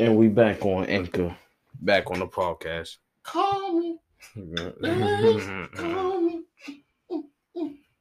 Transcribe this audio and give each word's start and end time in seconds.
And 0.00 0.16
we 0.16 0.28
back 0.28 0.64
on 0.64 0.86
Anchor, 0.86 1.36
back 1.82 2.10
on 2.10 2.20
the 2.20 2.26
podcast. 2.26 2.96
Call 3.22 3.78
me, 3.78 3.98
call 5.76 6.20
me, 6.22 6.40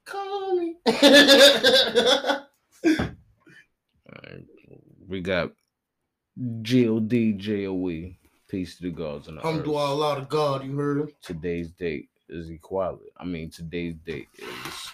call 0.06 0.56
me. 0.56 0.76
we 5.10 5.20
got 5.20 5.52
G-O-D, 6.62 7.34
J-O-E. 7.34 8.16
Peace 8.48 8.78
to 8.78 8.84
the 8.84 8.92
gods 8.92 9.28
and 9.28 9.38
the 9.38 9.46
I'm 9.46 9.60
earth. 9.60 9.66
doing 9.66 9.78
a 9.78 9.94
lot 9.94 10.18
of 10.20 10.30
God. 10.30 10.64
You 10.64 10.78
heard 10.78 11.02
him? 11.02 11.10
Today's 11.22 11.70
date 11.72 12.08
is 12.30 12.50
equality. 12.50 13.12
I 13.18 13.26
mean, 13.26 13.50
today's 13.52 13.96
date 14.06 14.30
is 14.38 14.92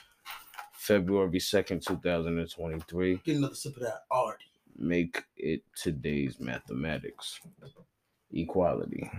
February 0.74 1.30
2nd, 1.40 1.86
2023. 1.86 3.22
Get 3.24 3.38
another 3.38 3.54
sip 3.54 3.76
of 3.78 3.84
that 3.84 4.06
Artie. 4.10 4.46
Make 4.78 5.24
it 5.38 5.62
today's 5.82 6.40
mathematics. 6.40 7.40
Equality. 8.32 9.10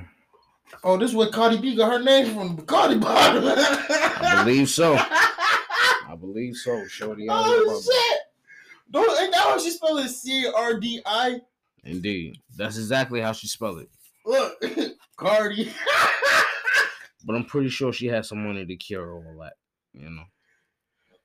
Oh, 0.85 0.97
this 0.97 1.11
is 1.11 1.17
where 1.17 1.31
Cardi 1.31 1.59
B 1.59 1.77
got 1.77 1.93
her 1.93 2.03
name 2.03 2.35
from. 2.35 2.59
Cardi 2.67 2.99
bottom. 2.99 3.45
I 3.47 4.43
believe 4.45 4.69
so. 4.69 4.97
I 4.97 6.15
believe 6.19 6.57
so. 6.57 6.87
Shorty. 6.89 7.27
the 7.27 7.33
oh 7.33 7.83
shit! 7.83 8.21
Don't 8.91 9.21
ain't 9.21 9.33
that 9.33 9.43
how 9.43 9.59
she 9.59 9.71
spell 9.71 9.99
it? 9.99 10.09
C 10.09 10.51
R 10.55 10.79
D 10.79 11.01
I. 11.07 11.41
Indeed. 11.85 12.39
That's 12.57 12.77
exactly 12.77 13.21
how 13.21 13.33
she 13.33 13.47
spelled 13.47 13.81
it. 13.81 13.89
Look, 14.25 14.63
Cardi. 15.17 15.73
But 17.25 17.37
I'm 17.37 17.45
pretty 17.45 17.69
sure 17.69 17.93
she 17.93 18.07
had 18.07 18.27
some 18.27 18.45
money 18.45 18.65
to 18.65 18.77
cure 18.77 19.15
all 19.15 19.39
that. 19.41 19.55
You 19.95 20.11
know. 20.11 20.25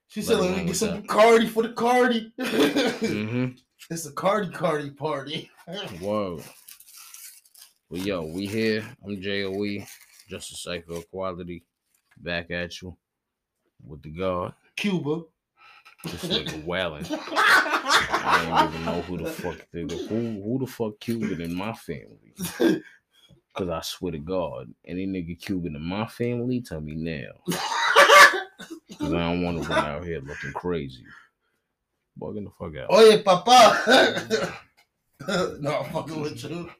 She 0.08 0.20
Let 0.20 0.26
said, 0.26 0.38
"Let 0.38 0.56
me 0.58 0.64
get 0.64 0.76
some 0.76 0.90
that. 0.90 1.08
Cardi 1.08 1.46
for 1.46 1.62
the 1.62 1.72
Cardi." 1.72 2.32
hmm 2.40 3.46
it's 3.90 4.06
a 4.06 4.12
Cardi 4.12 4.50
Cardi 4.50 4.90
party. 4.90 5.50
Whoa. 6.00 6.40
Well, 7.90 8.00
yo, 8.00 8.22
we 8.22 8.46
here. 8.46 8.84
I'm 9.04 9.20
JOE, 9.20 9.86
Justice 10.28 10.62
Cypher 10.62 10.96
Equality, 10.96 11.64
back 12.16 12.50
at 12.50 12.80
you 12.80 12.96
with 13.84 14.02
the 14.02 14.10
God. 14.10 14.54
Cuba. 14.76 15.22
This 16.04 16.24
nigga 16.24 16.64
wailing. 16.66 17.04
I 17.10 18.46
don't 18.48 18.74
even 18.74 18.84
know 18.86 19.02
who 19.02 19.18
the 19.18 19.30
fuck 19.30 19.56
the, 19.72 19.82
who 20.08 20.42
who 20.42 20.58
the 20.60 20.66
fuck 20.66 20.98
Cuban 21.00 21.40
in 21.40 21.54
my 21.54 21.72
family. 21.72 22.34
Cause 23.54 23.68
I 23.68 23.82
swear 23.82 24.12
to 24.12 24.18
God, 24.18 24.72
any 24.86 25.06
nigga 25.06 25.38
Cuban 25.38 25.76
in 25.76 25.82
my 25.82 26.06
family, 26.06 26.62
tell 26.62 26.80
me 26.80 26.94
now. 26.94 27.32
Cause 28.98 29.12
I 29.12 29.18
don't 29.18 29.42
want 29.42 29.62
to 29.62 29.68
run 29.68 29.84
out 29.84 30.04
here 30.04 30.20
looking 30.20 30.54
crazy. 30.54 31.04
Bugging 32.20 32.44
the 32.44 32.50
fuck 32.58 32.76
out. 32.76 32.86
Oh 32.90 33.04
yeah, 33.08 33.22
papa. 33.22 34.52
no, 35.60 35.78
I'm 35.80 35.92
fucking 35.92 36.20
with 36.20 36.42
you. 36.44 36.70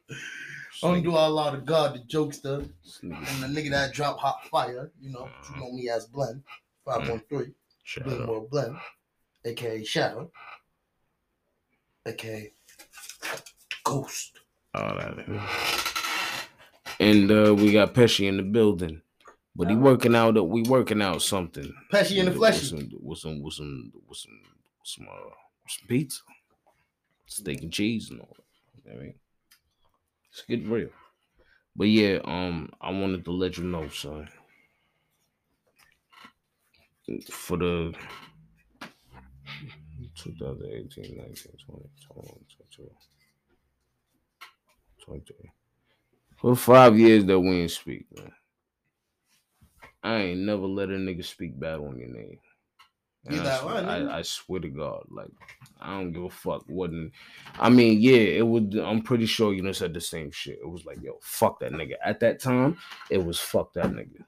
Only 0.81 1.01
do 1.01 1.11
a 1.11 1.29
lot 1.29 1.55
of 1.55 1.65
God, 1.65 1.95
the 1.95 1.99
jokester, 1.99 2.67
and 3.01 3.11
the 3.11 3.47
nigga 3.47 3.69
that 3.71 3.93
drop 3.93 4.19
hot 4.19 4.45
fire. 4.49 4.91
You 4.99 5.11
know, 5.11 5.29
you 5.49 5.59
know 5.61 5.71
me 5.71 5.89
as 5.89 6.05
Blend, 6.07 6.43
five 6.85 7.07
one 7.09 7.21
three, 7.29 7.53
Blend 8.03 8.25
more 8.25 8.47
Blend, 8.47 8.75
aka 9.45 9.83
Shadow, 9.83 10.31
aka 12.05 12.51
Ghost. 13.83 14.39
All 14.75 14.95
that. 14.95 15.47
And 16.99 17.31
uh, 17.31 17.53
we 17.55 17.71
got 17.71 17.93
Pesci 17.93 18.27
in 18.27 18.37
the 18.37 18.43
building, 18.43 19.01
but 19.55 19.69
he 19.69 19.75
working 19.75 20.15
out. 20.15 20.33
We 20.47 20.63
working 20.63 21.01
out 21.01 21.21
something. 21.21 21.73
Pesci 21.91 22.17
in 22.17 22.25
the 22.25 22.31
With 22.31 22.39
flesh. 22.39 22.61
some, 22.69 22.89
with 23.01 23.19
some, 23.19 23.41
with 23.41 23.53
some, 23.53 23.91
with 24.07 24.17
some, 24.17 24.39
some, 24.83 25.07
uh, 25.09 25.29
some 25.67 25.87
pizza, 25.87 26.21
steak 27.25 27.61
and 27.61 27.71
cheese, 27.71 28.09
and 28.11 28.21
all 28.21 28.35
that. 28.35 28.43
You 28.85 28.91
know 28.91 28.99
I 28.99 29.03
mean, 29.03 29.15
let's 30.31 30.45
get 30.47 30.67
real. 30.67 30.89
But 31.75 31.85
yeah, 31.85 32.19
um, 32.25 32.69
I 32.79 32.91
wanted 32.91 33.25
to 33.25 33.31
let 33.31 33.57
you 33.57 33.63
know, 33.63 33.87
son. 33.89 34.29
For 37.29 37.57
the 37.57 37.93
2018, 40.15 41.17
19, 41.17 41.33
20, 41.65 41.89
21, 42.07 42.45
22, 42.77 42.91
23. 45.05 45.51
For 46.37 46.55
five 46.55 46.97
years 46.97 47.25
that 47.25 47.39
we 47.39 47.61
ain't 47.61 47.71
speak, 47.71 48.05
man. 48.15 48.31
I 50.03 50.17
ain't 50.17 50.41
never 50.41 50.67
let 50.67 50.89
a 50.89 50.93
nigga 50.93 51.23
speak 51.23 51.59
bad 51.59 51.79
on 51.79 51.97
your 51.97 52.09
name. 52.09 52.39
And 53.25 53.39
I, 53.39 53.43
that 53.43 53.61
swear, 53.61 53.73
one. 53.75 53.85
I, 53.85 54.17
I 54.17 54.21
swear 54.21 54.59
to 54.59 54.69
God, 54.69 55.05
like 55.09 55.31
I 55.79 55.91
don't 55.93 56.11
give 56.11 56.23
a 56.23 56.29
fuck. 56.29 56.65
Wasn't 56.67 57.13
I 57.57 57.69
mean, 57.69 58.01
yeah, 58.01 58.17
it 58.17 58.45
would. 58.45 58.75
I'm 58.75 59.01
pretty 59.01 59.25
sure 59.25 59.53
you 59.53 59.61
know 59.61 59.71
said 59.71 59.93
the 59.93 60.01
same 60.01 60.31
shit. 60.31 60.59
It 60.61 60.69
was 60.69 60.85
like, 60.85 61.01
yo, 61.01 61.19
fuck 61.21 61.59
that 61.61 61.71
nigga. 61.71 61.93
At 62.03 62.19
that 62.19 62.41
time, 62.41 62.77
it 63.09 63.23
was 63.23 63.39
fuck 63.39 63.73
that 63.73 63.91
nigga. 63.91 64.23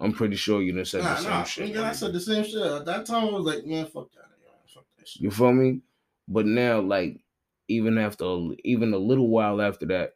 I'm 0.00 0.12
pretty 0.12 0.36
sure 0.36 0.62
you 0.62 0.72
know 0.72 0.84
said 0.84 1.02
Nah, 1.02 1.14
the 1.14 1.20
same 1.20 1.30
nah, 1.30 1.42
shit. 1.44 1.74
nigga, 1.74 1.82
I 1.82 1.92
said 1.92 2.12
the 2.12 2.20
same 2.20 2.44
shit. 2.44 2.62
At 2.62 2.84
that 2.84 3.06
time, 3.06 3.24
I 3.28 3.32
was 3.32 3.44
like, 3.44 3.66
man, 3.66 3.86
fuck 3.86 4.12
that 4.12 4.26
nigga. 4.26 4.72
Fuck 4.74 4.84
that 4.96 5.08
shit. 5.08 5.22
You 5.22 5.30
feel 5.32 5.52
me? 5.52 5.80
But 6.28 6.46
now, 6.46 6.80
like, 6.80 7.20
even 7.66 7.98
after, 7.98 8.24
even 8.64 8.94
a 8.94 8.98
little 8.98 9.28
while 9.28 9.60
after 9.60 9.86
that, 9.86 10.12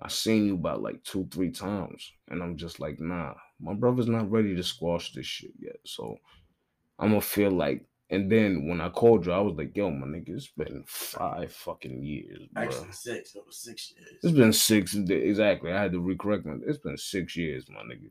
I 0.00 0.08
seen 0.08 0.46
you 0.46 0.54
about 0.54 0.82
like 0.82 1.02
two, 1.02 1.26
three 1.32 1.50
times, 1.50 2.12
and 2.28 2.42
I'm 2.42 2.56
just 2.56 2.78
like, 2.78 3.00
nah, 3.00 3.34
my 3.58 3.74
brother's 3.74 4.06
not 4.06 4.30
ready 4.30 4.54
to 4.54 4.62
squash 4.62 5.12
this 5.12 5.26
shit 5.26 5.52
yet. 5.58 5.76
So 5.84 6.18
I'm 6.98 7.10
gonna 7.10 7.20
feel 7.20 7.50
like, 7.50 7.84
and 8.10 8.30
then 8.32 8.66
when 8.68 8.80
I 8.80 8.88
called 8.88 9.26
you, 9.26 9.32
I 9.32 9.38
was 9.40 9.54
like, 9.56 9.76
yo, 9.76 9.90
my 9.90 10.06
nigga, 10.06 10.30
it's 10.30 10.48
been 10.48 10.82
five 10.86 11.52
fucking 11.52 12.02
years, 12.02 12.46
bro. 12.52 12.64
Actually, 12.64 12.92
six. 12.92 13.34
It 13.34 13.42
was 13.46 13.56
six 13.58 13.92
years. 13.96 14.18
It's 14.22 14.32
been 14.36 14.52
six 14.52 14.94
exactly. 14.94 15.72
I 15.72 15.82
had 15.82 15.92
to 15.92 16.00
recorrect 16.00 16.44
my. 16.44 16.56
It's 16.66 16.78
been 16.78 16.96
six 16.96 17.36
years, 17.36 17.66
my 17.70 17.82
nigga. 17.82 18.10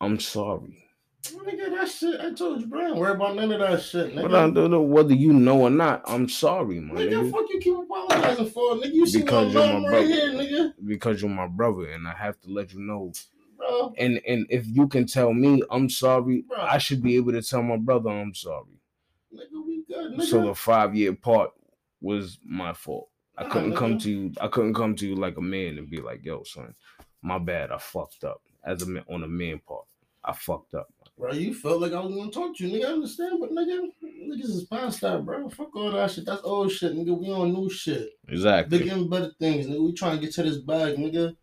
I'm 0.00 0.18
sorry. 0.18 0.78
Nigga, 1.22 1.70
that 1.70 1.88
shit, 1.88 2.20
I 2.20 2.32
told 2.34 2.60
you, 2.60 2.66
bro. 2.66 2.88
Don't 2.88 2.98
worry 2.98 3.12
about 3.12 3.34
none 3.34 3.50
of 3.50 3.58
that 3.60 3.80
shit, 3.82 4.14
nigga. 4.14 4.22
But 4.22 4.34
I 4.34 4.50
don't 4.50 4.70
know 4.70 4.82
whether 4.82 5.14
you 5.14 5.32
know 5.32 5.62
or 5.62 5.70
not. 5.70 6.02
I'm 6.06 6.28
sorry, 6.28 6.80
my 6.80 7.00
Nigga, 7.00 7.12
nigga. 7.12 7.30
fuck 7.32 7.46
you 7.48 7.60
keep 7.60 7.74
apologizing 7.78 8.50
for, 8.50 8.74
nigga. 8.74 8.92
You 8.92 9.06
see 9.06 9.20
Because 9.22 9.54
my 9.54 9.60
you're 9.60 9.72
my 9.72 9.80
mom 9.80 9.92
right 9.92 10.06
here, 10.06 10.28
nigga. 10.32 10.72
because 10.84 11.22
you're 11.22 11.30
my 11.30 11.46
brother 11.46 11.86
and 11.86 12.06
I 12.06 12.12
have 12.12 12.38
to 12.42 12.50
let 12.52 12.74
you 12.74 12.80
know. 12.80 13.12
Bro, 13.56 13.94
And 13.98 14.20
and 14.26 14.46
if 14.50 14.66
you 14.66 14.88
can 14.88 15.06
tell 15.06 15.32
me 15.32 15.62
I'm 15.70 15.88
sorry, 15.88 16.42
Bro. 16.48 16.58
I 16.58 16.78
should 16.78 17.02
be 17.02 17.16
able 17.16 17.32
to 17.32 17.42
tell 17.42 17.62
my 17.62 17.76
brother 17.76 18.10
I'm 18.10 18.34
sorry. 18.34 18.80
nigga, 19.32 19.66
we 19.66 19.84
good, 19.88 20.12
nigga. 20.18 20.24
So 20.26 20.42
the 20.46 20.54
five 20.54 20.94
year 20.94 21.14
part 21.14 21.50
was 22.00 22.38
my 22.44 22.72
fault. 22.72 23.08
I 23.36 23.44
Nah, 23.44 23.48
couldn't 23.50 23.74
come 23.76 23.98
to 23.98 24.10
you. 24.10 24.32
I 24.40 24.48
couldn't 24.48 24.74
come 24.74 24.94
to 24.96 25.06
you 25.08 25.16
like 25.16 25.36
a 25.36 25.42
man 25.42 25.78
and 25.78 25.90
be 25.90 26.00
like, 26.00 26.24
"Yo, 26.24 26.42
son, 26.44 26.74
my 27.22 27.38
bad. 27.38 27.70
I 27.72 27.78
fucked 27.78 28.24
up." 28.24 28.40
As 28.64 28.82
a 28.82 28.86
man, 28.86 29.04
on 29.10 29.24
a 29.24 29.28
man 29.28 29.60
part, 29.66 29.84
I 30.24 30.32
fucked 30.32 30.74
up. 30.74 30.86
Bro, 31.18 31.32
you 31.34 31.54
felt 31.54 31.80
like 31.80 31.92
I 31.92 32.00
was 32.00 32.14
gonna 32.14 32.30
talk 32.30 32.56
to 32.56 32.66
you, 32.66 32.76
nigga. 32.78 32.88
I 32.88 32.92
understand, 32.92 33.38
but 33.40 33.50
nigga, 33.52 33.88
niggas 34.02 34.50
is 34.50 34.64
past 34.64 35.00
that, 35.02 35.24
bro. 35.24 35.48
Fuck 35.48 35.74
all 35.76 35.92
that 35.92 36.10
shit. 36.10 36.26
That's 36.26 36.42
old 36.42 36.70
shit, 36.72 36.92
nigga. 36.94 37.16
We 37.18 37.30
on 37.30 37.52
new 37.52 37.68
shit. 37.70 38.10
Exactly. 38.28 38.78
Bigger 38.78 38.92
and 38.94 39.08
better 39.10 39.32
things, 39.38 39.66
nigga. 39.66 39.84
We 39.84 39.92
trying 39.94 40.18
to 40.18 40.24
get 40.24 40.34
to 40.34 40.42
this 40.42 40.58
bag, 40.58 40.96
nigga. 40.96 41.36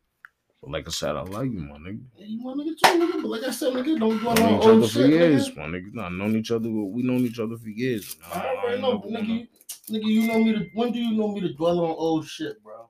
Like 0.63 0.87
I 0.87 0.91
said, 0.91 1.15
I 1.15 1.21
like 1.23 1.51
you, 1.51 1.59
my 1.59 1.77
nigga. 1.77 2.01
Yeah, 2.15 2.25
You 2.27 2.39
my 2.43 2.53
nigga 2.53 2.77
too, 2.77 2.99
nigga. 2.99 3.21
But 3.23 3.27
like 3.29 3.43
I 3.43 3.51
said, 3.51 3.73
nigga, 3.73 3.99
don't 3.99 4.19
dwell 4.19 4.35
Known 4.35 4.53
on 4.53 4.59
each 4.61 4.67
other 4.67 4.81
for 4.81 4.87
shit, 4.87 5.09
years, 5.09 5.49
nigga. 5.49 5.57
my 5.57 5.63
nigga. 5.65 5.93
Nah, 5.93 6.09
known 6.09 6.35
each 6.35 6.51
other. 6.51 6.69
We 6.69 7.01
known 7.01 7.21
each 7.21 7.39
other 7.39 7.57
for 7.57 7.69
years. 7.69 8.15
Nah, 8.21 8.27
I 8.41 8.55
already 8.57 8.81
know, 8.81 8.97
but 8.99 9.09
nigga, 9.11 9.27
you, 9.27 9.47
nigga, 9.89 10.05
you 10.05 10.27
know 10.27 10.39
me 10.43 10.53
to. 10.53 10.69
When 10.75 10.91
do 10.91 10.99
you 10.99 11.17
know 11.17 11.29
me 11.29 11.41
to 11.41 11.53
dwell 11.53 11.79
on 11.79 11.89
old 11.97 12.27
shit, 12.27 12.61
bro? 12.63 12.89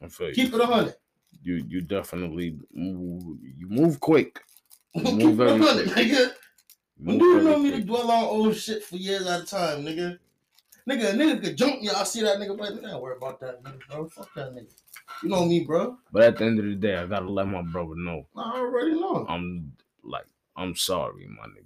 I 0.00 0.06
feel 0.08 0.28
you. 0.28 0.34
Keep 0.34 0.54
it 0.54 0.60
a 0.60 0.66
hundred. 0.66 0.94
you 1.42 1.54
you 1.68 1.80
definitely 1.80 2.56
move 2.72 3.38
you 3.42 3.68
move 3.68 3.98
quick. 4.00 4.40
You 4.94 5.02
Keep 5.18 5.40
it 5.40 5.46
a 5.48 5.58
hundred, 5.58 5.92
quick. 5.92 6.06
nigga. 6.06 6.32
When 6.98 7.18
do 7.18 7.24
you 7.24 7.40
know 7.42 7.58
me 7.58 7.70
to 7.72 7.80
dwell 7.80 8.10
on 8.12 8.24
old 8.24 8.54
shit 8.54 8.84
for 8.84 8.96
years 8.96 9.26
at 9.26 9.40
a 9.42 9.44
time, 9.44 9.84
nigga? 9.84 10.18
Nigga, 10.88 11.10
a 11.10 11.12
nigga 11.14 11.42
could 11.42 11.56
jump 11.56 11.80
me. 11.80 11.88
I 11.90 12.02
see 12.04 12.22
that 12.22 12.38
nigga, 12.38 12.58
nigga, 12.58 12.82
don't 12.82 13.02
worry 13.02 13.16
about 13.16 13.38
that, 13.40 13.62
nigga, 13.62 13.78
bro. 13.88 14.08
Fuck 14.08 14.34
that 14.34 14.52
nigga. 14.52 14.72
You 15.22 15.28
know 15.28 15.44
me, 15.44 15.60
bro. 15.64 15.96
But 16.12 16.22
at 16.22 16.38
the 16.38 16.44
end 16.44 16.58
of 16.58 16.64
the 16.64 16.74
day, 16.74 16.96
I 16.96 17.06
gotta 17.06 17.30
let 17.30 17.46
my 17.46 17.62
brother 17.62 17.94
know 17.96 18.26
I 18.36 18.58
already 18.58 18.92
know. 18.92 19.24
I'm 19.28 19.72
like 20.02 20.26
I'm 20.56 20.74
sorry, 20.74 21.26
my 21.28 21.46
nigga, 21.46 21.64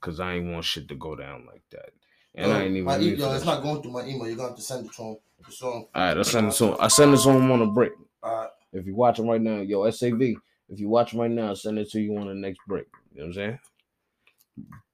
cause 0.00 0.20
I 0.20 0.34
ain't 0.34 0.52
want 0.52 0.64
shit 0.64 0.88
to 0.88 0.94
go 0.94 1.16
down 1.16 1.46
like 1.46 1.62
that, 1.70 1.90
and 2.34 2.50
Yo, 2.50 2.56
I 2.56 2.62
ain't 2.62 2.72
even. 2.72 2.84
my 2.84 2.98
e- 2.98 3.14
yo, 3.14 3.32
it's 3.32 3.44
not 3.46 3.62
going 3.62 3.82
through 3.82 3.92
my 3.92 4.04
email. 4.04 4.26
You're 4.26 4.36
gonna 4.36 4.48
have 4.48 4.56
to 4.56 4.62
send 4.62 4.86
it 4.86 4.92
to 4.94 5.02
him. 5.02 5.16
It's 5.46 5.62
on. 5.62 5.72
All 5.72 5.88
right, 5.94 6.16
I'll 6.16 6.24
send 6.24 6.48
it 6.48 6.54
to 6.56 6.64
him. 6.66 6.76
I 6.80 6.88
send 6.88 7.14
it 7.14 7.20
to 7.20 7.30
him 7.30 7.50
on 7.50 7.62
a 7.62 7.66
break. 7.66 7.92
Alright. 8.22 8.50
If 8.72 8.84
you're 8.84 8.94
watching 8.94 9.26
right 9.26 9.40
now, 9.40 9.60
yo 9.60 9.88
Sav, 9.90 10.20
if 10.20 10.78
you're 10.78 10.90
watching 10.90 11.18
right 11.18 11.30
now, 11.30 11.50
I 11.50 11.54
send 11.54 11.78
it 11.78 11.90
to 11.92 12.00
you 12.00 12.16
on 12.18 12.26
the 12.28 12.34
next 12.34 12.58
break. 12.66 12.86
You 13.14 13.20
know 13.20 13.26
what 13.28 13.28
I'm 13.28 13.32
saying? 13.34 13.58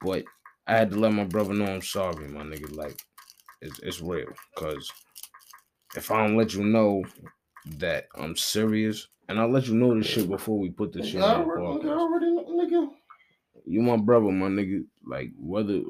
But 0.00 0.24
I 0.66 0.76
had 0.76 0.90
to 0.90 0.96
let 0.96 1.12
my 1.12 1.24
brother 1.24 1.52
know 1.52 1.66
I'm 1.66 1.82
sorry, 1.82 2.28
my 2.28 2.42
nigga. 2.42 2.74
Like 2.76 2.96
it's 3.60 3.78
it's 3.80 4.00
real, 4.00 4.28
cause 4.56 4.90
if 5.96 6.10
I 6.10 6.26
don't 6.26 6.36
let 6.36 6.54
you 6.54 6.64
know 6.64 7.04
that 7.78 8.08
I'm 8.16 8.36
serious, 8.36 9.08
and 9.28 9.38
I'll 9.38 9.50
let 9.50 9.66
you 9.66 9.74
know 9.74 9.94
this 9.96 10.06
shit 10.06 10.28
before 10.28 10.58
we 10.58 10.70
put 10.70 10.92
this 10.92 11.06
shit 11.08 11.22
I 11.22 11.34
on 11.34 11.40
the 11.40 11.54
already, 11.54 11.88
I 11.88 11.92
podcast. 11.92 11.98
already 11.98 12.26
nigga. 12.26 12.88
You 13.66 13.82
my 13.82 13.96
brother, 13.96 14.30
my 14.30 14.48
nigga. 14.48 14.84
Like 15.06 15.30
whether 15.38 15.80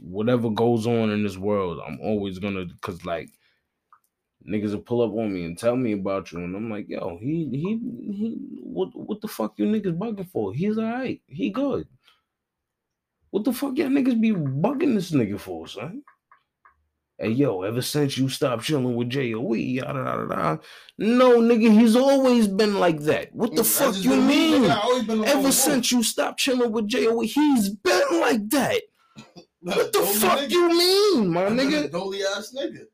whatever 0.00 0.50
goes 0.50 0.86
on 0.86 1.10
in 1.10 1.22
this 1.22 1.36
world, 1.36 1.80
I'm 1.86 1.98
always 2.00 2.38
gonna 2.38 2.66
cause 2.80 3.04
like 3.04 3.30
niggas 4.46 4.72
will 4.72 4.80
pull 4.80 5.02
up 5.02 5.12
on 5.12 5.32
me 5.32 5.44
and 5.44 5.56
tell 5.58 5.76
me 5.76 5.92
about 5.92 6.32
you, 6.32 6.38
and 6.38 6.54
I'm 6.54 6.70
like, 6.70 6.88
yo, 6.88 7.18
he 7.20 7.48
he 7.50 8.12
he, 8.12 8.36
what 8.62 8.88
what 8.94 9.20
the 9.20 9.28
fuck 9.28 9.54
you 9.56 9.66
niggas 9.66 9.96
bugging 9.96 10.28
for? 10.30 10.52
He's 10.52 10.78
alright, 10.78 11.20
he 11.26 11.50
good. 11.50 11.86
What 13.30 13.44
the 13.44 13.52
fuck 13.52 13.76
y'all 13.78 13.88
niggas 13.88 14.20
be 14.20 14.32
bugging 14.32 14.94
this 14.94 15.10
nigga 15.10 15.40
for, 15.40 15.66
son? 15.66 16.02
Hey 17.22 17.30
yo, 17.30 17.62
ever 17.62 17.80
since 17.82 18.18
you 18.18 18.28
stopped 18.28 18.64
chilling 18.64 18.96
with 18.96 19.08
J.O.E., 19.08 19.60
yada 19.76 20.00
yada 20.00 20.26
yada. 20.28 20.60
No, 20.98 21.38
nigga, 21.40 21.70
he's 21.70 21.94
always 21.94 22.48
been 22.48 22.80
like 22.80 22.98
that. 23.02 23.32
What 23.32 23.50
the 23.50 23.62
That's 23.62 23.78
fuck 23.78 23.94
you 24.02 24.16
mean? 24.20 24.64
nigga. 24.64 25.24
Ever 25.26 25.52
since 25.52 25.92
you 25.92 26.02
stopped 26.02 26.40
chilling 26.40 26.72
with 26.72 26.88
J.O.E., 26.88 27.28
he's 27.28 27.68
been 27.68 28.20
like 28.20 28.48
that. 28.50 28.82
What 29.64 29.92
the 29.92 30.00
fuck 30.02 30.40
nigga. 30.40 30.50
you 30.50 30.68
mean, 30.70 31.28
my 31.28 31.42
nigga? 31.42 31.84
a 31.84 31.88
Dolly 31.88 32.24
ass 32.24 32.52
nigga. 32.58 32.86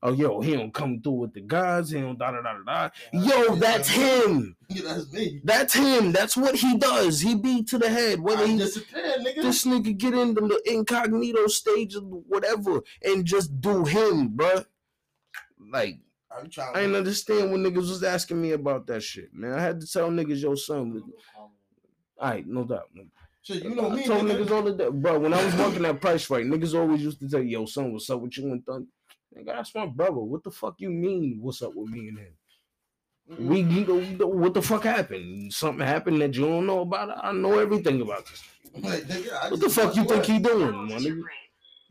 Oh, 0.00 0.12
yo, 0.12 0.40
he 0.40 0.54
don't 0.54 0.72
come 0.72 1.00
through 1.02 1.12
with 1.14 1.34
the 1.34 1.40
guys. 1.40 1.90
He 1.90 2.00
don't 2.00 2.16
da 2.18 2.30
da 2.30 2.40
da 2.40 2.54
da 2.64 2.90
Yo, 3.12 3.56
that's 3.56 3.88
him. 3.88 4.56
Yeah, 4.68 4.82
that's 4.94 5.12
me. 5.12 5.40
That's 5.42 5.74
him. 5.74 6.12
That's 6.12 6.36
what 6.36 6.54
he 6.54 6.78
does. 6.78 7.20
He 7.20 7.34
beat 7.34 7.66
to 7.68 7.78
the 7.78 7.88
head. 7.88 8.20
Whether 8.20 8.44
I 8.44 8.46
he 8.46 8.58
disappeared, 8.58 9.20
nigga. 9.20 9.42
this 9.42 9.64
nigga 9.64 9.98
get 9.98 10.14
into 10.14 10.42
the 10.42 10.62
incognito 10.72 11.48
stage 11.48 11.96
of 11.96 12.04
whatever 12.04 12.82
and 13.04 13.24
just 13.24 13.60
do 13.60 13.84
him, 13.84 14.30
bruh. 14.36 14.66
Like 15.72 15.98
I 16.30 16.42
be 16.42 16.48
trying 16.48 16.76
I 16.76 16.80
didn't 16.82 16.96
understand 16.96 17.50
when 17.50 17.64
niggas 17.64 17.88
was 17.88 18.04
asking 18.04 18.40
me 18.40 18.52
about 18.52 18.86
that 18.86 19.02
shit, 19.02 19.34
man. 19.34 19.52
I 19.52 19.60
had 19.60 19.80
to 19.80 19.86
tell 19.86 20.10
niggas, 20.10 20.40
yo, 20.42 20.54
son. 20.54 21.02
All 21.36 21.50
right, 22.20 22.46
no 22.46 22.64
doubt. 22.64 22.88
Shit, 23.42 23.64
you 23.64 23.74
know 23.74 23.90
I 23.90 23.94
me, 23.96 24.04
told 24.04 24.24
nigga. 24.24 24.44
niggas 24.44 24.50
all 24.52 24.62
the 24.62 24.72
day, 24.74 24.88
bro. 24.90 25.18
When 25.18 25.34
I 25.34 25.44
was 25.44 25.56
working 25.56 25.84
at 25.86 26.00
Price 26.00 26.28
Rite, 26.30 26.46
niggas 26.46 26.78
always 26.78 27.02
used 27.02 27.18
to 27.20 27.28
tell 27.28 27.42
yo, 27.42 27.66
son, 27.66 27.92
what's 27.92 28.08
up 28.10 28.20
with 28.20 28.36
you 28.38 28.52
and 28.52 28.64
Thun? 28.64 28.86
Nigga, 29.36 29.46
that's 29.46 29.74
my 29.74 29.86
brother. 29.86 30.12
What 30.20 30.42
the 30.42 30.50
fuck 30.50 30.74
you 30.78 30.90
mean? 30.90 31.38
What's 31.40 31.62
up 31.62 31.74
with 31.74 31.90
me 31.90 32.08
and 32.08 32.18
him? 32.18 32.34
We, 33.38 33.60
you 33.60 33.84
know, 34.16 34.26
what 34.26 34.54
the 34.54 34.62
fuck 34.62 34.84
happened? 34.84 35.52
Something 35.52 35.86
happened 35.86 36.20
that 36.22 36.34
you 36.34 36.46
don't 36.46 36.64
know 36.66 36.80
about? 36.80 37.10
I 37.22 37.32
know 37.32 37.58
everything 37.58 38.00
about 38.00 38.24
this. 38.26 38.42
Like, 38.74 39.02
nigga, 39.04 39.50
What 39.50 39.60
the 39.60 39.68
fuck 39.68 39.94
you 39.96 40.04
think 40.04 40.24
he 40.24 40.38
doing, 40.38 40.72
my 40.88 40.94
nigga? 40.94 41.22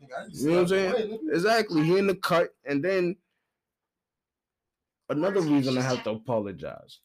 Nigga, 0.02 0.28
You 0.32 0.48
know 0.48 0.52
what 0.54 0.60
I'm 0.62 0.68
saying? 0.68 0.92
away. 0.92 1.18
Exactly. 1.32 1.84
He 1.84 1.96
in 1.98 2.06
the 2.08 2.16
cut, 2.16 2.50
and 2.64 2.84
then 2.84 3.16
another 5.08 5.40
reason 5.40 5.78
I 5.78 5.82
have 5.82 6.02
to 6.04 6.10
apologize 6.10 6.98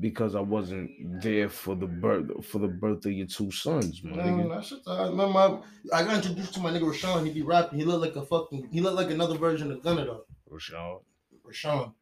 because 0.00 0.34
I 0.34 0.40
wasn't 0.40 0.90
there 1.22 1.48
for 1.48 1.74
the 1.74 1.86
birth 1.86 2.44
for 2.46 2.58
the 2.58 2.68
birth 2.68 3.06
of 3.06 3.12
your 3.12 3.26
two 3.26 3.50
sons, 3.50 4.02
my 4.04 4.16
No, 4.16 4.22
nigga. 4.22 4.54
that 4.56 4.64
shit. 4.64 4.78
I 4.86 5.08
remember 5.08 5.38
I, 5.38 5.58
I 6.00 6.04
got 6.04 6.16
introduced 6.16 6.54
to 6.54 6.60
my 6.60 6.70
nigga 6.70 6.82
Rashawn. 6.92 7.26
He 7.26 7.32
be 7.32 7.42
rapping. 7.42 7.78
He 7.78 7.84
looked 7.84 8.02
like 8.02 8.16
a 8.16 8.26
fucking. 8.26 8.68
He 8.72 8.80
looked 8.80 8.96
like 8.96 9.10
another 9.10 9.38
version 9.38 9.70
of 9.72 9.82
Gunna 9.82 10.04
though. 10.04 10.24
Rashad. 10.50 11.00
Rashawn. 11.46 11.92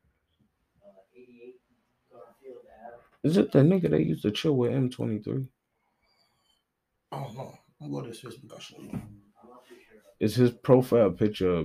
Is 3.23 3.37
it 3.39 3.53
the 3.53 3.61
nigga 3.61 3.91
that 3.91 4.05
used 4.05 4.23
to 4.23 4.31
chill 4.31 4.57
with 4.57 4.73
M23? 4.73 5.47
I 7.13 7.23
don't 7.23 7.35
know. 7.37 7.55
I'm 7.81 7.91
going 7.91 8.05
to 8.05 8.11
his 8.11 8.21
Facebook. 8.21 8.53
I'll 8.53 8.59
show 8.59 8.77
you. 8.81 9.01
Is 10.21 10.35
his 10.35 10.51
profile 10.51 11.11
picture 11.11 11.65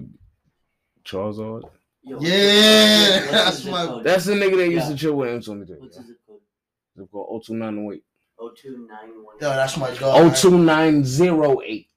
Charles 1.04 1.40
Ard? 1.40 1.66
Yeah, 2.04 2.20
that's 3.32 3.66
my- 3.66 4.02
That's 4.04 4.26
the 4.26 4.34
nigga 4.34 4.56
that 4.58 4.70
used 4.70 4.86
Yeah. 4.88 4.92
to 4.92 4.96
chill 4.96 5.14
with 5.16 5.30
M23. 5.30 5.80
What's 5.80 5.98
his 5.98 6.12
zip 7.00 7.12
code? 7.12 7.26
It's 7.38 7.48
called 7.48 7.60
02908. 7.60 8.04
Oh 8.42 8.52
two 8.56 8.88
nine 8.90 9.10
one. 9.24 9.36
Yo, 9.42 9.50
that's 9.50 9.78
my 9.78 9.94
dog. 9.96 10.36
02908. 10.36 11.90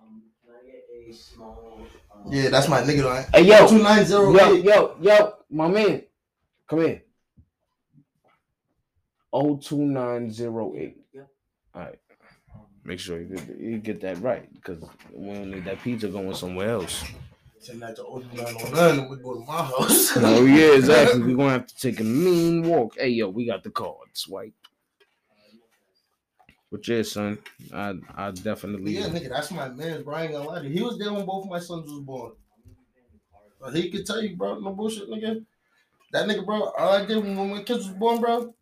Um, 0.00 0.22
can 0.44 0.54
I 0.54 0.66
get 0.66 1.10
a 1.10 1.12
small? 1.14 1.78
Um, 2.14 2.32
Yeah, 2.32 2.48
that's 2.48 2.68
my 2.68 2.80
nigga. 2.82 3.04
Right? 3.04 3.26
Hey, 3.34 3.42
yo. 3.42 3.68
two 3.68 3.82
nine 3.82 4.04
zero 4.06 4.32
Yo, 4.34 4.52
yo, 4.54 4.96
yo, 5.00 5.34
my 5.50 5.68
man. 5.68 6.02
Come 6.68 6.80
here. 6.80 7.02
02908. 9.32 10.96
Yep. 11.12 11.28
All 11.74 11.80
right. 11.82 11.98
Um, 12.54 12.60
Make 12.84 12.98
sure 13.00 13.20
you 13.20 13.26
get, 13.36 13.60
you 13.60 13.78
get 13.78 14.00
that 14.00 14.18
right 14.22 14.50
because 14.54 14.82
we 15.12 15.26
don't 15.34 15.50
need 15.50 15.64
that 15.66 15.82
pizza 15.82 16.08
going 16.08 16.34
somewhere 16.34 16.70
else. 16.70 17.04
Send 17.66 17.82
that 17.82 17.96
to 17.96 18.04
old 18.04 18.32
nine 18.32 18.56
oh 18.60 18.70
nine, 18.70 19.00
and 19.00 19.10
we 19.10 19.16
go 19.16 19.34
to 19.34 19.40
my 19.40 19.56
house. 19.56 20.16
Oh, 20.18 20.44
yeah, 20.44 20.76
exactly. 20.76 21.20
We're 21.20 21.34
going 21.34 21.48
to 21.48 21.50
have 21.50 21.66
to 21.66 21.76
take 21.76 21.98
a 21.98 22.04
mean 22.04 22.62
walk. 22.62 22.94
Hey, 22.96 23.08
yo, 23.08 23.28
we 23.28 23.44
got 23.44 23.64
the 23.64 23.70
card. 23.70 24.08
Swipe. 24.12 24.54
But 26.70 26.86
yeah, 26.86 27.02
son, 27.02 27.38
I 27.74 27.94
I 28.14 28.30
definitely. 28.30 28.92
yeah, 28.92 29.08
nigga, 29.08 29.30
that's 29.30 29.50
my 29.50 29.68
man, 29.68 30.04
Brian. 30.04 30.30
Gonna 30.30 30.48
lie 30.48 30.60
to 30.60 30.68
you. 30.68 30.74
He 30.74 30.82
was 30.82 30.96
there 30.96 31.12
when 31.12 31.26
both 31.26 31.44
of 31.44 31.50
my 31.50 31.58
sons 31.58 31.90
was 31.90 32.04
born. 32.04 32.32
But 33.60 33.74
he 33.74 33.90
could 33.90 34.06
tell 34.06 34.22
you, 34.22 34.36
bro, 34.36 34.60
no 34.60 34.72
bullshit, 34.72 35.08
nigga. 35.08 35.44
That 36.12 36.28
nigga, 36.28 36.46
bro, 36.46 36.70
all 36.78 36.92
I 36.92 37.04
did 37.04 37.24
when 37.24 37.50
my 37.50 37.62
kids 37.62 37.88
was 37.88 37.96
born, 37.96 38.20
bro, 38.20 38.54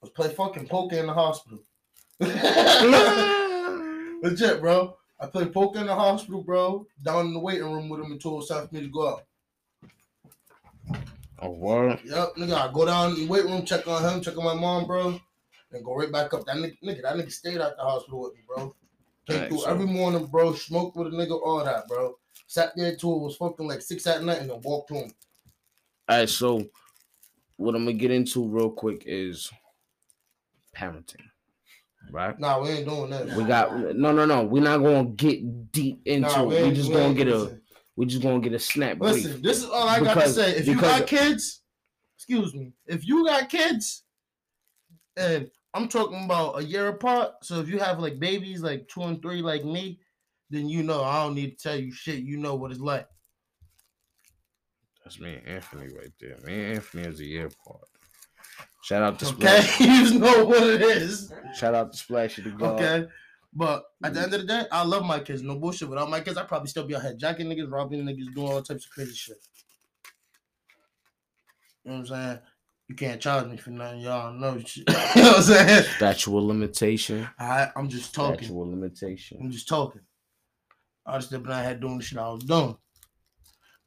was 0.00 0.10
play 0.10 0.28
fucking 0.28 0.66
poker 0.66 0.96
in 0.96 1.06
the 1.06 1.12
hospital. 1.12 1.60
Legit, 4.22 4.60
bro. 4.60 4.96
I 5.20 5.26
played 5.26 5.52
poker 5.52 5.80
in 5.80 5.86
the 5.86 5.94
hospital, 5.94 6.42
bro, 6.42 6.86
down 7.02 7.26
in 7.26 7.34
the 7.34 7.40
waiting 7.40 7.70
room 7.70 7.88
with 7.88 8.00
him 8.00 8.12
until 8.12 8.32
it 8.32 8.36
was 8.36 8.48
time 8.48 8.66
for 8.66 8.74
me 8.74 8.80
to 8.80 8.88
go 8.88 9.08
out. 9.08 9.24
Oh, 11.40 11.50
word. 11.50 12.00
Yep, 12.04 12.36
nigga, 12.36 12.54
I 12.54 12.72
go 12.72 12.86
down 12.86 13.10
in 13.10 13.16
the 13.16 13.26
weight 13.26 13.44
room, 13.44 13.64
check 13.64 13.86
on 13.86 14.02
him, 14.02 14.20
check 14.22 14.36
on 14.36 14.44
my 14.44 14.54
mom, 14.54 14.86
bro, 14.86 15.20
and 15.72 15.84
go 15.84 15.94
right 15.94 16.10
back 16.10 16.32
up. 16.34 16.44
That 16.46 16.56
nigga, 16.56 16.76
nigga 16.82 17.02
that 17.02 17.16
nigga 17.16 17.32
stayed 17.32 17.60
at 17.60 17.76
the 17.76 17.82
hospital 17.82 18.22
with 18.22 18.34
me, 18.34 18.40
bro. 18.46 18.74
Came 19.26 19.48
through 19.48 19.66
every 19.66 19.86
morning, 19.86 20.26
bro. 20.26 20.54
Smoked 20.54 20.96
with 20.96 21.08
a 21.08 21.10
nigga, 21.10 21.40
all 21.40 21.64
that, 21.64 21.86
bro. 21.86 22.16
Sat 22.46 22.72
there 22.76 22.96
till 22.96 23.16
it 23.16 23.22
was 23.22 23.36
fucking 23.36 23.68
like 23.68 23.80
six 23.80 24.06
at 24.06 24.22
night 24.22 24.40
and 24.40 24.50
then 24.50 24.60
walked 24.62 24.90
home. 24.90 25.12
All 26.08 26.18
right, 26.18 26.28
so 26.28 26.66
what 27.56 27.74
I'm 27.74 27.84
gonna 27.84 27.96
get 27.96 28.10
into 28.10 28.46
real 28.46 28.70
quick 28.70 29.04
is 29.06 29.50
parenting, 30.76 31.29
right? 32.10 32.38
Nah, 32.38 32.60
we 32.60 32.70
ain't 32.70 32.88
doing 32.88 33.10
that. 33.10 33.26
We 33.34 33.44
got 33.44 33.76
no, 33.96 34.12
no, 34.12 34.24
no. 34.26 34.44
We're 34.44 34.62
not 34.62 34.78
gonna 34.78 35.04
get 35.04 35.72
deep 35.72 36.02
into 36.04 36.28
Nah, 36.28 36.50
it. 36.50 36.66
We 36.66 36.72
just 36.72 36.88
we 36.88 36.94
gonna 36.94 37.14
get 37.14 37.28
a, 37.28 37.58
we 37.96 38.06
just 38.06 38.22
gonna 38.22 38.40
get 38.40 38.52
a 38.52 38.58
snap 38.58 38.98
brief. 38.98 39.24
Listen, 39.24 39.42
this 39.42 39.58
is 39.58 39.64
all 39.64 39.88
I 39.88 40.00
got 40.00 40.14
to 40.14 40.28
say. 40.28 40.56
If 40.56 40.66
you 40.66 40.80
got 40.80 41.06
kids, 41.06 41.62
excuse 42.16 42.54
me, 42.54 42.72
if 42.86 43.06
you 43.06 43.26
got 43.26 43.48
kids, 43.48 44.04
and 45.16 45.50
I'm 45.74 45.88
talking 45.88 46.24
about 46.24 46.58
a 46.60 46.64
year 46.64 46.88
apart, 46.88 47.32
so 47.42 47.60
if 47.60 47.68
you 47.68 47.78
have 47.78 48.00
like 48.00 48.18
babies 48.18 48.62
like 48.62 48.88
two 48.88 49.02
and 49.02 49.20
three 49.20 49.42
like 49.42 49.64
me, 49.64 50.00
then 50.50 50.68
you 50.68 50.82
know 50.82 51.02
I 51.02 51.24
don't 51.24 51.34
need 51.34 51.58
to 51.58 51.62
tell 51.68 51.78
you 51.78 51.92
shit. 51.92 52.20
You 52.20 52.38
know 52.38 52.54
what 52.54 52.70
it's 52.70 52.80
like. 52.80 53.06
That's 55.04 55.20
me 55.20 55.34
and 55.34 55.46
Anthony 55.46 55.92
right 55.94 56.12
there. 56.20 56.36
Me 56.44 56.64
and 56.64 56.74
Anthony 56.76 57.04
is 57.04 57.20
a 57.20 57.24
year 57.24 57.46
apart. 57.46 57.88
Shout 58.82 59.02
out 59.02 59.18
to 59.18 59.28
Okay, 59.28 59.66
you 59.80 60.18
know 60.18 60.44
what 60.44 60.62
it 60.62 60.82
is. 60.82 61.32
Shout 61.54 61.74
out 61.74 61.92
to 61.92 61.98
Splashy 61.98 62.42
the 62.42 62.50
God. 62.50 62.80
Okay. 62.80 63.08
But 63.52 63.84
at 64.04 64.14
the 64.14 64.20
mm. 64.20 64.24
end 64.24 64.34
of 64.34 64.40
the 64.42 64.46
day, 64.46 64.62
I 64.70 64.84
love 64.84 65.04
my 65.04 65.18
kids. 65.18 65.42
No 65.42 65.56
bullshit. 65.56 65.88
Without 65.88 66.08
my 66.08 66.20
kids, 66.20 66.38
I'd 66.38 66.48
probably 66.48 66.68
still 66.68 66.84
be 66.84 66.94
out 66.94 67.02
here 67.02 67.14
jacking 67.14 67.48
niggas, 67.48 67.70
robbing 67.70 68.04
niggas, 68.04 68.32
doing 68.34 68.52
all 68.52 68.62
types 68.62 68.84
of 68.84 68.90
crazy 68.90 69.14
shit. 69.14 69.36
You 71.84 71.90
know 71.90 71.98
what 71.98 72.00
I'm 72.00 72.06
saying? 72.06 72.38
You 72.88 72.94
can't 72.94 73.20
charge 73.20 73.46
me 73.46 73.56
for 73.56 73.70
nothing. 73.70 74.00
Y'all 74.00 74.32
know 74.32 74.58
shit. 74.60 74.84
you 74.88 74.94
know 75.22 75.30
what 75.30 75.36
I'm 75.36 75.42
saying? 75.42 75.84
Statue 75.96 76.38
of 76.38 76.44
limitation. 76.44 77.28
I, 77.38 77.68
I'm 77.74 77.88
just 77.88 78.14
talking. 78.14 78.38
Statue 78.38 78.62
of 78.62 78.68
limitation. 78.68 79.38
I'm 79.40 79.50
just 79.50 79.68
talking. 79.68 80.02
I 81.06 81.16
was 81.16 81.26
stepping 81.26 81.50
out 81.50 81.64
here 81.64 81.74
doing 81.74 81.98
the 81.98 82.04
shit 82.04 82.18
I 82.18 82.28
was 82.28 82.44
doing. 82.44 82.76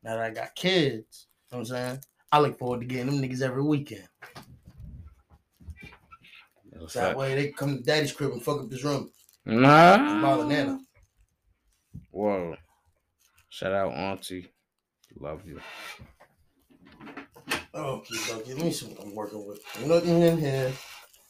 Now 0.03 0.17
that 0.17 0.19
I 0.19 0.29
got 0.31 0.55
kids, 0.55 1.27
you 1.51 1.57
know 1.57 1.59
what 1.59 1.59
I'm 1.59 1.65
saying? 1.65 1.99
I 2.31 2.39
look 2.39 2.57
forward 2.57 2.81
to 2.81 2.85
getting 2.85 3.07
them 3.07 3.21
niggas 3.21 3.41
every 3.41 3.63
weekend. 3.63 4.07
That's 6.83 6.95
that 6.95 7.07
fact. 7.07 7.17
way 7.17 7.35
they 7.35 7.51
come 7.51 7.77
to 7.77 7.83
daddy's 7.83 8.11
crib 8.11 8.33
and 8.33 8.43
fuck 8.43 8.61
up 8.61 8.69
his 8.69 8.83
room. 8.83 9.09
Nah. 9.45 10.21
Bother 10.21 10.45
Nana. 10.45 10.79
Whoa. 12.11 12.57
Shout 13.49 13.71
out 13.71 13.93
Auntie. 13.93 14.51
Love 15.17 15.47
you. 15.47 15.61
Okay, 17.73 18.15
okay. 18.31 18.53
Let 18.53 18.63
me 18.63 18.71
see 18.71 18.87
what 18.87 19.01
I'm 19.01 19.15
working 19.15 19.47
with. 19.47 19.59
Nothing 19.85 20.21
in 20.21 20.37
here. 20.37 20.73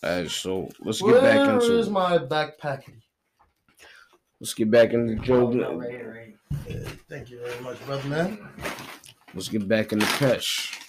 Alright, 0.04 0.32
so 0.32 0.70
let's 0.80 1.02
get 1.02 1.22
back 1.22 1.38
Where 1.38 1.54
into 1.54 1.78
is 1.78 1.90
my 1.90 2.18
backpack? 2.18 2.84
let's 4.40 4.54
get 4.56 4.72
back 4.72 4.94
into 4.94 5.22
oh, 5.22 5.24
Joe. 5.24 5.66
Oh, 5.66 5.76
right, 5.78 6.08
right. 6.08 6.36
Yeah, 6.68 6.80
thank 7.08 7.30
you 7.30 7.40
very 7.46 7.62
much, 7.62 7.84
brother 7.86 8.10
man. 8.10 8.40
Let's 9.36 9.50
get 9.50 9.68
back 9.68 9.94
into 9.94 10.06
Pesh. 10.06 10.80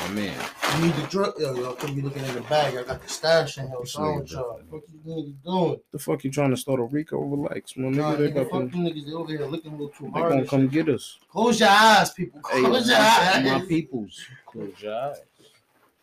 My 0.00 0.08
man. 0.08 0.38
You 0.76 0.86
need 0.86 0.94
the 0.94 1.06
drug. 1.08 1.34
Yo, 1.38 1.54
y'all 1.54 1.74
could 1.74 1.94
be 1.94 2.02
looking 2.02 2.24
in 2.24 2.34
the 2.34 2.40
bag. 2.42 2.76
I 2.76 2.82
got 2.82 3.02
the 3.02 3.08
stash 3.08 3.58
in 3.58 3.66
here. 3.68 3.76
What's 3.78 3.92
This 3.92 3.98
wrong 4.00 4.18
with 4.20 4.30
y'all? 4.30 4.60
What 4.68 4.82
you 4.92 4.98
niggas 5.06 5.42
doing? 5.44 5.80
The 5.92 5.98
fuck 5.98 6.24
you 6.24 6.30
trying 6.30 6.50
to 6.50 6.56
start 6.56 6.80
a 6.80 6.84
RICO? 6.84 7.18
Relax, 7.18 7.76
my 7.76 7.88
Nah. 7.88 8.14
They, 8.16 8.30
nigga, 8.30 8.44
fuck 8.50 8.52
them, 8.52 8.70
them 8.70 8.80
niggas. 8.84 9.06
They 9.06 9.12
over 9.12 9.30
here 9.32 9.46
looking 9.46 9.72
a 9.72 9.76
little 9.76 9.88
too 9.88 10.04
they 10.14 10.20
hard. 10.20 10.32
gonna 10.32 10.46
come 10.46 10.62
shit. 10.70 10.70
get 10.86 10.88
us. 10.94 11.18
Close 11.30 11.60
your 11.60 11.68
eyes, 11.70 12.10
people. 12.10 12.40
Hey, 12.50 12.60
Close 12.62 12.88
your 12.88 12.98
my, 12.98 13.04
eyes. 13.34 13.44
my 13.44 13.60
peoples. 13.66 14.24
Close 14.46 14.72
your 14.82 14.94
eyes. 14.94 15.16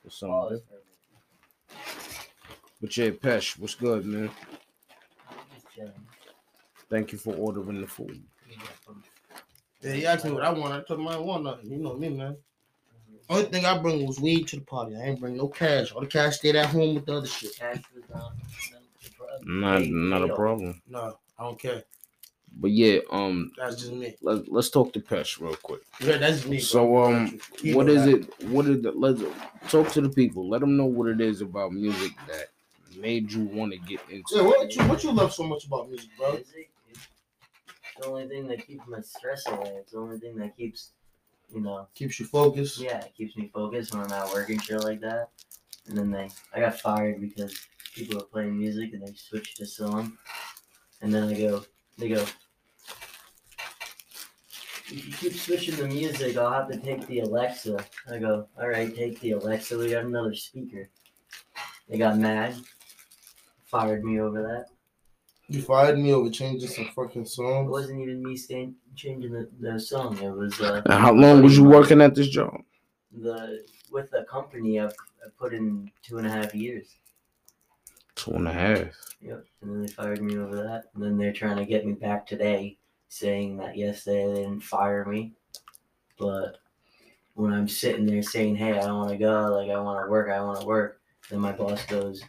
For 0.04 0.10
something 0.10 0.36
Oh, 0.36 0.50
different. 0.50 0.84
But 2.82 2.98
yeah, 2.98 3.10
Pesh, 3.12 3.58
what's 3.60 3.76
good, 3.76 4.06
man? 4.06 4.30
Thank 6.90 7.12
you 7.12 7.18
for 7.18 7.34
ordering 7.36 7.82
the 7.82 7.88
food. 7.88 8.22
You 8.50 8.56
got 8.58 8.68
some- 8.86 9.04
Yeah, 9.82 9.94
he 9.94 10.06
asked 10.06 10.26
me 10.26 10.32
what 10.32 10.44
I 10.44 10.52
want. 10.52 10.74
I 10.74 10.82
told 10.82 11.00
him 11.00 11.08
I 11.08 11.18
want 11.18 11.44
nothing. 11.44 11.72
You 11.72 11.78
know 11.78 11.94
me, 11.96 12.10
man. 12.10 12.38
Only 13.34 13.46
thing 13.46 13.66
I 13.66 13.78
bring 13.78 14.06
was 14.06 14.20
weed 14.20 14.48
to 14.50 14.58
the 14.58 14.62
party. 14.64 14.96
I 14.96 15.02
ain't 15.06 15.20
bring 15.20 15.38
no 15.38 15.48
cash. 15.48 15.92
All 15.92 16.02
the 16.02 16.08
cash 16.08 16.38
stayed 16.38 16.56
at 16.56 16.68
home 16.68 16.96
with 16.96 17.06
the 17.06 17.18
other 17.18 17.28
shit. 17.28 17.60
Not. 18.10 18.34
Not 19.46 19.88
not 19.88 20.30
a 20.30 20.36
problem. 20.36 20.82
No, 20.88 21.18
I 21.38 21.44
don't 21.44 21.60
care. 21.60 21.84
But 22.56 22.72
yeah, 22.72 23.00
um, 23.12 23.52
That's 23.58 23.78
just 23.78 23.92
me. 23.92 24.16
let, 24.22 24.52
let's 24.52 24.70
talk 24.70 24.94
to 24.94 25.00
Pesh 25.00 25.40
real 25.42 25.56
quick. 25.56 25.82
Yeah, 26.00 26.18
that's 26.18 26.38
just 26.38 26.48
me. 26.48 26.58
bro. 26.58 26.62
So 26.62 27.04
um, 27.04 27.40
You 27.62 27.76
what 27.76 27.88
know 27.88 27.94
is 27.94 28.06
that. 28.06 28.16
it? 28.20 28.50
What 28.50 28.68
is 28.68 28.86
it? 28.86 28.96
Let's 28.96 29.22
talk 29.70 29.90
to 29.94 30.02
the 30.02 30.10
people. 30.10 30.48
Let 30.48 30.62
them 30.62 30.78
know 30.78 30.86
what 30.86 31.10
it 31.10 31.20
is 31.20 31.42
about 31.42 31.74
music 31.74 32.12
that 32.28 32.50
made 32.96 33.32
you 33.32 33.42
want 33.46 33.72
to 33.72 33.80
get 33.80 34.02
into. 34.10 34.36
Yeah, 34.36 34.42
what 34.44 34.76
you 34.76 34.84
what 34.84 35.04
you 35.04 35.12
love 35.12 35.34
so 35.34 35.44
much 35.44 35.66
about 35.66 35.90
music, 35.90 36.10
bro? 36.16 36.34
Music 36.34 36.70
is 36.92 37.00
the 38.00 38.06
only 38.06 38.28
thing 38.28 38.48
that 38.48 38.66
keeps 38.68 38.86
my 38.88 39.02
stress 39.02 39.48
away. 39.48 39.78
It's 39.82 39.92
the 39.94 39.98
only 40.00 40.20
thing 40.20 40.36
that 40.38 40.56
keeps, 40.56 40.92
you 41.54 41.62
know, 41.62 41.88
Keeps 41.96 42.20
you 42.20 42.26
focused. 42.26 42.80
yeah, 42.80 43.00
it 43.00 43.14
keeps 43.16 43.36
me 43.38 43.50
focused 43.54 43.94
when 43.94 44.04
I'm 44.04 44.12
at 44.12 44.32
work 44.34 44.50
and 44.50 44.62
shit 44.62 44.84
like 44.84 45.02
that. 45.02 45.30
And 45.88 45.98
then 45.98 46.12
they, 46.12 46.30
I 46.54 46.60
got 46.60 46.80
fired 46.80 47.20
because 47.20 47.56
people 47.94 48.18
were 48.20 48.26
playing 48.26 48.58
music 48.58 48.94
and 48.94 49.06
they 49.06 49.14
switched 49.14 49.58
to 49.58 49.66
song. 49.66 50.18
And 51.02 51.14
then 51.14 51.24
I 51.24 51.34
go, 51.34 51.64
they 51.98 52.10
go, 52.10 52.26
if 54.88 55.06
you 55.08 55.14
keep 55.14 55.34
switching 55.34 55.76
the 55.76 55.88
music, 55.88 56.38
I'll 56.38 56.52
have 56.52 56.70
to 56.72 56.78
take 56.78 57.06
the 57.08 57.20
Alexa. 57.22 57.84
I 58.12 58.18
go, 58.20 58.48
all 58.60 58.68
right, 58.68 58.96
take 58.96 59.20
the 59.20 59.32
Alexa. 59.32 59.78
We 59.78 59.92
got 59.92 60.06
another 60.06 60.34
speaker. 60.36 60.90
They 61.90 61.98
got 61.98 62.18
mad, 62.18 62.56
fired 63.66 64.04
me 64.04 64.20
over 64.20 64.42
that. 64.44 64.68
You 65.48 65.62
fired 65.62 66.00
me 66.00 66.14
over 66.14 66.30
changing 66.30 66.70
some 66.70 66.90
fucking 66.96 67.26
songs. 67.26 67.68
It 67.68 67.72
wasn't 67.72 68.02
even 68.02 68.24
me 68.24 68.36
staying, 68.38 68.76
changing 68.96 69.34
the, 69.34 69.50
the 69.60 69.80
song. 69.80 70.18
It 70.18 70.30
was 70.30 70.60
uh, 70.60 70.82
And 70.86 70.94
how 70.94 71.14
long 71.14 71.44
was 71.44 71.58
you 71.58 71.64
working 71.66 72.02
at 72.02 72.16
this 72.16 72.30
job? 72.30 72.62
the 73.22 73.64
with 73.92 74.10
the 74.12 74.24
company 74.24 74.80
I've, 74.80 74.96
I've 75.24 75.38
put 75.38 75.54
in 75.54 75.92
two 76.02 76.18
and 76.18 76.28
a 76.28 76.32
half 76.32 76.56
years. 76.56 76.88
Two 78.16 78.32
and 78.32 78.48
a 78.48 78.54
half. 78.54 78.88
Yep. 79.22 79.46
And 79.62 79.72
then 79.72 79.82
they 79.82 79.88
fired 79.88 80.22
me 80.22 80.38
over 80.38 80.56
that. 80.56 80.86
And 80.94 81.04
then 81.04 81.18
they're 81.18 81.34
trying 81.34 81.58
to 81.58 81.66
get 81.66 81.86
me 81.86 81.94
back 81.94 82.26
today, 82.26 82.78
saying 83.10 83.58
that 83.58 83.78
yesterday 83.78 84.28
they 84.28 84.42
didn't 84.42 84.62
fire 84.62 85.06
me. 85.06 85.34
But 86.18 86.58
when 87.36 87.54
I'm 87.54 87.68
sitting 87.68 88.06
there 88.06 88.22
saying, 88.22 88.56
hey, 88.56 88.72
I 88.78 88.82
don't 88.82 88.98
want 88.98 89.10
to 89.10 89.18
go, 89.18 89.56
like, 89.56 89.70
I 89.70 89.80
want 89.80 90.06
to 90.06 90.10
work, 90.10 90.30
I 90.30 90.42
want 90.42 90.62
to 90.62 90.66
work, 90.66 91.02
then 91.30 91.40
my 91.40 91.52
boss 91.52 91.84
goes, 91.86 92.24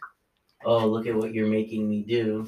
oh, 0.64 0.86
look 0.86 1.06
at 1.06 1.14
what 1.14 1.34
you're 1.34 1.46
making 1.46 1.88
me 1.88 2.02
do. 2.02 2.46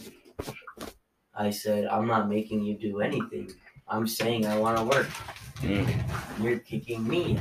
I 1.36 1.50
said, 1.50 1.86
I'm 1.86 2.06
not 2.06 2.28
making 2.28 2.62
you 2.62 2.74
do 2.74 3.00
anything. 3.00 3.52
I'm 3.88 4.06
saying 4.06 4.46
I 4.46 4.58
want 4.58 4.78
to 4.78 4.84
work. 4.84 5.06
Mm. 5.60 5.88
You're 6.42 6.58
kicking 6.58 7.06
me. 7.06 7.38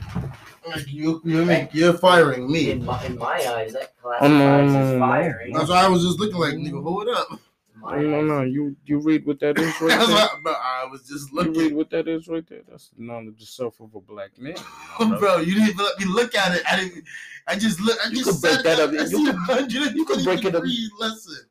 Like, 0.67 0.87
You 0.91 1.21
you 1.23 1.45
make 1.45 1.73
you're 1.73 1.93
firing 1.93 2.51
me. 2.51 2.71
In 2.71 2.85
my, 2.85 3.03
in 3.05 3.17
my 3.17 3.35
eyes, 3.55 3.73
that 3.73 3.93
Oh, 4.03 4.27
no, 4.27 4.37
classifies 4.39 4.73
no, 4.73 4.79
as 4.79 4.99
firing. 4.99 5.53
That's 5.53 5.69
why 5.69 5.85
I 5.85 5.87
was 5.87 6.03
just 6.03 6.19
looking 6.19 6.37
like 6.37 6.53
nigga, 6.55 6.81
hold 6.83 7.07
up. 7.09 7.27
In 7.31 7.81
my 7.81 7.95
No, 8.01 8.01
no, 8.09 8.21
no. 8.21 8.41
You 8.43 8.75
you 8.85 8.99
read 8.99 9.25
what 9.25 9.39
that 9.41 9.57
is 9.59 9.73
right 9.81 9.89
there. 9.99 10.07
why, 10.07 10.27
bro, 10.43 10.53
I 10.53 10.87
was 10.89 11.07
just 11.07 11.31
looking. 11.33 11.53
You 11.55 11.61
read 11.61 11.73
what 11.75 11.89
that 11.91 12.07
is 12.07 12.27
right 12.27 12.45
there. 12.47 12.61
That's 12.69 12.89
the 12.89 13.03
knowledge 13.03 13.41
of 13.41 13.47
self 13.47 13.79
of 13.79 13.93
a 13.95 13.99
black 14.01 14.37
man. 14.39 14.55
bro. 15.19 15.37
You 15.37 15.53
didn't 15.55 15.69
even 15.69 15.85
let 15.85 15.99
me 15.99 16.05
look 16.05 16.35
at 16.35 16.55
it. 16.55 16.63
I 16.71 16.77
didn't. 16.79 17.03
I 17.47 17.55
just 17.55 17.79
look. 17.81 17.97
I 18.05 18.09
You 18.09 18.17
just 18.23 18.29
could 18.31 18.41
break 18.41 18.55
said 18.55 18.63
that 18.65 18.79
up. 18.79 18.89
I 18.91 18.93
You 18.93 19.07
see 19.07 19.25
could- 19.25 19.35
a 19.35 19.37
hundred. 19.39 19.95
You 19.95 20.05
could 20.05 20.15
could 20.17 20.23
break 20.25 20.41
break 20.41 20.53
it 20.53 20.55
up. 20.55 20.63
Read, 20.63 20.89
listen. 20.99 21.45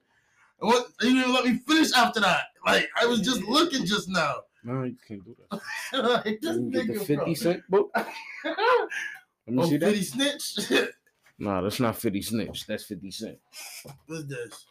And 0.64 0.73
What? 0.73 0.87
You 1.02 1.09
didn't 1.11 1.18
even 1.21 1.35
let 1.35 1.44
me 1.44 1.59
finish 1.66 1.92
after 1.92 2.21
that. 2.21 2.44
Like 2.64 2.88
I 3.00 3.06
was 3.06 3.21
just 3.21 3.42
looking 3.42 3.85
just 3.85 4.09
now. 4.09 4.37
No, 4.64 4.85
you 4.85 4.97
can't 5.06 5.23
do 5.25 5.37
that. 5.50 5.61
like 6.25 6.40
this 6.40 6.56
You 6.56 6.71
can 6.71 6.71
the 6.71 6.78
nigga, 6.94 6.99
fifty 6.99 7.14
bro. 7.16 7.35
cent 7.35 7.62
book. 7.68 7.90
Let 8.44 8.56
me 9.49 9.62
Oh, 9.62 9.66
see 9.68 9.76
that. 9.76 9.97
snitch. 9.97 10.71
No, 11.37 11.61
that's 11.64 11.80
not 11.80 11.97
fifty 11.97 12.23
snitch. 12.23 12.64
That's 12.66 12.85
fifty 12.85 13.11
cent. 13.11 13.38
What's 14.06 14.25
this? 14.26 14.66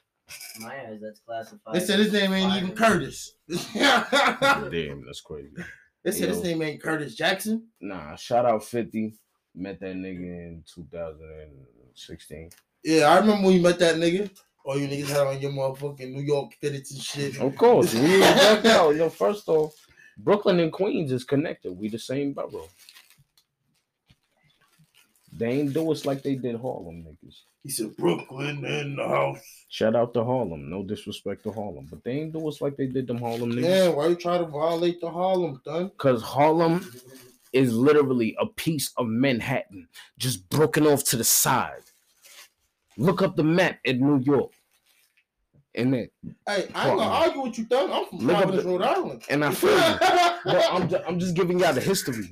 My 0.61 0.73
eyes, 0.87 0.99
that's 1.01 1.19
classified. 1.19 1.75
They 1.75 1.79
said 1.81 1.99
his 1.99 2.13
name 2.13 2.31
ain't 2.33 2.55
even 2.55 2.73
Curtis. 2.75 3.35
Damn, 3.75 5.05
that's 5.05 5.19
crazy. 5.19 5.49
They 6.05 6.11
said 6.11 6.29
his 6.29 6.41
name 6.41 6.61
ain't 6.61 6.81
Curtis 6.81 7.15
Jackson. 7.15 7.67
Nah, 7.81 8.15
shout 8.15 8.45
out 8.45 8.63
50. 8.63 9.13
Met 9.55 9.81
that 9.81 9.95
nigga 9.97 10.19
in 10.21 10.63
2016. 10.73 12.49
Yeah, 12.85 13.05
I 13.11 13.19
remember 13.19 13.45
when 13.47 13.55
you 13.57 13.61
met 13.61 13.79
that 13.79 13.97
nigga. 13.97 14.29
All 14.63 14.77
you 14.77 14.87
niggas 14.87 15.09
had 15.09 15.27
on 15.27 15.41
your 15.41 15.51
motherfucking 15.51 16.13
New 16.13 16.21
York 16.21 16.53
fitteds 16.61 16.91
and 16.91 17.01
shit. 17.01 17.39
Of 17.39 17.55
course, 17.57 17.93
we 17.93 18.19
back 18.19 18.63
out. 18.65 18.95
Yo, 18.95 19.09
first 19.09 19.49
off, 19.49 19.73
Brooklyn 20.17 20.59
and 20.61 20.71
Queens 20.71 21.11
is 21.11 21.25
connected. 21.25 21.73
We 21.73 21.89
the 21.89 21.99
same 21.99 22.33
borough. 22.33 22.69
They 25.35 25.47
ain't 25.47 25.73
do 25.73 25.91
us 25.91 26.05
like 26.05 26.21
they 26.21 26.35
did 26.35 26.55
Harlem 26.61 27.03
niggas. 27.03 27.35
He 27.63 27.69
said 27.69 27.95
Brooklyn 27.97 28.63
in 28.65 28.95
the 28.95 29.07
house. 29.07 29.39
Shout 29.69 29.95
out 29.95 30.13
to 30.13 30.23
Harlem. 30.23 30.69
No 30.69 30.83
disrespect 30.83 31.43
to 31.43 31.51
Harlem, 31.51 31.87
but 31.89 32.03
they 32.03 32.11
ain't 32.11 32.33
do 32.33 32.47
us 32.47 32.61
like 32.61 32.77
they 32.77 32.85
did 32.85 33.07
them 33.07 33.17
Harlem 33.19 33.51
niggas. 33.51 33.63
Yeah, 33.63 33.87
why 33.89 34.07
you 34.07 34.15
try 34.15 34.37
to 34.37 34.45
violate 34.45 35.01
the 35.01 35.09
Harlem, 35.09 35.61
done? 35.65 35.91
Cause 35.97 36.21
Harlem 36.21 36.89
is 37.51 37.73
literally 37.73 38.35
a 38.39 38.45
piece 38.45 38.91
of 38.97 39.07
Manhattan 39.07 39.87
just 40.17 40.47
broken 40.49 40.85
off 40.85 41.03
to 41.05 41.17
the 41.17 41.23
side. 41.23 41.83
Look 42.97 43.21
up 43.21 43.35
the 43.35 43.43
map 43.43 43.79
in 43.85 43.99
New 43.99 44.19
York. 44.19 44.51
And 45.75 45.93
then, 45.93 46.09
Hey, 46.47 46.67
I 46.75 46.89
ain't 46.89 46.97
gonna 46.99 47.01
argue 47.03 47.41
with 47.41 47.57
you, 47.57 47.65
done. 47.65 47.91
I'm 47.91 48.05
from 48.05 48.19
Look 48.19 48.37
Providence, 48.37 48.63
the- 48.63 48.69
Rhode 48.69 48.81
Island. 48.83 49.23
and 49.29 49.43
I 49.43 49.51
feel 49.53 49.71
you. 49.71 49.95
But 50.45 50.67
I'm 50.71 50.87
just, 50.89 51.03
I'm 51.07 51.19
just 51.19 51.35
giving 51.35 51.59
y'all 51.59 51.73
the 51.73 51.81
history. 51.81 52.29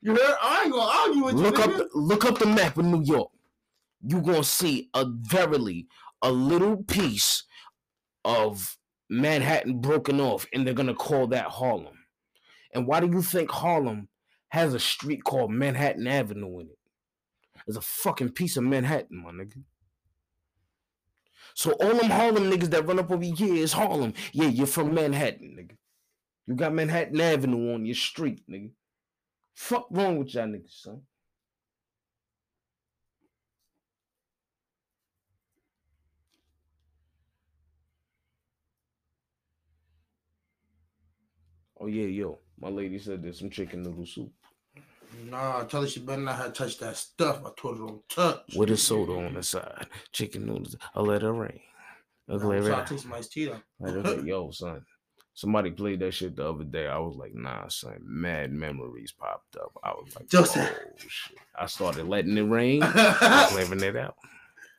you 0.00 0.12
heard? 0.14 0.36
I 0.40 0.62
ain't 0.64 0.72
gonna 0.72 0.90
argue 1.08 1.24
with 1.24 1.34
Look 1.34 1.58
you. 1.58 1.64
up 1.64 1.76
the, 1.76 1.88
look 1.94 2.24
up 2.24 2.38
the 2.38 2.46
map 2.46 2.78
of 2.78 2.84
New 2.84 3.02
York. 3.02 3.30
You 4.06 4.20
gonna 4.22 4.44
see 4.44 4.90
a 4.94 5.06
verily 5.08 5.88
a 6.22 6.30
little 6.30 6.84
piece 6.84 7.42
of 8.24 8.76
Manhattan 9.10 9.80
broken 9.80 10.20
off, 10.20 10.46
and 10.52 10.64
they're 10.64 10.72
gonna 10.74 10.94
call 10.94 11.26
that 11.28 11.46
Harlem. 11.46 11.98
And 12.74 12.86
why 12.86 13.00
do 13.00 13.08
you 13.08 13.22
think 13.22 13.50
Harlem 13.50 14.08
has 14.50 14.72
a 14.72 14.78
street 14.78 15.24
called 15.24 15.50
Manhattan 15.50 16.06
Avenue 16.06 16.60
in 16.60 16.66
it? 16.68 16.78
It's 17.66 17.76
a 17.76 17.80
fucking 17.80 18.30
piece 18.30 18.56
of 18.56 18.62
Manhattan, 18.64 19.22
my 19.24 19.30
nigga. 19.32 19.62
So 21.54 21.72
all 21.72 21.94
them 21.96 22.10
Harlem 22.10 22.50
niggas 22.50 22.70
that 22.70 22.86
run 22.86 22.98
up 22.98 23.10
over 23.10 23.24
here 23.24 23.54
is 23.54 23.72
Harlem. 23.72 24.14
Yeah, 24.32 24.48
you're 24.48 24.66
from 24.66 24.94
Manhattan, 24.94 25.56
nigga. 25.58 25.76
You 26.46 26.54
got 26.54 26.74
Manhattan 26.74 27.20
Avenue 27.20 27.74
on 27.74 27.86
your 27.86 27.94
street, 27.94 28.42
nigga. 28.50 28.70
Fuck 29.54 29.86
wrong 29.90 30.18
with 30.18 30.34
y'all 30.34 30.46
niggas, 30.48 30.82
son. 30.82 31.02
Oh 41.80 41.86
yeah, 41.86 42.06
yo. 42.06 42.40
My 42.60 42.68
lady 42.68 42.98
said 42.98 43.22
there's 43.22 43.38
some 43.38 43.50
chicken 43.50 43.82
noodle 43.82 44.06
soup 44.06 44.32
Nah, 45.30 45.64
tell 45.64 45.82
her 45.82 45.88
she 45.88 46.00
better 46.00 46.22
not 46.22 46.36
have 46.36 46.52
touched 46.52 46.80
that 46.80 46.96
stuff. 46.96 47.40
I 47.44 47.50
told 47.56 47.78
her 47.78 47.86
don't 47.86 48.08
touch. 48.08 48.54
with 48.56 48.70
a 48.70 48.76
soda 48.76 49.12
on 49.12 49.34
the 49.34 49.42
side. 49.42 49.86
Chicken 50.12 50.46
noodles. 50.46 50.76
I'll 50.94 51.04
let 51.06 51.22
her 51.22 51.32
rain. 51.32 51.60
I'll 52.28 52.38
Nah, 52.38 52.46
let 52.48 52.62
her 52.64 52.84
rain. 52.88 52.98
some 52.98 53.12
iced 53.12 53.32
tea 53.32 53.46
though. 53.46 53.60
I 53.86 53.90
like, 53.90 54.22
yo, 54.24 54.50
son. 54.50 54.84
Somebody 55.36 55.72
played 55.72 55.98
that 56.00 56.14
shit 56.14 56.36
the 56.36 56.48
other 56.48 56.62
day. 56.64 56.86
I 56.86 56.98
was 56.98 57.16
like, 57.16 57.34
nah, 57.34 57.66
son. 57.68 57.98
Mad 58.04 58.52
memories 58.52 59.12
popped 59.18 59.56
up. 59.56 59.72
I 59.82 59.90
was 59.90 60.14
like, 60.14 60.28
Joseph. 60.28 60.70
oh 60.72 60.90
shit. 61.08 61.38
I 61.58 61.66
started 61.66 62.06
letting 62.06 62.38
it 62.38 62.42
rain, 62.42 62.80
clearing 62.82 63.82
it 63.82 63.96
out. 63.96 64.14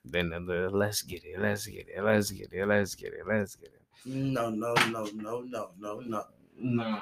Then 0.06 0.30
the, 0.30 0.40
the, 0.40 0.70
let's 0.70 1.02
get 1.02 1.24
it, 1.25 1.40
let's 1.40 1.66
get 1.66 1.88
it, 1.90 2.02
let's 2.04 2.30
get 2.32 2.54
it, 2.54 2.66
let's 2.68 2.94
get 2.96 3.14
it, 3.14 3.22
let's 3.28 3.56
get 3.56 3.70
it. 3.74 3.82
no, 4.06 4.50
no, 4.52 4.74
no, 4.92 5.06
no, 5.16 5.42
no, 5.42 5.70
no, 5.80 6.00
no. 6.00 6.24
Nah, 6.58 7.02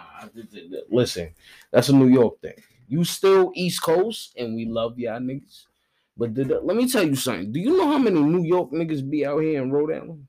listen, 0.89 1.33
that's 1.71 1.89
a 1.89 1.95
New 1.95 2.07
York 2.07 2.41
thing. 2.41 2.55
You 2.87 3.03
still 3.03 3.51
East 3.55 3.81
Coast, 3.81 4.33
and 4.37 4.55
we 4.55 4.65
love 4.65 4.99
y'all 4.99 5.19
niggas. 5.19 5.65
But 6.17 6.33
did, 6.33 6.49
let 6.49 6.75
me 6.77 6.87
tell 6.87 7.03
you 7.03 7.15
something. 7.15 7.51
Do 7.51 7.59
you 7.59 7.77
know 7.77 7.87
how 7.87 7.97
many 7.97 8.19
New 8.19 8.43
York 8.43 8.71
niggas 8.71 9.09
be 9.09 9.25
out 9.25 9.39
here 9.39 9.61
in 9.61 9.71
Rhode 9.71 9.93
Island? 9.93 10.27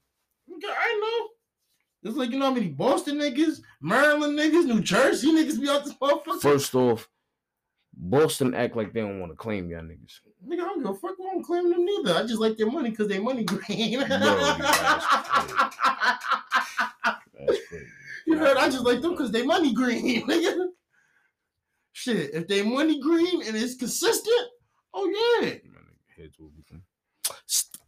I 0.51 1.01
know. 1.01 1.29
It's 2.09 2.19
like 2.19 2.31
you 2.31 2.39
know 2.39 2.47
how 2.47 2.55
many 2.55 2.69
Boston 2.69 3.17
niggas, 3.17 3.61
Maryland 3.81 4.39
niggas, 4.39 4.65
New 4.65 4.81
Jersey 4.81 5.33
niggas 5.33 5.61
be 5.61 5.69
out 5.69 5.85
this 5.85 5.95
motherfucker. 5.95 6.41
First 6.41 6.75
off, 6.75 7.09
Boston 7.97 8.55
act 8.55 8.77
like 8.77 8.93
they 8.93 9.01
don't 9.01 9.21
want 9.21 9.33
to 9.33 9.37
claim 9.37 9.71
y'all 9.71 9.83
niggas. 9.83 10.21
Nigga, 10.47 10.61
I 10.61 10.65
don't 10.65 10.83
give 10.83 10.91
a 10.91 10.95
fuck. 10.95 11.17
I 11.21 11.33
don't 11.33 11.43
claim 11.43 11.71
them 11.71 11.85
neither. 11.85 12.15
I 12.15 12.23
just 12.23 12.41
like 12.41 12.57
their 12.57 12.71
money 12.71 12.91
because 12.91 13.09
they 13.09 13.19
money 13.19 13.45
green. 13.45 13.61
Bro, 13.67 13.77
you 13.77 13.99
guys 14.07 14.09
That's 17.47 17.69
crazy. 17.69 17.87
You 18.27 18.39
heard? 18.39 18.57
I 18.57 18.69
just 18.69 18.85
like 18.85 19.01
them 19.01 19.13
because 19.13 19.31
they 19.31 19.45
money 19.45 19.73
green, 19.73 20.27
nigga. 20.29 20.67
Shit, 21.93 22.35
if 22.35 22.49
they 22.49 22.63
money 22.63 23.01
green 23.01 23.43
and 23.47 23.57
it's 23.57 23.77
consistent, 23.77 24.49
oh 24.93 25.07
yeah. 25.41 25.51
My 25.65 25.81
nigga 25.81 26.23
heads 26.23 26.39
will. 26.39 26.51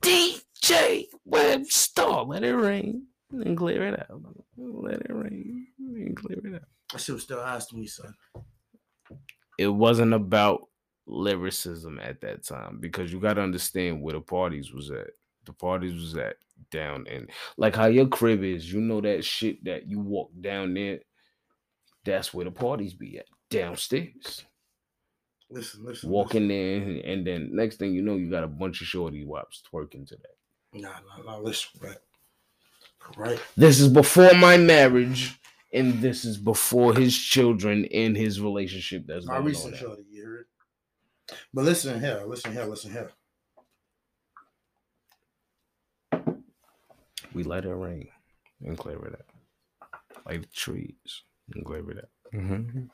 DJ 0.07 1.07
Webster, 1.25 2.07
let 2.07 2.45
it 2.45 2.55
rain 2.55 3.07
and 3.33 3.57
clear 3.57 3.89
it 3.89 3.99
out. 3.99 4.23
Let 4.57 5.01
it 5.01 5.13
rain 5.13 5.67
and 5.79 6.17
clear 6.17 6.39
it 6.45 6.55
out. 6.55 6.69
I 6.95 6.99
should 6.99 7.15
have 7.17 7.23
still 7.23 7.41
asked 7.41 7.75
me, 7.75 7.87
son. 7.87 8.15
it 9.59 9.67
wasn't 9.67 10.15
about 10.15 10.69
lyricism 11.07 11.99
at 12.01 12.21
that 12.21 12.45
time 12.45 12.79
because 12.81 13.13
you 13.13 13.21
got 13.21 13.35
to 13.35 13.43
understand 13.43 14.01
where 14.01 14.15
the 14.15 14.21
parties 14.21 14.73
was 14.73 14.91
at. 14.91 15.09
The 15.45 15.53
parties 15.53 15.95
was 15.95 16.17
at 16.17 16.37
down 16.71 17.07
in 17.07 17.29
like 17.57 17.77
how 17.77 17.87
your 17.87 18.09
crib 18.09 18.43
is. 18.43 18.73
You 18.73 18.81
know 18.81 19.01
that 19.01 19.25
shit 19.25 19.65
that 19.65 19.89
you 19.89 20.01
walk 20.01 20.31
down 20.41 20.75
there. 20.75 21.01
That's 22.05 22.33
where 22.33 22.45
the 22.45 22.51
parties 22.51 22.95
be 22.95 23.19
at 23.19 23.27
downstairs. 23.51 24.45
Listen, 25.51 25.85
listen. 25.85 26.11
Walking 26.11 26.49
there, 26.49 26.81
and 27.05 27.27
then 27.27 27.51
next 27.53 27.77
thing 27.77 27.93
you 27.93 28.03
know, 28.03 28.17
you 28.17 28.31
got 28.31 28.45
a 28.45 28.49
bunch 28.49 28.81
of 28.81 28.89
shorty 28.89 29.25
wops 29.25 29.63
twerking 29.73 30.07
to 30.09 30.17
that. 30.17 30.81
Nah, 30.81 30.91
nah, 31.07 31.23
nah. 31.25 31.39
Listen, 31.39 31.81
right, 31.81 31.97
right. 33.17 33.41
This 33.57 33.79
is 33.81 33.89
before 33.89 34.35
my 34.35 34.57
marriage, 34.57 35.39
and 35.73 36.01
this 36.01 36.25
is 36.25 36.37
before 36.37 36.95
his 36.95 37.17
children 37.17 37.85
in 37.85 38.15
his 38.17 38.41
relationship. 38.41 39.05
That's 39.07 39.27
My 39.27 39.39
recent 39.39 39.77
shorty, 39.77 40.03
you 40.11 40.25
heard? 40.25 40.47
But 41.55 41.65
listen 41.65 42.01
here, 42.01 42.23
listen 42.27 42.53
here, 42.53 42.65
listen 42.65 42.91
here. 42.91 43.11
We 47.37 47.43
let 47.43 47.67
it 47.67 47.75
rain 47.75 48.09
and 48.65 48.79
clear 48.79 48.97
it 49.05 49.13
out. 49.13 49.91
Like 50.25 50.41
the 50.41 50.47
trees 50.47 51.23
and 51.53 51.63
clear 51.67 51.91
it 51.91 51.99
out. 51.99 52.11
Mhm. 52.33 52.89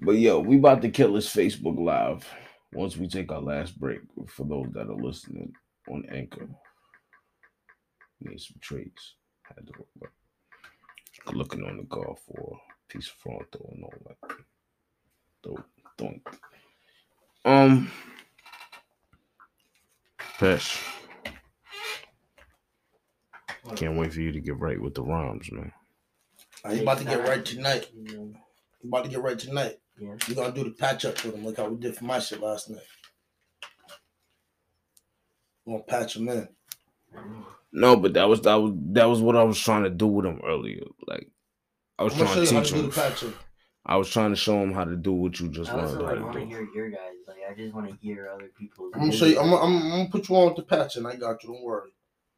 But 0.00 0.16
yo, 0.16 0.40
we 0.40 0.58
about 0.58 0.82
to 0.82 0.90
kill 0.90 1.12
this 1.12 1.32
Facebook 1.32 1.78
Live 1.78 2.28
once 2.72 2.96
we 2.96 3.06
take 3.06 3.30
our 3.30 3.40
last 3.40 3.78
break. 3.78 4.00
For 4.26 4.44
those 4.44 4.72
that 4.72 4.88
are 4.88 4.96
listening 4.96 5.54
on 5.88 6.04
Anchor, 6.10 6.48
need 8.18 8.40
some 8.40 8.58
trees. 8.60 9.14
Had 9.44 9.68
to. 9.68 9.72
Looking 11.32 11.62
on 11.62 11.76
the 11.76 11.84
car 11.84 12.16
for 12.26 12.58
a 12.58 12.92
piece 12.92 13.06
of 13.06 13.14
fronto 13.14 13.70
and 13.72 13.84
all 13.84 13.94
that. 14.08 14.53
Dope. 15.44 15.64
Doink. 15.98 16.20
Um, 17.44 17.90
Pesh, 20.38 20.82
can't 23.76 23.96
wait 23.98 24.12
for 24.12 24.20
you 24.20 24.32
to 24.32 24.40
get 24.40 24.58
right 24.58 24.80
with 24.80 24.94
the 24.94 25.02
rhymes, 25.02 25.52
man. 25.52 25.72
Nah, 26.64 26.72
you 26.72 26.82
about 26.82 26.98
to 26.98 27.04
get 27.04 27.28
right 27.28 27.44
tonight. 27.44 27.86
You 27.94 28.16
know, 28.16 28.32
about 28.84 29.04
to 29.04 29.10
get 29.10 29.22
right 29.22 29.38
tonight. 29.38 29.76
Yeah. 29.98 30.14
You 30.26 30.34
gonna 30.34 30.52
do 30.52 30.64
the 30.64 30.70
patch 30.70 31.04
up 31.04 31.22
with 31.22 31.34
him 31.34 31.44
like 31.44 31.58
how 31.58 31.68
we 31.68 31.76
did 31.76 31.96
for 31.96 32.04
my 32.04 32.18
shit 32.18 32.40
last 32.40 32.70
night. 32.70 32.80
You 35.66 35.74
gonna 35.74 35.84
patch 35.84 36.16
him 36.16 36.28
in. 36.28 36.48
No, 37.72 37.96
but 37.96 38.14
that 38.14 38.28
was 38.28 38.40
that 38.42 38.54
was 38.54 38.72
that 38.92 39.04
was 39.04 39.20
what 39.20 39.36
I 39.36 39.44
was 39.44 39.58
trying 39.58 39.84
to 39.84 39.90
do 39.90 40.06
with 40.06 40.26
him 40.26 40.40
earlier. 40.44 40.82
Like 41.06 41.28
I 41.98 42.04
was 42.04 42.14
I'm 42.14 42.20
gonna 42.20 42.30
show 42.30 42.34
trying 42.34 42.84
you 42.84 42.90
to 42.90 43.00
how 43.00 43.08
teach 43.10 43.20
to 43.20 43.26
him. 43.26 43.34
The 43.84 43.90
patch 43.90 43.94
up. 43.94 43.94
I 43.94 43.96
was 43.96 44.10
trying 44.10 44.30
to 44.30 44.36
show 44.36 44.62
him 44.62 44.72
how 44.72 44.84
to 44.84 44.96
do 44.96 45.12
what 45.12 45.38
you 45.40 45.48
just 45.48 45.70
I 45.70 45.80
also 45.80 46.00
learned 46.00 46.02
like 46.02 46.18
how 46.18 46.24
want 46.24 46.34
to 46.34 46.40
to 46.40 46.46
hear 46.46 46.68
your 46.74 46.90
guys. 46.90 47.00
Like 47.28 47.36
I 47.50 47.54
just 47.54 47.74
want 47.74 47.90
to 47.90 47.96
hear 47.96 48.30
other 48.32 48.50
people's. 48.58 48.92
I'm 48.94 49.00
gonna 49.00 49.12
show 49.12 49.26
you. 49.26 49.38
I'm 49.38 49.50
gonna, 49.50 49.62
I'm, 49.62 49.82
I'm 49.82 49.90
gonna 49.90 50.08
put 50.10 50.28
you 50.28 50.36
on 50.36 50.46
with 50.48 50.56
the 50.56 50.62
patch, 50.62 50.96
and 50.96 51.06
I 51.06 51.16
got 51.16 51.42
you. 51.42 51.50
Don't 51.50 51.62
worry. 51.62 51.90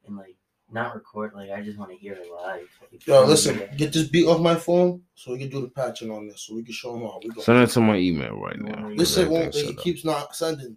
and 0.06 0.16
like 0.16 0.36
not 0.70 0.94
record. 0.94 1.32
Like 1.34 1.50
I 1.50 1.62
just 1.62 1.78
want 1.78 1.90
to 1.92 1.96
hear 1.96 2.14
it 2.14 2.30
live. 2.30 2.68
Like, 2.92 3.06
Yo, 3.06 3.24
listen. 3.24 3.58
you. 3.58 3.68
Get 3.76 3.92
this 3.92 4.08
beat 4.08 4.26
off 4.26 4.40
my 4.40 4.56
phone 4.56 5.02
so 5.14 5.32
we 5.32 5.38
can 5.38 5.48
do 5.48 5.60
the 5.60 5.68
patching 5.68 6.10
on 6.10 6.28
this, 6.28 6.42
so 6.42 6.54
we 6.54 6.62
can 6.64 6.72
show 6.72 6.94
him 6.94 7.02
how 7.02 7.20
we 7.22 7.30
go. 7.30 7.42
Send 7.42 7.62
it 7.62 7.70
to 7.70 7.80
my 7.80 7.96
email 7.96 8.36
right 8.36 8.58
now. 8.58 8.88
This 8.90 8.98
This 8.98 9.14
shit 9.14 9.28
won't. 9.28 9.46
Everything's 9.48 9.70
It 9.70 9.78
keeps 9.78 10.04
not 10.04 10.34
sending. 10.34 10.76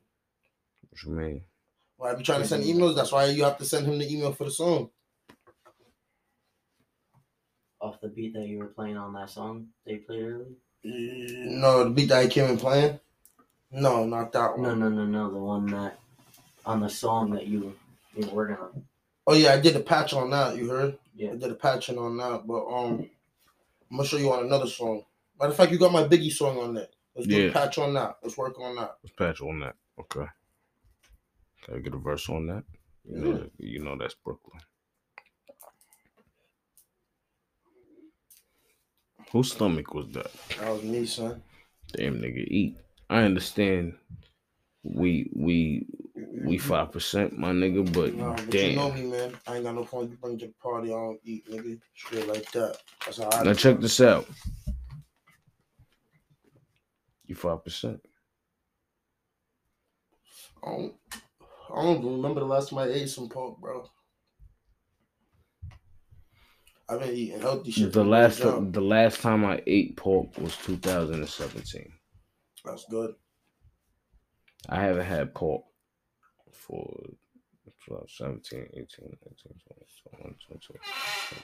What 0.90 1.04
you 1.04 1.12
mean? 1.12 1.42
Why 1.98 2.12
I 2.12 2.16
be 2.16 2.24
trying 2.24 2.42
to 2.42 2.48
send 2.48 2.64
emails? 2.64 2.96
That's 2.96 3.12
why 3.12 3.26
you 3.26 3.44
have 3.44 3.58
to 3.58 3.66
send 3.66 3.86
him 3.86 4.00
the 4.00 4.12
email 4.12 4.32
for 4.32 4.46
the 4.46 4.52
song. 4.52 4.90
Off 7.82 8.02
the 8.02 8.08
beat 8.10 8.34
that 8.34 8.48
you 8.48 8.60
were 8.60 8.66
playing 8.68 8.98
on 8.98 9.14
that 9.14 9.30
song 9.30 9.68
they 9.86 9.98
played 9.98 10.24
earlier. 10.24 10.46
No, 10.84 11.84
the 11.84 11.90
beat 11.90 12.10
that 12.10 12.20
I 12.20 12.28
came 12.28 12.50
in 12.50 12.58
playing. 12.58 13.00
No, 13.72 14.06
not 14.06 14.32
that 14.34 14.58
one. 14.58 14.62
No, 14.64 14.76
no, 14.76 14.90
no, 14.90 15.06
no. 15.06 15.32
The 15.32 15.38
one 15.40 15.66
that 15.68 16.00
on 16.66 16.80
the 16.80 16.90
song 16.90 17.32
that 17.32 17.48
you 17.48 17.76
you 18.16 18.28
were 18.28 18.34
working 18.34 18.56
on. 18.58 18.84
Oh 19.28 19.34
yeah, 19.34 19.54
I 19.54 19.60
did 19.60 19.76
a 19.76 19.80
patch 19.82 20.14
on 20.14 20.30
that. 20.32 20.56
You 20.58 20.70
heard? 20.70 20.98
Yeah. 21.16 21.32
I 21.32 21.36
did 21.36 21.52
a 21.52 21.56
patching 21.56 21.98
on 21.98 22.18
that, 22.18 22.48
but 22.48 22.66
um, 22.68 23.10
I'm 23.92 23.98
gonna 23.98 24.08
show 24.08 24.18
you 24.18 24.32
on 24.32 24.46
another 24.46 24.68
song. 24.68 25.04
Matter 25.40 25.52
of 25.52 25.58
fact, 25.58 25.72
you 25.72 25.78
got 25.78 25.92
my 25.92 26.04
Biggie 26.04 26.32
song 26.32 26.58
on 26.58 26.74
that. 26.76 26.92
Let's 27.16 27.28
do 27.28 27.36
Yeah. 27.42 27.50
a 27.50 27.52
patch 27.52 27.78
on 27.78 27.94
that. 27.96 28.18
Let's 28.24 28.38
work 28.38 28.60
on 28.60 28.76
that. 28.78 28.98
Let's 29.04 29.16
patch 29.16 29.42
on 29.42 29.60
that. 29.60 29.76
Okay. 30.00 30.26
Can 31.64 31.76
I 31.76 31.80
get 31.80 31.94
a 31.94 31.98
verse 31.98 32.30
on 32.30 32.48
that? 32.48 32.64
You 33.04 33.18
know, 33.18 33.32
Yeah. 33.32 33.46
you 33.58 33.84
know 33.84 33.98
that's 33.98 34.16
Brooklyn. 34.16 34.60
Whose 39.32 39.52
stomach 39.52 39.94
was 39.94 40.08
that? 40.14 40.32
That 40.60 40.72
was 40.72 40.84
me, 40.84 41.06
son. 41.06 41.42
Damn 41.94 42.16
nigga, 42.16 42.48
eat. 42.48 42.78
I 43.10 43.24
understand. 43.24 43.94
We 44.84 45.30
we 45.36 45.86
we 46.44 46.58
mm-hmm. 46.58 46.68
five 46.68 46.92
percent, 46.92 47.38
my 47.38 47.52
nigga, 47.52 47.92
but 47.94 48.16
Nah, 48.16 48.34
but 48.34 48.54
you 48.54 48.76
know 48.76 48.90
damn. 48.92 48.96
me, 48.96 49.12
man. 49.12 49.34
I 49.48 49.56
ain't 49.56 49.66
got 49.66 49.76
no 49.76 49.84
point 49.84 50.12
to 50.12 50.18
bring 50.18 50.38
to 50.40 50.48
the 50.48 50.54
party. 50.62 50.90
I 50.90 50.96
don't 50.96 51.20
eat, 51.24 51.50
nigga. 51.50 51.80
Straight 51.96 52.28
like 52.28 52.52
that. 52.52 52.78
That's 53.06 53.18
how 53.18 53.30
I. 53.32 53.44
Now 53.44 53.54
check 53.54 53.76
it. 53.76 53.82
this 53.82 54.02
out. 54.02 54.28
You 57.26 57.36
five 57.36 57.64
percent. 57.64 58.02
I 60.64 60.70
don't, 60.72 60.94
I 61.74 61.82
don't 61.82 62.04
remember 62.04 62.42
the 62.42 62.46
last 62.46 62.70
time 62.70 62.80
I 62.80 62.88
ate 62.88 63.10
some 63.10 63.30
pork, 63.30 63.60
bro. 63.60 63.88
I've 66.90 67.00
been 67.00 67.14
eating 67.14 67.40
healthy 67.42 67.72
shit. 67.72 67.94
The 67.94 68.04
last 68.04 68.40
jump. 68.40 68.74
the 68.74 68.82
last 68.82 69.22
time 69.22 69.46
I 69.46 69.62
ate 69.68 69.96
pork 69.96 70.38
was 70.38 70.56
2017. 70.58 71.92
That's 72.66 72.86
good. 72.90 73.14
I 74.68 74.82
haven't 74.82 75.06
had 75.06 75.34
pork 75.34 75.64
for 76.52 76.86
12, 77.88 78.10
17, 78.12 78.60
18, 78.60 78.76
19, 78.76 78.86
20, 78.98 79.60
21, 80.12 80.36
22, 80.48 80.74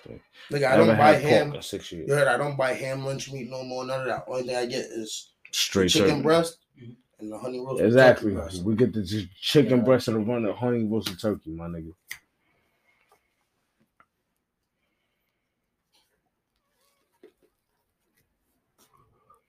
23. 0.03 0.21
Nigga, 0.51 0.63
I 0.65 0.71
haven't 0.71 0.87
don't 0.87 0.97
buy 0.97 1.13
had 1.13 1.21
ham. 1.21 1.45
pork 1.47 1.55
in 1.57 1.61
six 1.61 1.91
years. 1.91 2.07
You 2.09 2.13
heard? 2.15 2.27
I 2.27 2.37
don't 2.37 2.57
buy 2.57 2.73
ham, 2.73 3.05
lunch 3.05 3.31
meat, 3.31 3.49
no 3.49 3.63
more. 3.63 3.85
None 3.85 4.01
of 4.01 4.07
that. 4.07 4.25
Only 4.27 4.43
thing 4.43 4.55
I 4.55 4.65
get 4.65 4.85
is 4.85 5.31
Straight 5.51 5.89
chicken 5.89 6.09
turkey. 6.09 6.21
breast 6.23 6.57
Mhm. 6.79 6.95
and 7.19 7.31
the 7.31 7.37
honey 7.37 7.59
roast. 7.59 7.81
Exactly. 7.81 8.31
turkey 8.33 8.41
breast. 8.41 8.63
We 8.63 8.75
get 8.75 8.93
the 8.93 9.03
ch- 9.05 9.29
chicken 9.41 9.77
Yeah. 9.79 9.83
breast 9.85 10.07
and 10.09 10.17
the 10.17 10.21
run 10.21 10.45
of 10.45 10.55
honey 10.57 10.83
roasted 10.83 11.19
turkey, 11.19 11.51
my 11.51 11.67
nigga. 11.67 11.93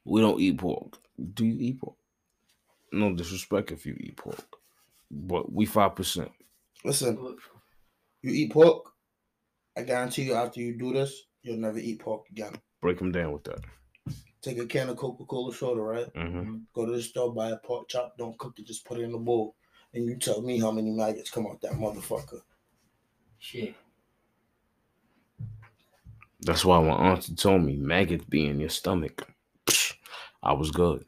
We 0.06 0.20
don't 0.20 0.40
eat 0.40 0.58
pork. 0.58 0.98
Do 1.34 1.44
you 1.44 1.56
eat 1.58 1.80
pork? 1.80 1.96
No 2.92 3.12
disrespect 3.14 3.72
if 3.72 3.84
you 3.84 3.96
eat 3.98 4.16
pork, 4.16 4.46
but 5.10 5.52
we 5.52 5.66
five 5.66 5.96
percent. 5.96 6.30
Listen, 6.84 7.36
you 8.22 8.30
eat 8.30 8.52
pork. 8.52 8.92
I 9.76 9.82
guarantee 9.82 10.22
you, 10.22 10.34
after 10.34 10.60
you 10.60 10.78
do 10.78 10.92
this, 10.92 11.24
you'll 11.42 11.58
never 11.58 11.78
eat 11.78 11.98
pork 11.98 12.24
again. 12.30 12.54
Break 12.80 12.98
them 12.98 13.12
down 13.12 13.32
with 13.32 13.44
that. 13.44 13.60
Take 14.40 14.58
a 14.58 14.66
can 14.66 14.88
of 14.88 14.96
Coca 14.96 15.24
Cola 15.24 15.52
soda, 15.52 15.80
right? 15.80 16.06
hmm 16.14 16.58
Go 16.72 16.86
to 16.86 16.92
the 16.92 17.02
store, 17.02 17.34
buy 17.34 17.50
a 17.50 17.56
pork 17.56 17.88
chop. 17.88 18.16
Don't 18.16 18.38
cook 18.38 18.58
it. 18.58 18.66
Just 18.66 18.84
put 18.84 18.98
it 18.98 19.02
in 19.02 19.12
the 19.12 19.18
bowl, 19.18 19.56
and 19.92 20.06
you 20.06 20.16
tell 20.16 20.40
me 20.40 20.60
how 20.60 20.70
many 20.70 20.90
maggots 20.90 21.30
come 21.30 21.46
out 21.46 21.60
that 21.62 21.72
motherfucker. 21.72 22.40
Shit. 23.40 23.74
That's 26.40 26.64
why 26.64 26.80
my 26.80 26.94
auntie 27.10 27.34
told 27.34 27.62
me 27.62 27.76
maggots 27.76 28.24
be 28.24 28.46
in 28.46 28.60
your 28.60 28.68
stomach. 28.68 29.26
Psh, 30.42 30.48
I 30.48 30.52
was 30.52 30.70
good. 30.70 31.04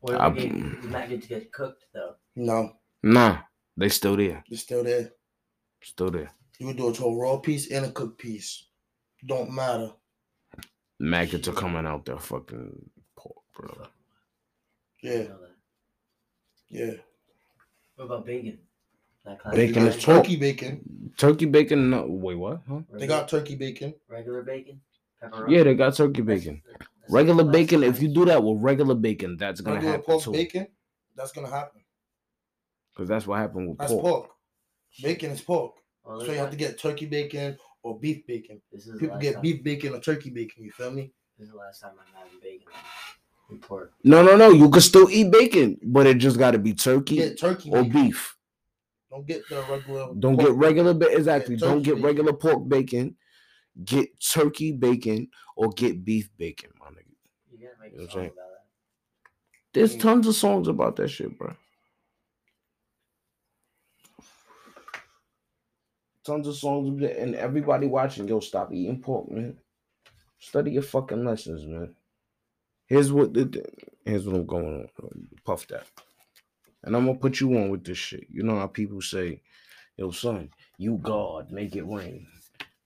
What 0.00 0.14
if 0.14 0.20
I- 0.20 0.28
we 0.28 0.34
get, 0.48 0.82
the 0.82 0.88
maggots 0.88 1.26
get 1.26 1.52
cooked 1.52 1.84
though? 1.92 2.14
No, 2.36 2.76
Nah, 3.02 3.38
they 3.76 3.88
still 3.88 4.16
there. 4.16 4.44
it's 4.48 4.62
still 4.62 4.84
there. 4.84 5.12
Still 5.82 6.10
there. 6.10 6.30
You 6.58 6.66
would 6.68 6.76
do 6.76 6.88
it 6.90 6.96
to 6.96 7.04
a 7.04 7.16
raw 7.16 7.36
piece 7.38 7.70
and 7.70 7.84
a 7.86 7.90
cooked 7.92 8.18
piece. 8.18 8.66
Don't 9.26 9.50
matter. 9.52 9.92
Maggots 11.00 11.48
are 11.48 11.52
coming 11.52 11.86
out 11.86 12.04
that 12.06 12.20
fucking 12.20 12.90
pork, 13.16 13.36
bro. 13.56 13.86
Yeah, 15.00 15.12
I 15.12 15.16
know 15.28 15.40
that. 15.40 15.54
yeah. 16.68 16.92
What 17.96 18.04
about 18.06 18.26
bacon? 18.26 18.58
Bacon 19.52 19.86
is 19.86 19.96
got 19.96 20.04
pork. 20.04 20.24
turkey 20.24 20.36
bacon. 20.36 21.12
Turkey 21.16 21.46
bacon? 21.46 21.90
No, 21.90 22.06
wait, 22.06 22.34
what? 22.36 22.60
Huh? 22.68 22.80
They 22.92 23.06
got 23.06 23.28
turkey 23.28 23.54
bacon. 23.56 23.94
regular 24.08 24.42
bacon. 24.42 24.80
Pepperoni. 25.22 25.50
Yeah, 25.50 25.62
they 25.64 25.74
got 25.74 25.94
turkey 25.94 26.22
bacon. 26.22 26.62
That's 27.08 27.14
Regular 27.14 27.44
the 27.44 27.50
bacon. 27.50 27.80
time 27.80 27.90
If 27.90 28.02
you 28.02 28.08
do 28.14 28.24
that 28.26 28.42
with 28.42 28.58
regular 28.60 28.94
bacon, 28.94 29.36
that's 29.36 29.60
gonna 29.60 29.80
happen 29.80 30.02
pork 30.02 30.22
too. 30.22 30.32
bacon. 30.32 30.66
That's 31.16 31.32
gonna 31.32 31.48
happen. 31.50 31.80
Because 32.94 33.08
that's 33.08 33.26
what 33.26 33.38
happened 33.38 33.68
with 33.70 33.78
That's 33.78 33.92
pork. 33.92 34.02
pork. 34.04 34.30
Bacon 35.02 35.30
is 35.30 35.40
pork. 35.40 35.74
Well, 36.04 36.20
So 36.20 36.32
you 36.32 36.38
have 36.38 36.50
to 36.50 36.56
get 36.56 36.78
turkey 36.78 37.06
bacon 37.06 37.56
or 37.82 37.98
beef 37.98 38.26
bacon. 38.26 38.60
This 38.72 38.86
is 38.86 38.98
People 38.98 39.18
get 39.18 39.34
time, 39.34 39.42
beef 39.42 39.62
bacon 39.62 39.94
or 39.94 40.00
turkey 40.00 40.30
bacon. 40.30 40.64
You 40.64 40.70
feel 40.72 40.90
me? 40.90 41.12
This 41.38 41.46
is 41.46 41.52
the 41.52 41.58
last 41.58 41.80
time 41.80 41.92
I'm 41.98 42.14
having 42.14 42.40
bacon. 42.40 42.66
And 43.50 43.62
pork. 43.62 43.92
No, 44.04 44.22
no, 44.22 44.36
no. 44.36 44.50
You 44.50 44.68
can 44.70 44.80
still 44.82 45.08
eat 45.10 45.30
bacon, 45.30 45.78
but 45.82 46.06
it 46.06 46.18
just 46.18 46.38
got 46.38 46.50
to 46.52 46.58
be 46.58 46.74
turkey 46.74 47.16
Get 47.16 47.38
turkey 47.38 47.70
or 47.70 47.82
bacon. 47.84 48.06
beef. 48.06 48.36
Don't 49.10 49.26
get 49.26 49.48
the 49.48 49.62
regular. 49.70 50.08
Don't 50.18 50.36
get 50.36 50.50
regular 50.52 50.92
bacon. 50.94 51.14
ba- 51.14 51.18
exactly. 51.18 51.56
turkey 51.56 51.70
Don't 51.70 51.82
get 51.82 51.94
bacon. 51.94 52.06
regular 52.06 52.32
pork 52.34 52.68
bacon. 52.68 53.16
Get 53.84 54.08
turkey 54.20 54.72
bacon 54.72 55.28
or 55.56 55.70
get 55.70 56.04
beef 56.04 56.30
bacon, 56.36 56.70
my 56.80 56.86
nigga. 56.88 57.14
You 57.50 57.58
gotta 57.58 57.80
make 57.80 57.92
You 57.92 57.98
know 57.98 58.04
a 58.04 58.06
what 58.06 58.10
I'm 58.10 58.10
song 58.10 58.20
saying? 58.22 58.32
about 58.32 58.50
that. 58.50 58.64
There's 59.72 59.96
Mm. 59.96 60.00
tons 60.00 60.26
of 60.26 60.34
songs 60.34 60.68
about 60.68 60.96
that 60.96 61.08
shit, 61.08 61.38
bro. 61.38 61.54
Tons 66.24 66.46
of 66.46 66.56
songs, 66.56 67.02
and 67.02 67.34
everybody 67.34 67.86
watching, 67.86 68.28
yo, 68.28 68.40
stop 68.40 68.72
eating 68.72 69.00
pork, 69.00 69.30
man. 69.30 69.56
Study 70.40 70.72
your 70.72 70.82
fucking 70.82 71.24
lessons, 71.24 71.64
man. 71.64 71.94
Here's 72.86 73.12
what 73.12 73.32
the, 73.34 73.44
the- 73.44 73.72
here's 74.04 74.26
what 74.26 74.36
I'm 74.36 74.46
going 74.46 74.88
on. 75.02 75.28
Puff 75.44 75.66
that. 75.68 75.86
And 76.84 76.94
I'm 76.96 77.06
gonna 77.06 77.18
put 77.18 77.40
you 77.40 77.56
on 77.56 77.70
with 77.70 77.84
this 77.84 77.98
shit. 77.98 78.26
You 78.30 78.42
know 78.42 78.56
how 78.58 78.66
people 78.66 79.00
say, 79.00 79.42
yo, 79.96 80.10
son, 80.10 80.50
you 80.76 80.98
God, 81.02 81.50
make 81.50 81.76
it 81.76 81.82
rain. 81.84 82.26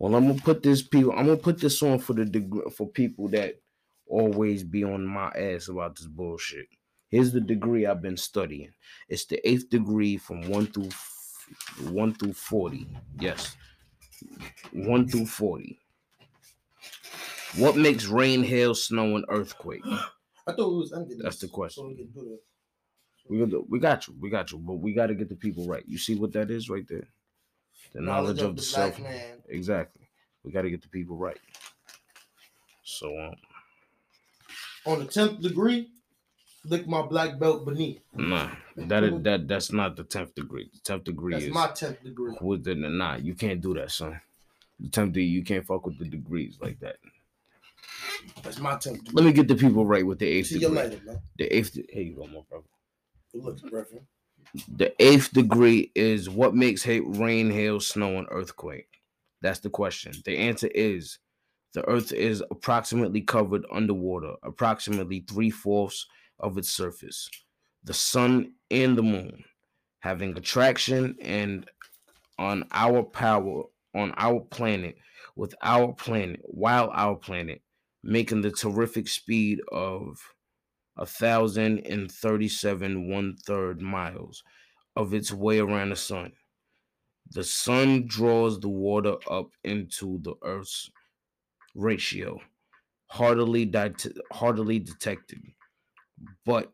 Well, 0.03 0.17
I'm 0.17 0.27
gonna 0.27 0.41
put 0.41 0.65
this 0.65 0.83
people, 0.83 1.13
I'm 1.13 1.27
gonna 1.27 1.37
put 1.37 1.61
this 1.61 1.81
on 1.81 2.01
for 2.01 2.13
the 2.13 2.25
degree 2.25 2.69
for 2.77 2.89
people 2.89 3.29
that 3.29 3.61
always 4.09 4.65
be 4.65 4.83
on 4.83 5.07
my 5.07 5.29
ass 5.29 5.69
about 5.69 5.95
this 5.95 6.09
bullshit. 6.09 6.67
Here's 7.09 7.31
the 7.31 7.41
degree 7.41 7.87
I've 7.87 8.03
been 8.03 8.17
studying. 8.17 8.73
It's 9.09 9.27
the 9.27 9.49
eighth 9.49 9.71
degree 9.71 10.17
from 10.17 10.49
one 10.51 10.67
through 10.67 10.89
one 11.89 12.15
through 12.15 12.33
forty. 12.33 12.89
Yes, 13.21 13.55
one 14.73 15.07
through 15.07 15.27
forty. 15.27 15.79
What 17.57 17.77
makes 17.77 18.07
rain, 18.07 18.43
hail, 18.43 18.75
snow, 18.75 19.15
and 19.15 19.25
earthquake? 19.29 19.83
I 19.87 20.53
thought 20.53 20.73
it 20.73 20.79
was 20.79 20.93
ended. 20.93 21.21
That's 21.23 21.39
the 21.39 21.47
question. 21.47 21.85
So 21.85 21.89
we 21.91 21.95
can 21.95 22.07
do 22.09 22.29
this. 22.29 22.41
We 23.29 23.63
we 23.69 23.79
got 23.79 24.09
you, 24.09 24.17
we 24.21 24.31
got 24.31 24.51
you, 24.51 24.59
but 24.59 24.81
we 24.81 24.95
got 24.95 25.07
to 25.07 25.15
get 25.15 25.29
the 25.29 25.37
people 25.37 25.69
right. 25.69 25.85
You 25.87 25.97
see 25.97 26.17
what 26.17 26.33
that 26.33 26.51
is 26.51 26.69
right 26.69 26.89
there? 26.89 27.07
The 27.95 28.01
knowledge, 28.01 28.41
of, 28.41 28.57
the 28.57 28.63
self. 28.63 28.99
man. 28.99 29.43
Exactly. 29.49 30.09
We 30.45 30.53
got 30.53 30.63
to 30.63 30.71
get 30.71 30.83
the 30.83 30.89
people 30.89 31.17
right. 31.17 31.39
So 32.83 33.19
um, 33.19 33.35
On 34.87 34.99
the 34.99 35.05
tenth 35.07 35.41
degree, 35.41 35.91
lick 36.65 36.87
my 36.87 37.03
black 37.03 37.39
belt 37.39 37.65
beneath. 37.65 38.01
nah, 38.15 38.51
that 38.77 39.05
is 39.05 39.23
that 39.23 39.49
that's 39.49 39.73
not 39.73 39.97
the 39.97 40.05
tenth 40.05 40.35
degree. 40.35 40.71
The 40.73 40.81
tenth 40.81 41.05
degree 41.05 41.35
That's 41.35 41.45
is 41.45 41.55
my 41.55 41.69
tenth 41.69 42.03
degree. 42.03 42.35
with 42.41 42.65
the 42.65 42.75
nah. 42.75 43.17
You 43.17 43.35
can't 43.35 43.61
do 43.61 43.75
that, 43.75 43.91
son. 43.91 44.21
The 44.81 44.89
tenth 44.89 45.13
degree, 45.13 45.27
you 45.27 45.45
can't 45.45 45.65
fuck 45.65 45.87
with 45.87 45.99
the 45.99 46.07
degrees 46.07 46.59
like 46.61 46.81
that. 46.81 46.97
That's 48.43 48.59
my 48.59 48.77
tenth 48.77 49.05
degree. 49.05 49.13
Let 49.15 49.25
me 49.25 49.33
get 49.33 49.49
the 49.49 49.55
people 49.55 49.87
right 49.87 50.07
with 50.07 50.19
the 50.19 50.27
eighth 50.27 50.49
See 50.49 50.59
you 50.59 50.69
later, 50.69 51.01
man. 51.05 51.21
The 51.39 51.47
eighth. 51.57 51.75
Here 51.75 52.03
you 52.03 52.15
go, 52.15 52.27
my 52.27 52.41
brother. 52.49 52.65
Good 53.33 53.45
looks, 53.45 53.63
brethren. 53.63 54.07
The 54.69 54.95
eighth 55.03 55.33
degree 55.33 55.91
is 55.95 56.29
what 56.29 56.55
makes 56.55 56.87
rain, 56.87 57.51
hail, 57.51 57.81
snow, 57.81 58.19
and 58.19 58.27
earthquake. 58.31 58.89
That's 59.41 59.61
the 59.61 59.71
question. 59.71 60.13
The 60.25 60.37
answer 60.39 60.69
is 60.69 61.19
the 61.75 61.87
earth 61.89 62.13
is 62.13 62.43
approximately 62.51 63.23
covered 63.23 63.65
underwater, 63.73 64.35
approximately 64.43 65.25
three 65.29 65.51
fourths 65.51 66.07
of 66.39 66.59
its 66.59 66.71
surface. 66.71 67.29
The 67.85 67.95
sun 67.95 68.53
and 68.71 68.97
the 68.97 69.03
moon 69.03 69.45
having 70.01 70.37
attraction 70.37 71.17
and 71.21 71.69
on 72.39 72.65
our 72.73 73.03
power 73.03 73.65
on 73.95 74.13
our 74.17 74.41
planet 74.41 74.97
with 75.37 75.55
our 75.63 75.93
planet 75.93 76.41
while 76.45 76.91
our 76.93 77.15
planet 77.15 77.63
making 78.03 78.43
the 78.43 78.51
terrific 78.51 79.07
speed 79.07 79.61
of 79.71 80.19
a 81.03 81.07
thousand 81.07 81.81
and 81.87 82.11
thirty-seven 82.11 83.11
one 83.11 83.37
third 83.37 83.83
miles 83.83 84.45
of 84.97 85.13
its 85.13 85.33
way 85.33 85.59
around 85.59 85.91
the 85.91 85.97
sun. 85.97 86.33
The 87.33 87.45
sun 87.45 88.07
draws 88.07 88.61
the 88.61 88.69
water 88.69 89.17
up 89.29 89.51
into 89.65 90.21
the 90.23 90.35
Earth's 90.45 90.91
ratio, 91.75 92.41
hardly 93.09 93.65
det- 93.67 94.17
hardly 94.33 94.79
detected. 94.79 95.43
But 96.47 96.73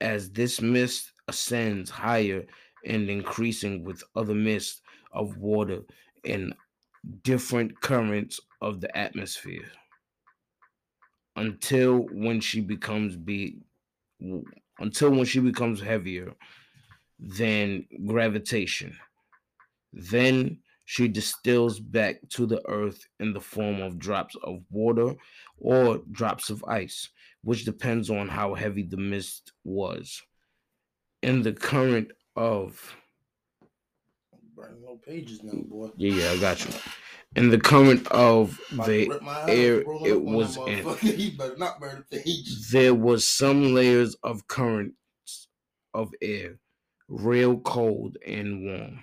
as 0.00 0.30
this 0.30 0.60
mist 0.62 1.12
ascends 1.28 1.90
higher 1.90 2.46
and 2.84 3.10
increasing 3.10 3.84
with 3.84 4.02
other 4.16 4.34
mists 4.34 4.80
of 5.12 5.36
water 5.36 5.82
and 6.24 6.54
different 7.22 7.80
currents 7.82 8.40
of 8.62 8.80
the 8.80 8.96
atmosphere 8.96 9.70
until 11.36 12.06
when 12.12 12.40
she 12.40 12.60
becomes 12.60 13.16
be 13.16 13.58
until 14.78 15.10
when 15.10 15.24
she 15.24 15.40
becomes 15.40 15.80
heavier 15.80 16.34
than 17.18 17.86
gravitation. 18.06 18.96
Then 19.92 20.58
she 20.84 21.08
distills 21.08 21.78
back 21.80 22.16
to 22.30 22.46
the 22.46 22.60
earth 22.68 23.06
in 23.20 23.32
the 23.32 23.40
form 23.40 23.80
of 23.80 23.98
drops 23.98 24.36
of 24.42 24.62
water 24.70 25.14
or 25.58 26.00
drops 26.10 26.50
of 26.50 26.64
ice 26.64 27.08
which 27.42 27.64
depends 27.64 28.08
on 28.08 28.28
how 28.28 28.54
heavy 28.54 28.82
the 28.82 28.96
mist 28.96 29.52
was. 29.64 30.22
In 31.22 31.42
the 31.42 31.52
current 31.52 32.12
of 32.36 32.96
Burning 34.54 34.82
no 34.82 34.96
pages 34.96 35.42
now, 35.42 35.60
boy. 35.68 35.90
yeah 35.96 36.12
yeah 36.12 36.30
i 36.30 36.36
got 36.38 36.64
you 36.64 36.70
in 37.36 37.50
the 37.50 37.58
current 37.60 38.06
of 38.08 38.60
the 38.70 39.08
rip 39.08 39.22
my 39.22 39.34
house, 39.34 39.50
air 39.52 39.84
it 40.02 40.12
up 40.12 40.26
on 40.26 40.42
that 40.42 40.50
was 40.50 40.56
in. 40.66 40.84
motherfucker. 40.84 41.14
He 41.16 41.30
better 41.30 41.56
not 41.56 41.80
burn 41.80 42.04
the 42.10 42.20
there 42.70 42.94
was 42.94 43.26
some 43.26 43.74
layers 43.74 44.14
of 44.22 44.46
currents 44.48 44.96
of 45.94 46.12
air, 46.22 46.58
real 47.08 47.60
cold 47.60 48.16
and 48.26 48.64
warm, 48.64 49.00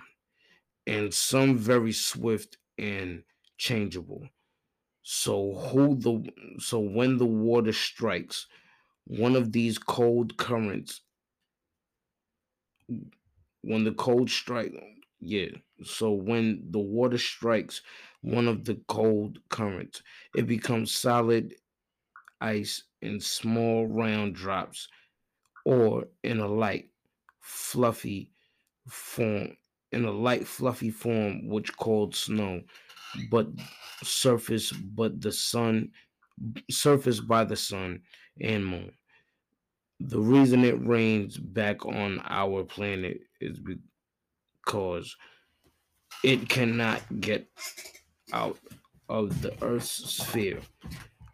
and 0.86 1.12
some 1.14 1.58
very 1.58 1.92
swift 1.92 2.58
and 2.78 3.24
changeable. 3.58 4.28
So 5.02 5.54
who 5.54 5.96
the 5.96 6.30
so 6.60 6.80
when 6.80 7.18
the 7.18 7.26
water 7.26 7.72
strikes 7.72 8.46
one 9.06 9.36
of 9.36 9.52
these 9.52 9.78
cold 9.78 10.36
currents, 10.38 11.02
when 13.62 13.84
the 13.84 13.92
cold 13.92 14.30
strike, 14.30 14.72
yeah. 15.20 15.48
So 15.82 16.12
when 16.12 16.70
the 16.70 16.78
water 16.78 17.18
strikes 17.18 17.82
one 18.22 18.48
of 18.48 18.64
the 18.64 18.76
cold 18.88 19.38
currents, 19.48 20.02
it 20.34 20.46
becomes 20.46 20.94
solid 20.94 21.54
ice 22.40 22.84
in 23.02 23.20
small 23.20 23.86
round 23.86 24.34
drops 24.34 24.88
or 25.66 26.08
in 26.24 26.40
a 26.40 26.48
light 26.48 26.90
fluffy 27.40 28.32
form 28.88 29.56
in 29.92 30.04
a 30.04 30.10
light 30.12 30.46
fluffy 30.46 30.90
form 30.90 31.48
which 31.48 31.76
called 31.76 32.14
snow 32.14 32.62
but 33.30 33.48
surface 34.02 34.72
but 34.72 35.20
the 35.20 35.32
sun 35.32 35.92
surfaced 36.70 37.28
by 37.28 37.44
the 37.44 37.56
sun 37.56 38.02
and 38.40 38.66
moon 38.66 38.92
the 40.00 40.18
reason 40.20 40.64
it 40.64 40.80
rains 40.86 41.36
back 41.38 41.84
on 41.84 42.20
our 42.24 42.64
planet 42.64 43.20
is 43.40 43.60
because 44.64 45.16
it 46.22 46.48
cannot 46.48 47.02
get 47.20 47.46
out 48.32 48.58
of 49.08 49.42
the 49.42 49.52
earth's 49.62 49.90
sphere 49.90 50.60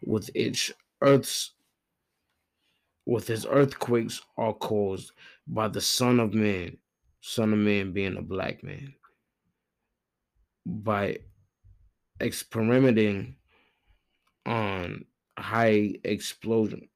with 0.05 0.29
its 0.33 0.71
earth's 1.01 1.51
with 3.05 3.29
its 3.29 3.45
earthquakes 3.49 4.21
are 4.37 4.53
caused 4.53 5.11
by 5.47 5.67
the 5.67 5.81
son 5.81 6.19
of 6.19 6.33
man 6.33 6.77
son 7.21 7.51
of 7.51 7.59
man 7.59 7.91
being 7.91 8.17
a 8.17 8.21
black 8.21 8.63
man. 8.63 8.93
By 10.65 11.19
experimenting 12.21 13.35
on 14.45 15.05
high 15.37 15.95
explosion 16.03 16.87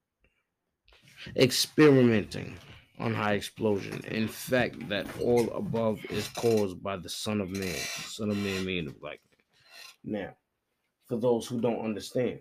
experimenting 1.35 2.57
on 3.01 3.13
high 3.13 3.33
explosion 3.33 3.99
in 4.05 4.27
fact 4.27 4.87
that 4.89 5.05
all 5.19 5.51
above 5.51 5.99
is 6.09 6.27
caused 6.29 6.81
by 6.81 6.95
the 6.95 7.09
son 7.09 7.41
of 7.41 7.49
man 7.49 7.75
son 7.75 8.29
of 8.29 8.37
man 8.37 8.87
a 8.87 8.91
black 8.91 9.19
man 10.05 10.19
now 10.23 10.33
for 11.07 11.17
those 11.17 11.47
who 11.47 11.59
don't 11.59 11.83
understand 11.83 12.39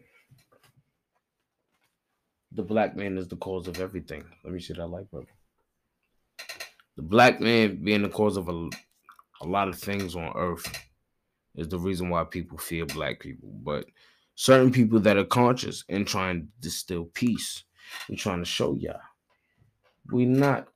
the 2.52 2.62
black 2.62 2.96
man 2.96 3.16
is 3.16 3.28
the 3.28 3.36
cause 3.36 3.68
of 3.68 3.80
everything. 3.80 4.24
Let 4.44 4.52
me 4.52 4.60
see 4.60 4.74
that 4.74 4.86
light, 4.86 5.10
brother. 5.10 5.26
The 6.96 7.02
black 7.02 7.40
man 7.40 7.82
being 7.82 8.02
the 8.02 8.08
cause 8.08 8.36
of 8.36 8.48
a, 8.48 8.68
a 9.40 9.46
lot 9.46 9.68
of 9.68 9.78
things 9.78 10.16
on 10.16 10.32
earth 10.34 10.66
is 11.54 11.68
the 11.68 11.78
reason 11.78 12.10
why 12.10 12.24
people 12.24 12.58
fear 12.58 12.86
black 12.86 13.20
people. 13.20 13.50
But 13.62 13.86
certain 14.34 14.72
people 14.72 15.00
that 15.00 15.16
are 15.16 15.24
conscious 15.24 15.84
and 15.88 16.06
trying 16.06 16.40
to 16.42 16.46
distill 16.60 17.04
peace 17.04 17.64
and 18.08 18.18
trying 18.18 18.40
to 18.40 18.44
show 18.44 18.74
y'all, 18.74 19.00
we 20.10 20.24
not. 20.24 20.68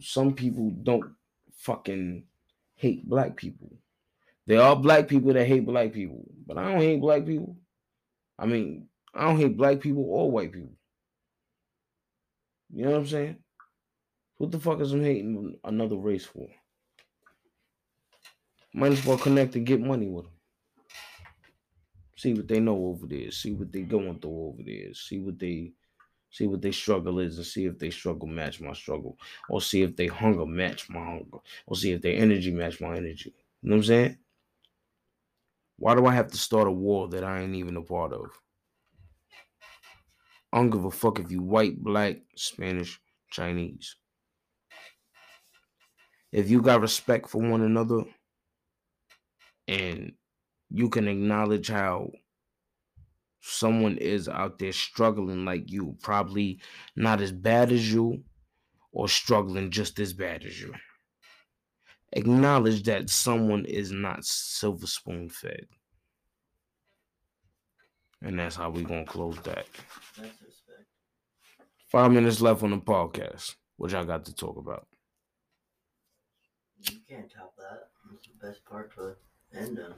Some 0.00 0.34
people 0.34 0.70
don't 0.70 1.12
fucking 1.52 2.24
hate 2.74 3.08
black 3.08 3.36
people. 3.36 3.70
There 4.46 4.62
are 4.62 4.76
black 4.76 5.08
people 5.08 5.32
that 5.32 5.46
hate 5.46 5.66
black 5.66 5.92
people, 5.92 6.24
but 6.46 6.56
I 6.56 6.72
don't 6.72 6.80
hate 6.80 7.00
black 7.00 7.26
people. 7.26 7.56
I 8.38 8.46
mean, 8.46 8.88
I 9.14 9.24
don't 9.24 9.38
hate 9.38 9.56
black 9.56 9.80
people 9.80 10.04
or 10.08 10.30
white 10.30 10.52
people. 10.52 10.76
You 12.72 12.84
know 12.84 12.92
what 12.92 12.98
I'm 13.00 13.06
saying? 13.06 13.36
What 14.36 14.52
the 14.52 14.60
fuck 14.60 14.80
is 14.80 14.92
I'm 14.92 15.02
hating 15.02 15.58
another 15.64 15.96
race 15.96 16.24
for? 16.24 16.46
Might 18.72 18.92
as 18.92 19.04
well 19.04 19.18
connect 19.18 19.56
and 19.56 19.66
get 19.66 19.80
money 19.80 20.06
with 20.08 20.24
them. 20.24 20.34
See 22.16 22.34
what 22.34 22.48
they 22.48 22.60
know 22.60 22.76
over 22.86 23.06
there. 23.06 23.30
See 23.30 23.52
what 23.52 23.72
they 23.72 23.82
going 23.82 24.18
through 24.20 24.48
over 24.48 24.62
there. 24.64 24.94
See 24.94 25.18
what 25.18 25.38
they 25.38 25.72
see 26.30 26.46
what 26.46 26.62
their 26.62 26.72
struggle 26.72 27.18
is 27.20 27.36
and 27.36 27.46
see 27.46 27.66
if 27.66 27.78
they 27.78 27.90
struggle 27.90 28.28
match 28.28 28.60
my 28.60 28.72
struggle. 28.72 29.18
Or 29.48 29.60
see 29.60 29.82
if 29.82 29.96
they 29.96 30.06
hunger 30.06 30.46
match 30.46 30.88
my 30.90 31.04
hunger. 31.04 31.38
Or 31.66 31.76
see 31.76 31.92
if 31.92 32.02
their 32.02 32.16
energy 32.16 32.50
match 32.50 32.80
my 32.80 32.96
energy. 32.96 33.34
You 33.62 33.70
know 33.70 33.76
what 33.76 33.80
I'm 33.80 33.84
saying? 33.84 34.18
Why 35.78 35.94
do 35.94 36.06
I 36.06 36.14
have 36.14 36.30
to 36.32 36.38
start 36.38 36.68
a 36.68 36.72
war 36.72 37.08
that 37.08 37.24
I 37.24 37.40
ain't 37.40 37.54
even 37.54 37.76
a 37.76 37.82
part 37.82 38.12
of? 38.12 38.30
I 40.52 40.58
don't 40.58 40.70
give 40.70 40.84
a 40.84 40.90
fuck 40.90 41.20
if 41.20 41.30
you 41.30 41.42
white, 41.42 41.82
black, 41.82 42.16
Spanish, 42.34 43.00
Chinese. 43.30 43.96
If 46.32 46.50
you 46.50 46.60
got 46.60 46.80
respect 46.80 47.28
for 47.28 47.40
one 47.40 47.62
another 47.62 48.04
and 49.66 50.12
you 50.70 50.88
can 50.88 51.08
acknowledge 51.08 51.68
how 51.68 52.10
someone 53.40 53.96
is 53.96 54.28
out 54.28 54.58
there 54.58 54.72
struggling 54.72 55.44
like 55.44 55.70
you, 55.70 55.96
probably 56.02 56.60
not 56.96 57.20
as 57.20 57.32
bad 57.32 57.72
as 57.72 57.92
you 57.92 58.22
or 58.92 59.08
struggling 59.08 59.70
just 59.70 59.98
as 59.98 60.12
bad 60.12 60.44
as 60.44 60.60
you. 60.60 60.72
Acknowledge 62.12 62.84
that 62.84 63.10
someone 63.10 63.64
is 63.66 63.92
not 63.92 64.24
silver 64.24 64.86
spoon 64.86 65.28
fed. 65.28 65.66
And 68.22 68.38
that's 68.38 68.56
how 68.56 68.70
we're 68.70 68.82
going 68.82 69.04
to 69.04 69.10
close 69.10 69.38
that. 69.42 69.66
Five 71.88 72.12
minutes 72.12 72.40
left 72.40 72.62
on 72.62 72.70
the 72.70 72.78
podcast. 72.78 73.54
What 73.76 73.92
y'all 73.92 74.04
got 74.04 74.24
to 74.24 74.34
talk 74.34 74.56
about? 74.56 74.86
You 76.80 76.98
can't 77.08 77.30
top 77.30 77.54
that. 77.56 77.88
That's 78.10 78.26
the 78.26 78.46
best 78.46 78.64
part 78.64 78.94
to 78.96 79.14
end 79.56 79.78
on. 79.78 79.94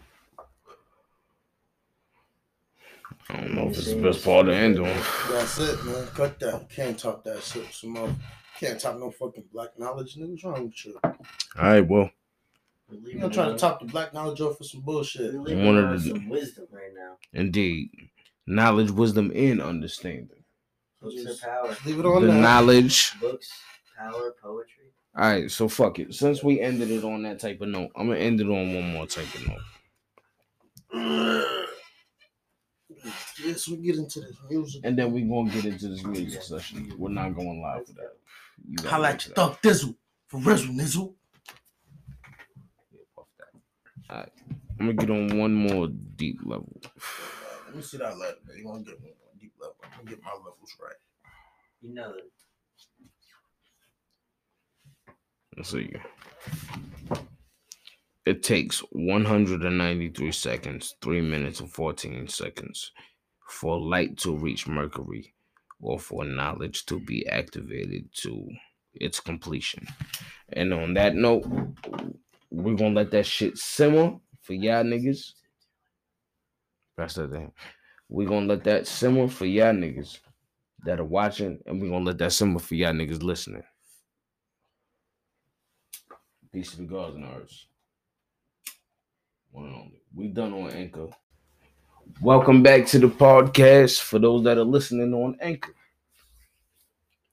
I 3.28 3.36
don't 3.36 3.54
know 3.54 3.68
if 3.68 3.78
it's 3.78 3.92
the 3.92 4.00
best 4.02 4.24
part 4.24 4.46
to 4.46 4.54
end 4.54 4.78
on. 4.78 4.84
That's 5.30 5.58
it, 5.58 5.84
man. 5.84 6.06
Cut 6.14 6.38
that. 6.40 6.68
Can't 6.70 6.98
talk 6.98 7.22
that 7.24 7.42
shit. 7.42 7.72
Some 7.72 7.90
more. 7.90 8.14
Can't 8.58 8.80
talk 8.80 8.98
no 8.98 9.10
fucking 9.10 9.44
black 9.52 9.78
knowledge. 9.78 10.16
Nigga, 10.16 10.30
what's 10.30 10.44
wrong 10.44 10.64
with 10.64 10.84
you? 10.84 10.98
All 11.04 11.14
right, 11.56 11.80
well, 11.86 12.10
We're 12.88 13.08
You 13.12 13.20
gonna 13.20 13.32
try 13.32 13.44
to 13.46 13.52
on- 13.52 13.56
top 13.56 13.78
the 13.80 13.86
black 13.86 14.12
knowledge 14.12 14.40
off 14.40 14.58
for 14.58 14.64
some 14.64 14.80
bullshit. 14.80 15.32
We're 15.32 15.40
leaving 15.42 15.64
One 15.66 15.78
of 15.78 16.02
the- 16.02 16.10
some 16.10 16.28
wisdom 16.28 16.66
right 16.72 16.92
now. 16.94 17.16
indeed. 17.32 17.90
Knowledge, 18.46 18.90
wisdom, 18.90 19.30
and 19.34 19.62
understanding. 19.62 20.42
Books 21.00 21.40
power. 21.40 21.76
Leave 21.86 22.00
it 22.00 22.04
on 22.06 22.22
The 22.22 22.28
that. 22.32 22.40
knowledge. 22.40 23.12
Books, 23.20 23.50
power, 23.96 24.34
poetry. 24.42 24.86
All 25.16 25.22
right, 25.30 25.50
so 25.50 25.68
fuck 25.68 25.98
it. 26.00 26.14
Since 26.14 26.42
we 26.42 26.60
ended 26.60 26.90
it 26.90 27.04
on 27.04 27.22
that 27.22 27.38
type 27.38 27.60
of 27.60 27.68
note, 27.68 27.90
I'm 27.96 28.08
gonna 28.08 28.18
end 28.18 28.40
it 28.40 28.48
on 28.48 28.74
one 28.74 28.92
more 28.92 29.06
type 29.06 29.32
of 29.34 29.46
note. 29.48 29.60
Yes, 33.42 33.68
we 33.68 33.76
get 33.78 33.96
into 33.96 34.20
this 34.20 34.36
music. 34.48 34.80
And 34.84 34.98
then 34.98 35.12
we 35.12 35.22
gonna 35.22 35.50
get 35.50 35.64
into 35.64 35.88
this 35.88 36.04
music 36.04 36.42
session. 36.42 36.92
We're 36.98 37.10
not 37.10 37.34
going 37.34 37.60
live 37.60 37.86
for 37.86 37.92
that. 37.94 38.16
You 38.68 38.76
gotta 38.76 38.88
Holla 38.90 39.02
wait 39.04 39.14
at 39.14 39.22
for 39.22 39.28
your 39.28 39.34
that. 39.34 39.62
thug 39.62 39.62
thizzle. 39.62 39.96
For 40.28 40.40
Rizzle 40.40 40.74
Nizzle. 40.74 41.14
Yeah, 42.92 42.98
fuck 43.16 43.26
that. 43.38 44.14
All 44.14 44.18
right, 44.20 44.32
I'm 44.78 44.86
gonna 44.86 44.92
get 44.94 45.10
on 45.10 45.38
one 45.38 45.54
more 45.54 45.88
deep 46.16 46.38
level. 46.44 46.80
Let 47.66 47.76
me 47.76 47.82
see 47.82 47.96
that 47.98 48.16
letter, 48.18 48.36
man. 48.46 48.58
You 48.58 48.66
wanna 48.68 48.84
get 48.84 49.00
one 49.00 49.10
on 49.10 49.38
deep 49.40 49.52
level. 49.60 49.76
I'm 49.82 49.90
gonna 50.04 50.10
get 50.10 50.22
my 50.22 50.32
levels 50.32 50.76
right. 50.80 50.94
You 51.80 51.94
know 51.94 52.12
that. 52.12 52.30
Let's 55.56 55.70
see. 55.70 55.92
It 58.26 58.42
takes 58.42 58.80
193 58.92 60.33
seconds, 60.33 60.94
3 61.00 61.20
minutes 61.22 61.61
and 61.61 61.72
14 61.72 62.28
seconds 62.28 62.92
for 63.48 63.78
light 63.80 64.16
to 64.18 64.37
reach 64.37 64.68
Mercury 64.68 65.35
or 65.80 65.98
for 65.98 66.24
knowledge 66.24 66.85
to 66.87 67.00
be 67.00 67.26
activated 67.26 68.12
to 68.14 68.48
its 68.94 69.20
completion. 69.20 69.87
And 70.52 70.74
on 70.74 70.94
that 70.94 71.14
note, 71.14 71.46
we're 72.50 72.76
gonna 72.76 72.94
let 72.94 73.11
that 73.12 73.26
shit 73.26 73.56
simmer 73.56 74.18
for 74.42 74.52
y'all 74.52 74.85
niggas. 74.85 75.33
That's 76.96 77.14
that 77.14 77.33
down. 77.33 77.52
We're 78.09 78.28
gonna 78.28 78.46
let 78.46 78.64
that 78.64 78.87
simmer 78.87 79.28
for 79.28 79.46
y'all 79.46 79.72
niggas 79.72 80.18
that 80.85 81.00
are 81.00 81.04
watching, 81.04 81.59
and 81.66 81.80
we're 81.80 81.90
gonna 81.90 82.04
let 82.04 82.18
that 82.18 82.33
simmer 82.33 82.59
for 82.59 82.74
y'all 82.74 82.92
niggas 82.92 83.22
listening. 83.22 83.62
Peace 86.52 86.72
to 86.72 86.78
the 86.78 86.83
gods 86.83 87.16
and 87.16 87.24
ours. 87.24 87.66
One. 89.52 89.92
We 90.14 90.28
done 90.28 90.52
on 90.52 90.70
Anchor. 90.70 91.08
Welcome 92.20 92.62
back 92.62 92.86
to 92.86 92.98
the 92.98 93.08
podcast 93.08 94.00
for 94.00 94.18
those 94.18 94.44
that 94.44 94.58
are 94.58 94.64
listening 94.64 95.12
on 95.14 95.36
Anchor. 95.40 95.74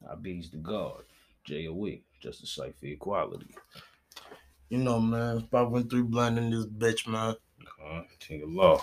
I 0.09 0.15
be's 0.15 0.49
the 0.49 0.57
God, 0.57 1.03
J-O-E, 1.45 2.03
Justice 2.21 2.51
Cypher 2.51 2.73
Equality. 2.85 3.53
You 4.69 4.79
know, 4.79 4.99
man. 4.99 5.47
Five 5.51 5.69
one 5.69 5.89
three 5.89 6.01
blind 6.01 6.37
in 6.37 6.49
this 6.51 6.65
bitch, 6.65 7.07
man. 7.07 7.35
Uh, 7.85 8.01
take 8.19 8.43
a 8.43 8.45
law. 8.45 8.81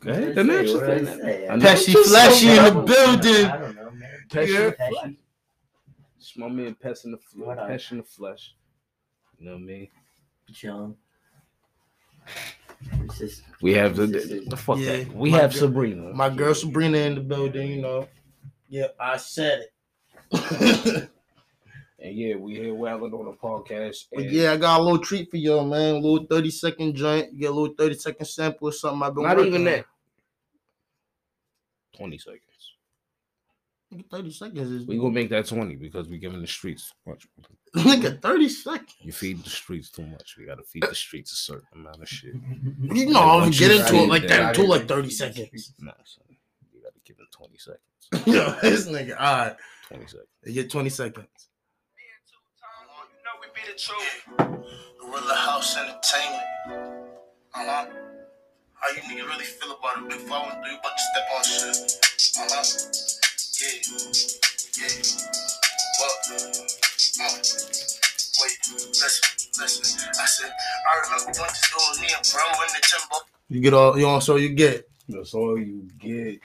Go 0.00 0.10
ahead, 0.12 0.26
What 0.28 0.34
then 0.36 0.46
did 0.46 0.50
I 0.50 0.62
that's 0.62 0.72
say? 0.72 0.78
the 0.78 0.78
What 0.78 0.86
did 0.86 1.08
I 1.08 1.12
thing. 1.12 1.20
say? 1.22 1.48
I 1.48 1.56
know 1.56 1.64
Pesci 1.66 1.94
it's 1.96 2.08
Flashy 2.08 2.48
in 2.50 2.64
the 2.64 2.70
building. 2.82 3.46
I 3.46 3.56
don't 3.58 3.74
know, 3.76 3.90
man. 3.90 4.10
Pesci 4.28 4.48
Yeah. 4.52 4.64
the 4.66 4.72
Flash. 4.72 4.92
Pesci. 5.04 5.16
It's 6.18 6.36
my 6.36 6.48
man 6.48 6.74
Pest 6.74 7.04
in 7.06 7.12
the 7.12 7.18
flesh. 7.18 7.46
What 7.46 7.58
up? 7.58 7.70
In 7.90 7.96
the 7.98 8.02
flesh. 8.02 8.54
You 9.38 9.46
know 9.46 9.52
what 9.52 9.58
I 9.58 9.64
mean? 9.64 9.88
Chilling. 10.52 10.96
It's 13.04 13.18
just 13.18 13.42
We 13.62 13.74
have 13.74 13.96
the, 13.96 14.06
the, 14.06 14.44
the 14.48 14.56
fuck 14.56 14.78
Yeah, 14.78 14.98
that. 14.98 15.12
We 15.14 15.30
have 15.32 15.50
girl- 15.52 15.60
Sabrina. 15.60 16.12
My 16.14 16.30
girl 16.30 16.54
Sabrina 16.54 16.98
in 16.98 17.14
the 17.16 17.20
building, 17.20 17.70
you 17.72 17.82
know. 17.82 18.08
Yeah, 18.68 18.88
I 19.00 19.16
said 19.16 19.66
it. 20.30 21.08
And 22.00 22.14
yeah, 22.16 22.36
we 22.36 22.54
here 22.54 22.72
wailing 22.74 23.12
on 23.12 23.24
the 23.24 23.32
podcast. 23.32 24.04
And 24.12 24.30
yeah, 24.30 24.52
I 24.52 24.56
got 24.56 24.78
a 24.78 24.82
little 24.84 25.00
treat 25.00 25.28
for 25.32 25.36
y'all, 25.36 25.64
man. 25.64 25.96
A 25.96 25.98
little 25.98 26.26
30 26.28 26.48
second 26.52 26.94
joint. 26.94 27.32
You 27.32 27.40
get 27.40 27.50
a 27.50 27.52
little 27.52 27.74
30 27.74 27.94
second 27.96 28.24
sample 28.26 28.68
or 28.68 28.72
something 28.72 29.02
I've 29.02 29.14
been 29.16 29.24
Not 29.24 29.36
working 29.36 29.54
even 29.54 29.66
on. 29.66 29.72
that. 29.72 29.84
20 31.96 32.18
seconds. 32.18 32.40
Nigga, 33.92 34.10
30 34.10 34.30
seconds 34.32 34.70
is 34.70 34.86
We 34.86 34.98
gonna 34.98 35.10
make 35.10 35.30
that 35.30 35.46
20 35.46 35.76
because 35.76 36.08
we 36.08 36.18
giving 36.18 36.42
the 36.42 36.46
streets 36.46 36.92
too 37.04 37.10
much. 37.10 37.26
nigga 37.76 38.20
30 38.20 38.48
seconds. 38.50 38.94
You 39.00 39.12
feed 39.12 39.42
the 39.42 39.48
streets 39.48 39.90
too 39.90 40.06
much. 40.06 40.36
We 40.38 40.44
gotta 40.44 40.62
feed 40.62 40.82
the 40.82 40.94
streets 40.94 41.32
a 41.32 41.36
certain 41.36 41.66
amount 41.74 42.02
of 42.02 42.08
shit. 42.08 42.34
You 42.82 43.06
know, 43.06 43.20
I 43.20 43.32
don't 43.32 43.40
once 43.42 43.58
get 43.58 43.70
into 43.70 43.96
it 43.96 44.08
like 44.08 44.22
that, 44.22 44.28
that 44.28 44.48
until 44.50 44.68
like 44.68 44.86
30 44.86 45.10
seconds. 45.10 45.72
Nah, 45.80 45.92
son. 46.04 46.24
You 46.72 46.82
gotta 46.82 47.00
give 47.06 47.16
them 47.16 47.26
20 47.32 47.56
seconds. 47.56 47.80
Yo, 48.26 48.56
this 48.60 48.86
nigga, 48.88 49.16
all 49.18 49.38
right. 49.38 49.56
20 49.88 50.06
seconds. 50.06 50.26
You 50.44 50.52
get 50.52 50.70
20 50.70 50.90
seconds. 50.90 51.48
Gorilla 55.00 55.34
House 55.34 55.76
Entertainment. 55.78 56.42
Uh-huh. 57.54 57.86
How 58.74 58.94
you 58.94 59.02
niggas 59.02 59.28
really 59.28 59.44
feel 59.44 59.72
about 59.72 60.02
it? 60.02 60.08
Big 60.10 60.18
513 60.28 60.78
about 60.78 60.92
to 60.96 61.02
step 61.02 61.26
on 61.34 61.42
shit. 61.44 61.98
Uh-huh. 62.40 63.17
Yeah. 63.60 63.66
Yeah. 64.78 64.88
What? 65.98 66.14
Uh. 66.30 66.68
Wait, 68.40 68.56
listen, 68.70 69.24
listen. 69.58 70.00
I 70.10 70.26
said, 70.26 70.50
I 70.86 71.00
remember 71.02 71.40
when 71.40 71.48
this 71.48 71.70
doing 71.72 72.02
me 72.02 72.14
and 72.14 72.30
bro 72.32 72.42
in 72.62 72.72
the 72.72 72.80
timber. 72.86 73.24
You 73.48 73.60
get 73.60 73.74
all 73.74 73.98
you 73.98 74.06
know, 74.06 74.20
so 74.20 74.36
you 74.36 74.50
get. 74.50 74.88
That's 75.08 75.34
all 75.34 75.58
you 75.58 75.88
get. 75.98 76.38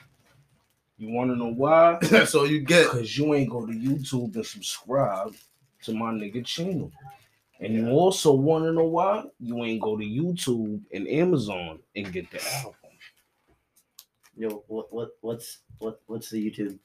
You 0.98 1.12
wanna 1.14 1.36
know 1.36 1.54
why? 1.54 2.00
That's 2.02 2.34
all 2.34 2.50
you 2.50 2.62
get. 2.62 2.92
Because 2.92 3.16
you 3.16 3.32
ain't 3.36 3.52
go 3.52 3.68
to 3.68 3.72
YouTube 3.74 4.34
and 4.36 4.46
subscribe 4.46 5.36
to 5.84 5.94
my 5.94 6.12
nigga 6.14 6.44
channel. 6.44 6.92
And 7.60 7.76
you 7.76 7.90
also 7.90 8.34
want 8.34 8.66
to 8.66 8.74
know 8.74 8.86
why? 8.86 9.26
You 9.40 9.64
ain't 9.64 9.82
go 9.82 9.98
to 9.98 10.04
YouTube 10.04 10.82
and 10.92 11.08
Amazon 11.08 11.80
and 11.96 12.12
get 12.12 12.32
the 12.32 12.44
album. 12.56 12.74
Yo, 14.36 14.64
what 14.68 14.92
what 14.92 15.10
what's 15.22 15.60
what 15.78 16.02
what's 16.08 16.32
the 16.32 16.44
YouTube? 16.44 16.80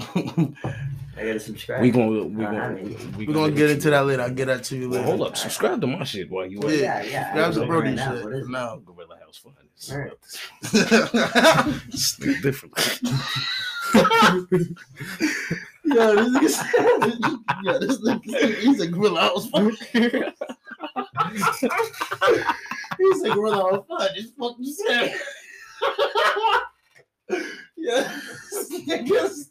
I 1.16 1.24
gotta 1.24 1.40
subscribe. 1.40 1.82
We 1.82 1.90
gonna 1.90 2.22
we 2.24 2.44
Uh, 2.44 2.48
I 2.48 2.52
gonna 2.52 2.74
mean- 2.74 3.14
we 3.18 3.26
We're 3.26 3.34
gonna 3.34 3.52
get 3.52 3.70
into 3.70 3.90
that 3.90 4.06
later. 4.06 4.22
I'll 4.22 4.30
get 4.30 4.46
that 4.46 4.64
to 4.64 4.76
you 4.76 4.88
Well, 4.88 5.00
later. 5.00 5.16
hold 5.16 5.22
up, 5.28 5.36
subscribe 5.36 5.80
to 5.82 5.86
my 5.86 6.04
shit 6.04 6.30
while 6.30 6.46
you 6.46 6.60
Yeah. 6.64 6.70
yeah, 6.70 7.02
yeah. 7.02 7.32
Grab 7.34 7.50
I 7.50 7.52
some 7.52 7.62
know 7.62 7.68
Brody 7.68 7.96
right 7.96 8.14
shit. 8.16 8.24
What 8.24 8.32
is? 8.34 8.48
No. 8.48 8.82
Gorilla 8.86 9.18
House 9.18 9.36
Finest. 9.38 9.92
Alright. 9.92 10.12
Still 11.94 12.34
different. 12.42 12.74
Yo, 15.84 16.30
this 16.30 16.30
nigga 16.30 16.48
said, 16.50 16.74
yo, 17.64 17.78
this 17.80 17.98
nigga, 18.02 18.54
he's 18.60 18.80
a 18.80 18.86
gorilla 18.86 19.20
house 19.22 19.48
fuck. 19.48 19.72
he's 22.98 23.22
a 23.22 23.30
gorilla 23.34 23.62
house 23.70 23.84
fuck. 23.88 24.10
This 24.14 24.30
fucking 24.38 24.64
said. 24.66 25.14
yeah, 27.76 28.20
this 28.52 28.70
nigga's 28.86 29.50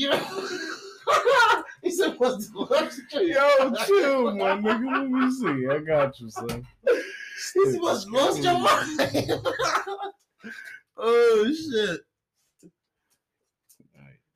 shit. 0.00 0.22
He 1.82 1.90
said, 1.90 2.12
he 2.12 2.12
said, 2.12 2.12
nigga. 2.12 2.12
he 2.12 2.12
said, 2.12 2.14
"What's 2.18 2.50
the 2.50 2.58
lunch?" 2.58 2.92
Yo, 3.12 3.74
chill, 3.86 4.34
my 4.36 4.50
nigga. 4.52 4.86
Let 4.92 5.10
me 5.10 5.30
see. 5.30 5.66
I 5.66 5.78
got 5.78 6.20
you, 6.20 6.30
son. 6.30 6.66
He 7.54 7.72
said, 7.72 7.80
"What's 7.80 8.06
lost 8.06 8.42
your 8.42 8.58
mind?" 8.58 9.32
oh 10.96 11.52
shit. 11.52 12.00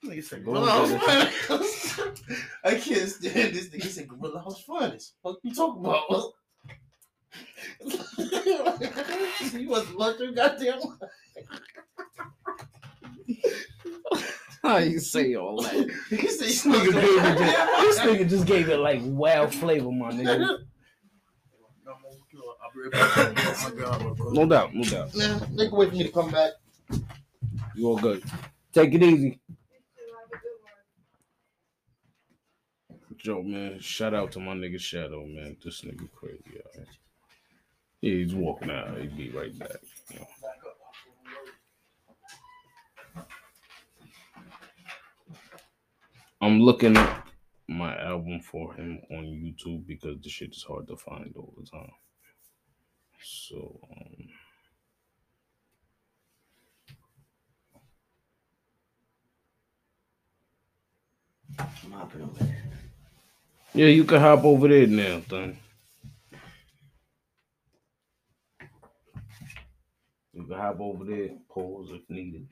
Nigga 0.05 0.25
said 0.25 0.45
Go 0.45 0.53
Gorilla 0.53 0.71
House 0.71 0.93
Finest. 1.05 2.01
I 2.65 2.75
can't 2.75 3.09
stand 3.09 3.55
this 3.55 3.69
nigga. 3.69 3.83
He 3.83 3.89
said 3.89 4.09
Gorilla 4.09 4.41
House 4.41 4.63
Finest. 4.63 5.15
What 5.23 5.39
you 5.43 5.55
talking 5.55 5.85
about? 5.85 6.33
you 9.53 9.69
was 9.69 9.91
lunch 9.93 10.21
your 10.21 10.33
goddamn 10.33 10.81
How 14.65 14.79
you 14.79 14.99
say 14.99 15.35
all 15.35 15.61
that? 15.63 15.75
This 16.11 16.65
nigga, 16.65 16.95
lost 16.95 16.95
gave 16.95 17.25
it 17.27 17.39
just, 17.39 17.81
this 17.81 17.99
nigga 18.01 18.29
just 18.31 18.47
gave 18.47 18.69
it 18.71 18.79
like 18.79 19.01
wild 19.03 19.55
flavor, 19.55 19.93
my 19.93 20.11
nigga. 20.11 20.59
My 22.93 23.71
god, 23.79 24.19
No 24.33 24.47
doubt, 24.47 24.75
no 24.75 24.83
doubt. 24.85 25.15
Nah, 25.15 25.39
nigga, 25.53 25.73
wait 25.73 25.91
for 25.91 25.97
me 25.97 26.05
to 26.05 26.11
come 26.13 26.31
back. 26.31 26.53
You 27.75 27.89
all 27.89 27.99
good. 27.99 28.25
Take 28.73 28.95
it 28.95 29.03
easy. 29.03 29.39
Joe, 33.19 33.43
man, 33.43 33.81
shout 33.81 34.15
out 34.15 34.33
to 34.33 34.41
my 34.41 34.55
nigga 34.55 34.81
Shadow, 34.81 35.27
man. 35.27 35.59
This 35.63 35.83
nigga 35.83 36.11
crazy, 36.13 36.43
alright. 36.75 36.89
Yeah, 38.01 38.15
he's 38.15 38.35
walking 38.35 38.71
out. 38.71 38.97
He'll 38.97 39.11
be 39.11 39.31
right 39.31 39.59
back. 39.59 39.77
you 40.11 40.21
know. 40.21 40.27
I'm 46.45 46.61
looking 46.61 46.95
up 46.95 47.27
my 47.69 47.99
album 47.99 48.39
for 48.43 48.75
him 48.75 49.01
on 49.11 49.25
YouTube 49.25 49.87
because 49.87 50.21
the 50.21 50.29
shit 50.29 50.51
is 50.55 50.63
hard 50.63 50.87
to 50.89 50.97
find 50.99 51.33
all 51.39 51.55
the 51.57 51.65
time. 51.65 51.91
So, 53.23 53.81
um, 53.91 54.29
I'm 61.59 61.93
hopping 61.93 62.21
over 62.21 62.45
there. 62.45 62.63
yeah, 63.73 63.87
you 63.87 64.05
can 64.05 64.21
hop 64.21 64.45
over 64.45 64.69
there 64.69 64.87
now, 64.87 65.23
son. 65.31 65.57
You 70.35 70.45
can 70.45 70.59
hop 70.59 70.79
over 70.79 71.07
there, 71.07 71.31
pause 71.49 71.89
if 71.91 72.03
needed. 72.11 72.47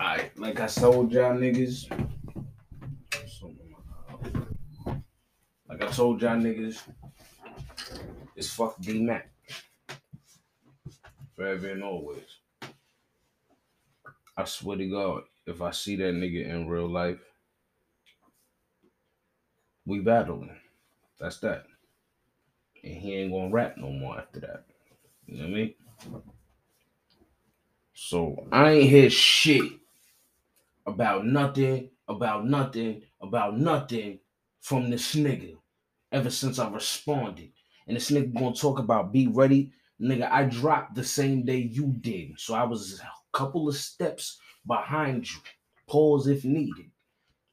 Alright, 0.00 0.38
like 0.38 0.60
I 0.60 0.66
told 0.66 1.12
y'all 1.12 1.36
niggas. 1.36 1.88
Like 5.68 5.82
I 5.82 5.86
told 5.88 6.22
y'all 6.22 6.36
niggas, 6.36 6.80
it's 8.34 8.50
fuck 8.50 8.80
D 8.80 9.00
Mac. 9.00 9.30
Forever 11.36 11.70
and 11.70 11.84
always. 11.84 12.24
I 14.36 14.44
swear 14.44 14.76
to 14.76 14.88
God, 14.88 15.22
if 15.46 15.62
I 15.62 15.70
see 15.72 15.96
that 15.96 16.14
nigga 16.14 16.48
in 16.48 16.68
real 16.68 16.88
life, 16.88 17.20
we 19.84 20.00
battling. 20.00 20.56
That's 21.18 21.38
that. 21.40 21.64
And 22.84 22.94
he 22.94 23.14
ain't 23.16 23.32
gonna 23.32 23.50
rap 23.50 23.76
no 23.76 23.90
more 23.90 24.18
after 24.18 24.40
that. 24.40 24.64
You 25.26 25.38
know 25.38 25.44
what 25.44 25.50
I 25.50 25.54
mean? 25.54 25.74
So 28.00 28.46
I 28.52 28.70
ain't 28.70 28.90
hear 28.90 29.10
shit 29.10 29.72
about 30.86 31.26
nothing, 31.26 31.90
about 32.06 32.46
nothing, 32.46 33.02
about 33.20 33.58
nothing 33.58 34.20
from 34.60 34.88
this 34.88 35.16
nigga 35.16 35.56
ever 36.12 36.30
since 36.30 36.60
I 36.60 36.70
responded. 36.70 37.50
And 37.88 37.96
this 37.96 38.12
nigga 38.12 38.32
gonna 38.32 38.54
talk 38.54 38.78
about 38.78 39.12
be 39.12 39.26
ready. 39.26 39.72
Nigga, 40.00 40.30
I 40.30 40.44
dropped 40.44 40.94
the 40.94 41.02
same 41.02 41.44
day 41.44 41.58
you 41.58 41.92
did. 42.00 42.38
So 42.38 42.54
I 42.54 42.62
was 42.62 43.00
a 43.00 43.36
couple 43.36 43.68
of 43.68 43.74
steps 43.74 44.38
behind 44.64 45.28
you. 45.28 45.40
Pause 45.88 46.28
if 46.28 46.44
needed. 46.44 46.92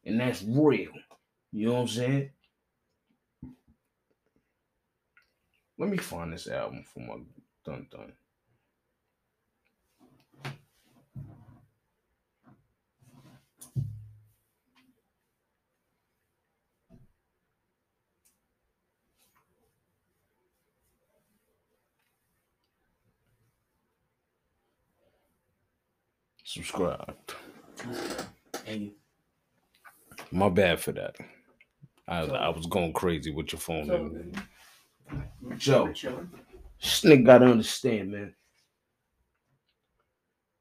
And 0.06 0.20
that's 0.20 0.44
real. 0.44 0.92
You 1.54 1.68
know 1.68 1.74
what 1.74 1.82
I'm 1.82 1.88
saying? 1.88 2.30
Let 5.80 5.90
me 5.90 5.98
find 5.98 6.32
this 6.32 6.48
album 6.48 6.86
for 6.94 7.00
my 7.00 7.16
dun 7.66 7.88
dun. 7.90 8.14
Subscribed. 26.56 27.34
Thank 28.54 28.82
you. 28.82 28.92
My 30.32 30.48
bad 30.48 30.80
for 30.80 30.94
that. 30.94 31.18
I, 32.08 32.22
I 32.22 32.48
was 32.48 32.66
going 32.68 32.94
crazy 32.94 33.30
with 33.30 33.52
your 33.52 33.60
phone. 33.60 34.34
So. 35.60 35.86
Joe. 35.92 35.94
This 36.82 37.02
nigga 37.02 37.26
gotta 37.26 37.48
understand, 37.48 38.14
man. 38.14 38.34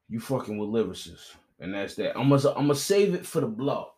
You 0.08 0.18
fucking 0.18 0.58
with 0.58 0.68
lyricists, 0.68 1.36
and 1.60 1.72
that's 1.72 1.94
that. 1.94 2.18
I'm 2.18 2.28
gonna, 2.28 2.48
I'm 2.50 2.66
gonna 2.66 2.74
save 2.74 3.14
it 3.14 3.24
for 3.24 3.42
the 3.42 3.46
blog. 3.46 3.90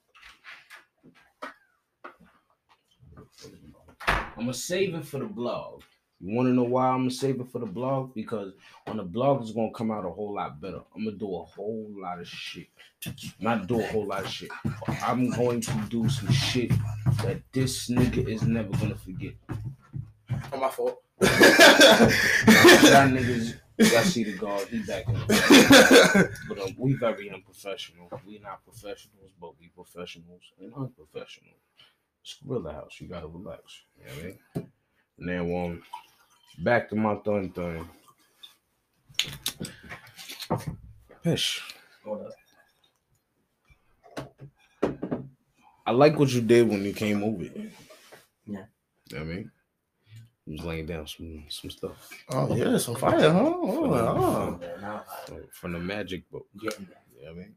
I'm 4.07 4.27
gonna 4.37 4.53
save 4.53 4.95
it 4.95 5.07
for 5.07 5.19
the 5.19 5.25
blog. 5.25 5.81
You 6.21 6.35
want 6.35 6.49
to 6.49 6.53
know 6.53 6.63
why 6.63 6.89
I'm 6.89 7.01
gonna 7.01 7.11
save 7.11 7.41
it 7.41 7.49
for 7.53 7.59
the 7.59 7.67
blog? 7.67 8.15
Because 8.15 8.55
on 8.87 8.97
the 8.97 9.03
blog 9.03 9.43
it's 9.43 9.53
gonna 9.53 9.71
come 9.73 9.91
out 9.91 10.07
a 10.07 10.11
whole 10.11 10.35
lot 10.35 10.61
better. 10.61 10.81
I'm 10.95 11.05
gonna 11.05 11.17
do 11.17 11.37
a 11.37 11.45
whole 11.45 11.89
lot 11.91 12.21
of 12.21 12.27
shit. 12.27 12.69
Not 13.39 13.67
do 13.67 13.81
a 13.81 13.87
whole 13.87 14.07
lot 14.07 14.25
of 14.25 14.31
shit. 14.31 14.51
I'm 15.05 15.31
going 15.31 15.61
to 15.61 15.73
do 15.91 16.09
some 16.09 16.33
shit 16.33 16.71
that 17.23 17.43
this 17.53 17.91
nigga 17.91 18.27
is 18.27 18.43
never 18.43 18.71
gonna 18.79 18.97
forget. 18.97 19.35
On 20.53 20.61
my 20.61 20.71
fault. 20.71 21.03
Y'all 21.21 21.29
niggas, 23.09 23.59
y'all 23.79 24.03
see 24.03 24.25
the 24.25 24.37
guard, 24.39 24.69
he 24.69 24.81
back 24.81 25.07
in 25.09 25.15
the 25.15 26.31
But 26.49 26.61
um, 26.61 26.75
we 26.79 26.95
very 26.95 27.31
unprofessional. 27.31 28.11
We 28.27 28.39
not 28.39 28.65
professionals, 28.65 29.33
but 29.41 29.59
we 29.61 29.69
professionals 29.69 30.43
and 30.61 30.73
unprofessional. 30.75 31.55
It's 32.23 32.39
Gorilla 32.47 32.73
House. 32.73 33.01
You 33.01 33.09
gotta 33.09 33.29
relax. 33.29 33.85
You 33.99 34.05
know 34.05 34.13
what 34.13 34.23
I 34.23 34.59
mean? 34.59 34.71
Now, 35.19 35.65
um, 35.65 35.83
back 36.59 36.89
to 36.91 36.97
my 36.97 37.17
thun 37.17 37.51
thun. 37.51 37.89
Pish. 41.23 41.63
I 45.87 45.91
like 45.93 46.19
what 46.19 46.33
you 46.33 46.41
did 46.41 46.69
when 46.69 46.85
you 46.85 46.93
came 46.93 47.23
over. 47.23 47.45
Yeah. 47.45 47.61
You 48.47 48.55
know 48.55 48.65
what 49.11 49.21
I 49.21 49.25
mean? 49.25 49.51
You 50.47 50.53
was 50.53 50.65
laying 50.65 50.87
down 50.87 51.07
some 51.09 51.45
some 51.49 51.71
stuff 51.71 52.09
Oh 52.31 52.55
yeah, 52.55 52.79
some 52.79 52.95
fire, 52.95 53.31
huh? 53.31 53.43
Oh, 53.45 53.95
oh. 53.95 54.59
Yeah, 54.61 54.81
now 54.81 55.05
uh, 55.29 55.35
from 55.53 55.73
the 55.73 55.81
magic 55.81 56.31
book. 56.31 56.47
I'm 56.55 56.61
getting 56.61 56.87
there. 56.87 57.03
You 57.17 57.27
know 57.27 57.33
what 57.33 57.37
I 57.37 57.43
mean? 57.43 57.57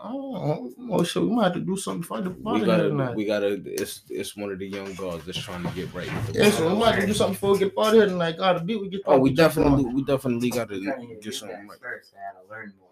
Oh, 0.00 0.72
oh 0.90 1.02
shit, 1.02 1.22
we 1.22 1.30
might 1.30 1.44
have 1.44 1.54
to 1.54 1.60
do 1.60 1.76
something 1.76 2.04
for 2.04 2.20
the 2.20 2.30
We 2.30 2.42
party 2.42 2.64
gotta, 2.66 2.88
tonight. 2.88 3.16
we 3.16 3.24
gotta. 3.24 3.60
It's 3.64 4.02
it's 4.08 4.36
one 4.36 4.52
of 4.52 4.58
the 4.60 4.66
young 4.66 4.94
guards 4.94 5.24
that's 5.26 5.38
trying 5.42 5.64
to 5.64 5.70
get 5.74 5.92
right. 5.92 6.08
Yeah, 6.32 6.50
so 6.50 6.68
we 6.72 6.78
might 6.78 6.92
have 6.94 7.00
to 7.00 7.06
do 7.08 7.14
something 7.14 7.34
before 7.34 7.52
we 7.54 7.58
get 7.58 7.74
party 7.74 7.96
here 7.98 8.06
tonight. 8.06 8.36
Gotta 8.38 8.60
beat, 8.60 8.80
we 8.80 8.88
get. 8.88 9.00
Oh, 9.06 9.18
we 9.18 9.30
get 9.30 9.52
jumping 9.54 9.64
on. 9.64 9.70
definitely, 9.72 9.94
we 9.94 10.04
definitely 10.04 10.50
gotta 10.50 10.80
trying 10.80 11.00
to 11.08 11.14
get 11.14 11.20
do 11.22 11.32
something 11.32 11.56
that 11.66 11.68
right. 11.72 11.80
first. 11.80 12.14
I 12.16 12.24
had 12.24 12.40
to 12.40 12.48
learn 12.48 12.72
more. 12.78 12.88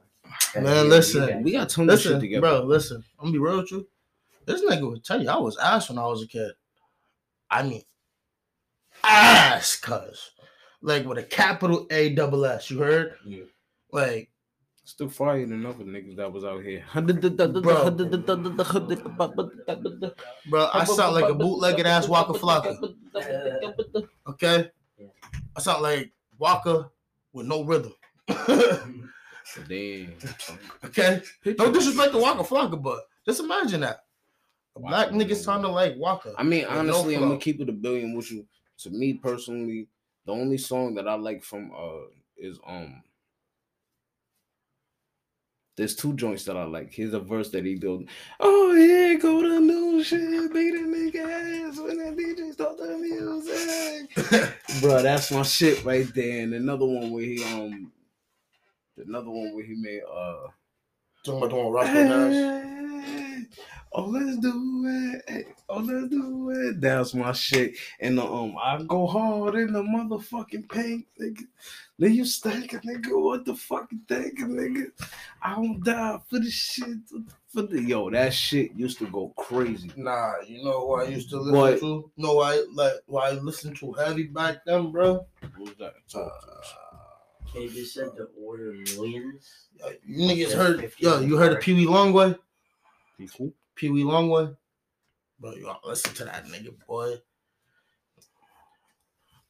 Man, 0.57 0.65
Gotta 0.65 0.83
do 0.83 0.89
listen. 0.89 1.27
that. 1.27 1.43
We 1.43 1.53
got 1.53 1.69
tons 1.69 1.93
of 1.93 2.01
shit 2.01 2.07
Listen, 2.13 2.21
together. 2.21 2.41
bro, 2.41 2.63
listen. 2.65 3.05
I'm 3.21 3.27
gonna 3.27 3.33
be 3.33 3.39
real 3.39 3.59
with 3.59 3.71
you. 3.71 3.87
This 4.45 4.63
nigga 4.65 4.91
would 4.91 5.05
tell 5.05 5.23
you 5.23 5.29
I 5.29 5.37
was 5.39 5.57
ass 5.59 5.89
when 5.89 5.99
I 5.99 6.07
was 6.07 6.23
a 6.25 6.27
kid. 6.27 6.53
I 7.49 7.63
mean, 7.63 7.83
ass, 9.05 9.77
cuz. 9.77 10.33
Like 10.83 11.05
with 11.07 11.19
a 11.19 11.23
capital 11.23 11.87
A 11.91 12.11
double 12.15 12.45
S. 12.45 12.69
You 12.71 12.79
heard? 12.81 13.15
Yeah. 13.25 13.45
Like, 13.93 14.31
Still 14.87 15.09
fire 15.09 15.43
another 15.43 15.75
other 15.81 15.85
niggas 15.85 16.15
that 16.15 16.33
was 16.33 16.45
out 16.45 16.63
here. 16.63 16.85
bro, 20.49 20.71
I 20.73 20.85
sound 20.85 21.17
like 21.17 21.29
a 21.29 21.35
bootlegged 21.35 21.85
ass 21.85 22.07
Waka 22.07 22.35
Flocka. 22.35 22.95
Okay? 24.29 24.71
I 25.57 25.61
sound 25.61 25.83
like 25.83 26.13
Waka 26.39 26.89
with 27.33 27.47
no 27.47 27.65
rhythm. 27.65 27.95
Damn. 29.69 30.15
okay? 30.85 31.21
No 31.59 31.73
disrespect 31.73 32.13
to 32.13 32.19
Waka 32.19 32.45
Flocka, 32.45 32.81
but 32.81 33.01
just 33.27 33.41
imagine 33.41 33.81
that. 33.81 34.05
A 34.77 34.81
black 34.81 35.09
nigga 35.09 35.35
sounding 35.35 35.73
like 35.73 35.95
Waka. 35.97 36.33
I 36.39 36.45
mean, 36.45 36.63
With 36.63 36.71
no 36.71 36.79
honestly, 36.79 37.17
I'm 37.17 37.23
gonna 37.23 37.39
keep 37.39 37.61
it 37.61 37.69
a 37.69 37.73
billion 37.73 38.15
with 38.15 38.31
you. 38.31 38.47
To 38.83 38.91
me 38.91 39.15
personally, 39.15 39.89
the 40.27 40.33
only 40.33 40.59
song 40.59 40.95
that 40.95 41.09
I 41.09 41.15
like 41.15 41.43
from 41.43 41.73
uh 41.77 42.07
is 42.37 42.61
um 42.65 43.03
there's 45.77 45.95
two 45.95 46.15
joints 46.15 46.45
that 46.45 46.57
I 46.57 46.65
like. 46.65 46.93
Here's 46.93 47.13
a 47.13 47.21
verse 47.21 47.51
that 47.51 47.65
he 47.65 47.75
do. 47.75 48.07
Oh 48.41 48.73
yeah, 48.73 49.15
go 49.15 49.43
to 49.43 49.61
new 49.61 50.03
shit, 50.03 50.53
beat 50.53 50.75
a 50.75 50.79
nigga 50.79 51.69
ass 51.69 51.79
when 51.79 51.99
that 51.99 52.17
DJ 52.17 52.53
start 52.53 52.79
the 52.79 52.97
music. 52.97 54.51
Bro, 54.81 55.03
that's 55.03 55.31
my 55.31 55.43
shit 55.43 55.85
right 55.85 56.07
there. 56.15 56.43
And 56.43 56.55
another 56.55 56.87
one 56.87 57.11
where 57.11 57.25
he 57.25 57.45
um 57.45 57.93
another 58.97 59.31
one 59.31 59.55
where 59.55 59.65
he 59.65 59.75
made 59.75 60.01
uh 60.11 60.49
Talking 61.27 61.43
about 61.43 61.59
one 61.59 61.73
Roscoe. 61.73 61.93
Hey, 63.01 63.47
oh 63.93 64.05
let's 64.05 64.37
do 64.39 64.85
it. 65.27 65.47
Oh 65.69 65.79
let's 65.81 66.09
do 66.09 66.51
it. 66.51 66.81
That's 66.81 67.15
my 67.15 67.33
shit. 67.33 67.77
And 67.99 68.21
um 68.21 68.55
I 68.63 68.81
go 68.87 69.09
hard 69.09 69.57
in 69.57 69.73
the 69.73 69.83
motherfucking 69.83 70.71
paint, 70.71 71.05
nigga. 71.21 71.43
Then 71.99 72.13
you 72.15 72.25
stank 72.25 72.71
nigga. 72.71 73.21
What 73.21 73.45
the 73.45 73.57
fuck 73.57 73.91
you 73.91 73.99
thinking, 74.07 74.51
nigga? 74.51 74.87
I 75.43 75.57
don't 75.57 75.83
die 75.83 76.21
for 76.31 76.39
the 76.39 76.49
shit. 76.49 76.87
For 77.49 77.63
the 77.63 77.83
yo, 77.83 78.09
that 78.11 78.33
shit 78.33 78.73
used 78.77 78.99
to 78.99 79.07
go 79.09 79.33
crazy. 79.37 79.91
Nah, 79.97 80.35
you 80.47 80.63
know 80.63 80.87
who 80.87 80.95
I 80.95 81.05
used 81.09 81.31
to 81.31 81.39
listen 81.39 81.55
What? 81.59 81.81
to? 81.81 82.09
No, 82.17 82.35
why 82.35 82.63
like 82.73 82.93
why 83.07 83.31
I 83.31 83.33
listened 83.33 83.77
to 83.79 83.93
heavy 83.95 84.25
back 84.29 84.59
then, 84.65 84.93
bro. 84.93 85.27
Was 85.59 85.75
that? 85.81 85.95
Uh, 86.15 86.29
They 87.55 87.69
just 87.69 87.95
said 87.95 88.11
to 88.17 88.29
order 88.39 88.73
millions. 88.73 89.69
yo, 89.79 89.91
you 90.05 90.29
niggas 90.29 90.53
heard 90.53 90.81
50 90.81 91.03
yo, 91.03 91.21
you 91.21 91.37
heard 91.37 91.53
of 91.55 91.61
Pee 91.61 91.75
Wee 91.75 91.87
Longway? 91.87 92.39
Be. 93.19 93.29
Pee 93.75 93.91
Wee 93.91 94.05
Longway? 94.05 94.55
Bro, 95.41 95.55
you 95.55 95.65
gotta 95.65 95.87
listen 95.87 96.15
to 96.15 96.25
that 96.25 96.45
nigga, 96.47 96.75
boy. 96.87 97.15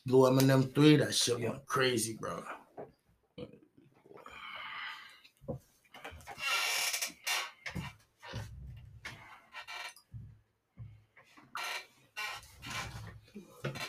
Blue 0.04 0.26
M&M 0.38 0.62
3, 0.64 0.96
that 0.96 1.14
shit 1.14 1.38
Yeah. 1.40 1.50
went 1.50 1.66
crazy, 1.66 2.16
bro. 2.20 2.44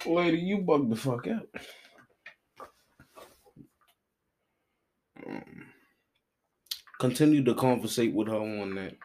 Lady, 0.06 0.38
you 0.38 0.60
bug 0.60 0.90
the 0.90 0.96
fuck 0.96 1.28
out. 1.28 1.48
Um, 5.26 5.66
continue 7.00 7.44
to 7.44 7.56
conversate 7.56 8.14
with 8.14 8.28
her 8.28 8.36
on 8.36 8.76
that. 8.76 8.96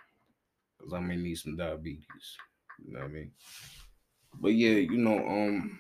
Cause 0.81 0.93
I 0.95 1.01
may 1.01 1.17
need 1.17 1.37
some 1.37 1.57
diabetes. 1.57 2.37
You 2.85 2.93
know 2.95 3.01
what 3.01 3.09
I 3.11 3.13
mean? 3.13 3.31
But 4.41 4.55
yeah, 4.55 4.73
you 4.73 4.97
know, 4.99 5.19
um 5.19 5.79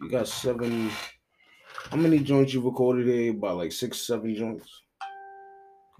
you 0.00 0.08
got 0.10 0.28
seven 0.28 0.90
how 1.90 1.96
many 1.96 2.18
joints 2.18 2.52
you 2.54 2.60
recorded 2.60 3.06
here? 3.06 3.30
About 3.32 3.56
like 3.58 3.72
six, 3.72 3.98
seven 4.06 4.34
joints. 4.34 4.82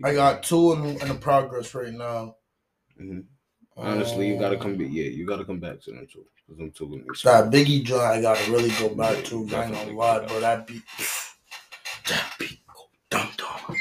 I 0.05 0.15
got 0.15 0.43
two 0.43 0.73
in, 0.73 0.85
in 1.01 1.09
the 1.09 1.15
progress 1.15 1.75
right 1.75 1.93
now. 1.93 2.37
Mhm. 3.01 3.25
Honestly, 3.77 4.29
you 4.29 4.39
gotta 4.39 4.57
come 4.57 4.73
Um, 4.73 4.79
back. 4.79 4.89
Yeah, 4.91 5.05
you 5.05 5.27
gotta 5.27 5.45
come 5.45 5.61
back 5.61 5.81
to 5.83 5.91
them 5.93 6.07
too. 6.11 6.25
Cause 6.47 6.57
them 6.59 6.71
two 6.71 7.05
That 7.25 7.51
Biggie 7.51 7.85
joint, 7.85 8.03
I 8.03 8.21
gotta 8.23 8.51
really 8.51 8.71
go 8.79 8.95
back 8.95 9.25
to. 9.27 9.39
I 9.55 9.65
ain't 9.65 9.75
gonna 9.75 9.93
lie, 9.93 10.25
bro. 10.27 10.41
That 10.41 10.67
beat, 10.67 10.83
that 12.09 12.35
beat, 12.39 12.61
go 12.73 12.89
dum 13.11 13.29
dum. 13.37 13.77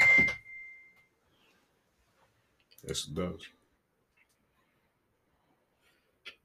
Yes, 2.88 3.08
it 3.08 3.16
does. 3.16 3.42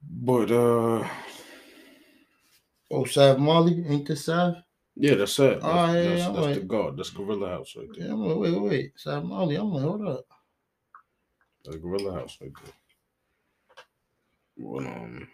But 0.02 0.50
uh 0.50 1.08
Oh, 2.92 3.04
Sav 3.04 3.38
Molly, 3.38 3.84
ain't 3.88 4.08
this 4.08 4.24
Sav? 4.24 4.56
yeah, 4.96 5.14
that's 5.14 5.38
it. 5.38 5.60
That's, 5.60 5.64
Oh, 5.64 5.92
yeah, 5.94 6.02
that's, 6.02 6.24
that's 6.24 6.34
the 6.34 6.40
like- 6.60 6.66
God. 6.68 6.96
That's 6.96 7.10
Gorilla 7.10 7.48
House 7.50 7.74
right 7.76 7.86
there. 7.96 8.06
Yeah, 8.08 8.12
I'm 8.12 8.20
like, 8.26 8.36
wait, 8.36 8.52
wait, 8.52 8.62
wait, 8.62 8.92
Sav 8.96 9.24
Molly. 9.24 9.54
I'm 9.56 9.70
like, 9.72 9.82
hold 9.84 10.06
up. 10.08 10.24
That's 11.64 11.76
Gorilla 11.76 12.14
House 12.14 12.36
right 12.40 12.50
there. 12.64 12.72
Well, 14.56 14.86
um, 14.88 15.28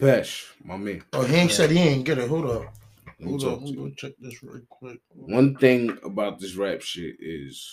Pesh, 0.00 0.46
my 0.64 0.76
man. 0.78 1.02
Oh, 1.12 1.22
he 1.24 1.36
ain't 1.36 1.50
said 1.52 1.70
he 1.70 1.78
ain't 1.78 2.04
get 2.06 2.18
it. 2.18 2.28
Hold 2.28 2.46
up, 2.46 2.74
hold 3.22 3.44
up. 3.44 3.60
I'm 3.60 3.76
gonna 3.76 3.90
check 3.96 4.12
this 4.18 4.42
real 4.42 4.62
quick. 4.68 5.00
One 5.10 5.54
thing 5.56 5.96
about 6.02 6.40
this 6.40 6.54
rap 6.56 6.80
shit 6.80 7.16
is 7.20 7.70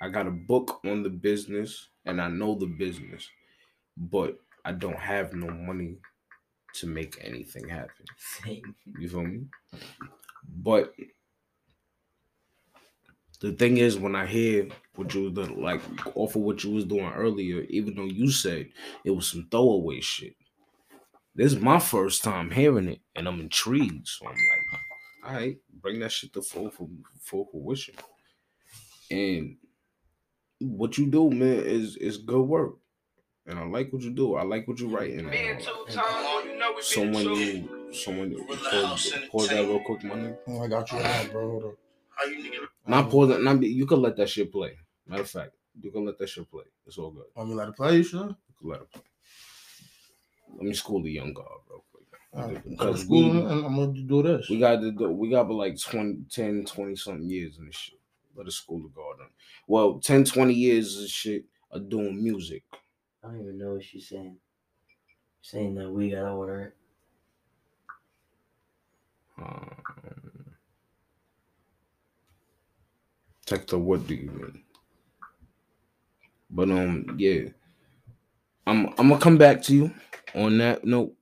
I 0.00 0.08
got 0.08 0.26
a 0.26 0.30
book 0.30 0.80
on 0.84 1.02
the 1.02 1.10
business 1.10 1.88
and 2.04 2.20
I 2.20 2.28
know 2.28 2.54
the 2.54 2.66
business, 2.66 3.28
but 3.96 4.38
I 4.64 4.72
don't 4.72 4.98
have 4.98 5.32
no 5.32 5.48
money 5.48 5.96
to 6.74 6.86
make 6.86 7.18
anything 7.22 7.68
happen. 7.68 8.04
You 8.98 9.08
feel 9.08 9.24
me? 9.24 9.46
But 10.48 10.94
the 13.40 13.52
thing 13.52 13.78
is, 13.78 13.98
when 13.98 14.14
I 14.14 14.26
hear 14.26 14.68
what 14.94 15.14
you 15.14 15.24
was 15.24 15.32
doing, 15.32 15.62
like 15.62 15.80
off 16.16 16.36
of 16.36 16.42
what 16.42 16.62
you 16.64 16.72
was 16.72 16.84
doing 16.84 17.12
earlier, 17.12 17.62
even 17.68 17.94
though 17.94 18.04
you 18.04 18.30
said 18.30 18.68
it 19.04 19.10
was 19.10 19.30
some 19.30 19.48
throwaway 19.50 20.00
shit, 20.00 20.34
this 21.34 21.52
is 21.52 21.60
my 21.60 21.78
first 21.78 22.24
time 22.24 22.50
hearing 22.50 22.88
it, 22.88 23.00
and 23.14 23.28
I'm 23.28 23.40
intrigued. 23.40 24.08
So 24.08 24.26
I'm 24.26 24.32
like, 24.32 24.80
all 25.24 25.34
right, 25.34 25.56
bring 25.82 26.00
that 26.00 26.12
shit 26.12 26.32
to 26.32 26.42
full 26.42 26.70
full, 26.70 26.90
full 27.20 27.46
fruition. 27.50 27.94
And 29.10 29.56
what 30.60 30.96
you 30.98 31.06
do, 31.06 31.30
man, 31.30 31.58
is 31.64 31.96
is 31.96 32.18
good 32.18 32.42
work. 32.42 32.74
And 33.48 33.58
I 33.60 33.64
like 33.64 33.92
what 33.92 34.02
you 34.02 34.10
do. 34.10 34.34
I 34.34 34.42
like 34.42 34.66
what 34.66 34.80
you 34.80 34.88
writing. 34.88 35.20
and 35.20 35.28
all. 35.30 36.82
So 36.82 37.02
when 37.02 37.24
you, 37.34 37.92
so 37.92 38.10
when 38.10 38.32
you 38.32 38.44
pause, 38.48 39.12
pause 39.30 39.48
that 39.50 39.64
real 39.66 39.80
quick, 39.84 40.02
my 40.02 40.16
nigga. 40.16 40.38
Oh, 40.48 40.62
I 40.64 40.66
got 40.68 40.90
you 40.90 40.98
now, 40.98 41.24
bro. 41.30 41.50
Hold 41.50 41.64
up. 41.64 41.74
How 42.10 42.24
you 42.26 42.38
nigga? 42.42 42.66
Not 42.88 43.08
pause 43.10 43.30
it. 43.30 43.42
Not 43.42 43.60
be, 43.60 43.68
you 43.68 43.86
can 43.86 44.02
let 44.02 44.16
that 44.16 44.28
shit 44.28 44.50
play. 44.50 44.72
Matter 45.06 45.22
of 45.22 45.30
fact, 45.30 45.52
you 45.80 45.92
can 45.92 46.04
let 46.04 46.18
that 46.18 46.28
shit 46.28 46.50
play. 46.50 46.64
It's 46.86 46.98
all 46.98 47.12
good. 47.12 47.26
Want 47.36 47.48
me 47.50 47.54
to 47.54 47.58
let 47.58 47.68
it 47.68 47.76
play? 47.76 47.96
You 47.98 48.02
sure? 48.02 48.26
You 48.28 48.54
can 48.60 48.68
let 48.68 48.80
it 48.80 48.90
play. 48.90 49.02
Let 50.56 50.62
me 50.64 50.72
school 50.74 51.02
the 51.02 51.10
young 51.12 51.32
guard 51.32 51.48
real 51.70 51.84
quick. 51.92 52.04
All 52.32 52.48
right. 52.52 52.68
Because 52.68 53.02
School, 53.02 53.30
we- 53.30 53.38
and 53.38 53.64
I'm 53.66 53.76
gonna 53.76 53.92
do 53.92 54.22
this. 54.24 54.48
We 54.50 54.58
got 54.58 54.80
to 54.80 54.90
do, 54.90 55.08
we 55.10 55.30
got 55.30 55.42
about 55.42 55.54
like 55.54 55.78
20, 55.80 56.24
10, 56.30 56.64
20 56.64 56.96
something 56.96 57.28
years 57.28 57.58
in 57.58 57.66
this 57.66 57.76
shit. 57.76 57.95
Let 58.36 58.46
us 58.46 58.54
school 58.56 58.84
of 58.84 58.94
guard 58.94 59.18
on. 59.20 59.28
Well, 59.66 59.98
10, 59.98 60.24
20 60.24 60.54
years 60.54 61.02
of 61.02 61.08
shit 61.08 61.44
of 61.70 61.88
doing 61.88 62.22
music. 62.22 62.64
I 63.24 63.28
don't 63.28 63.40
even 63.40 63.58
know 63.58 63.74
what 63.74 63.84
she's 63.84 64.08
saying. 64.08 64.36
Saying 65.42 65.74
that 65.76 65.90
we 65.90 66.10
gotta 66.10 66.30
order 66.30 66.60
it. 66.62 66.76
Um, 69.38 70.46
Tector, 73.46 73.78
what 73.80 74.06
do 74.06 74.14
you 74.14 74.30
mean? 74.30 74.62
But 76.50 76.70
um, 76.70 77.16
yeah, 77.18 77.48
I'm 78.66 78.86
I'm 78.98 79.08
gonna 79.08 79.18
come 79.18 79.38
back 79.38 79.62
to 79.62 79.74
you 79.74 79.94
on 80.34 80.58
that 80.58 80.84
note. 80.84 81.14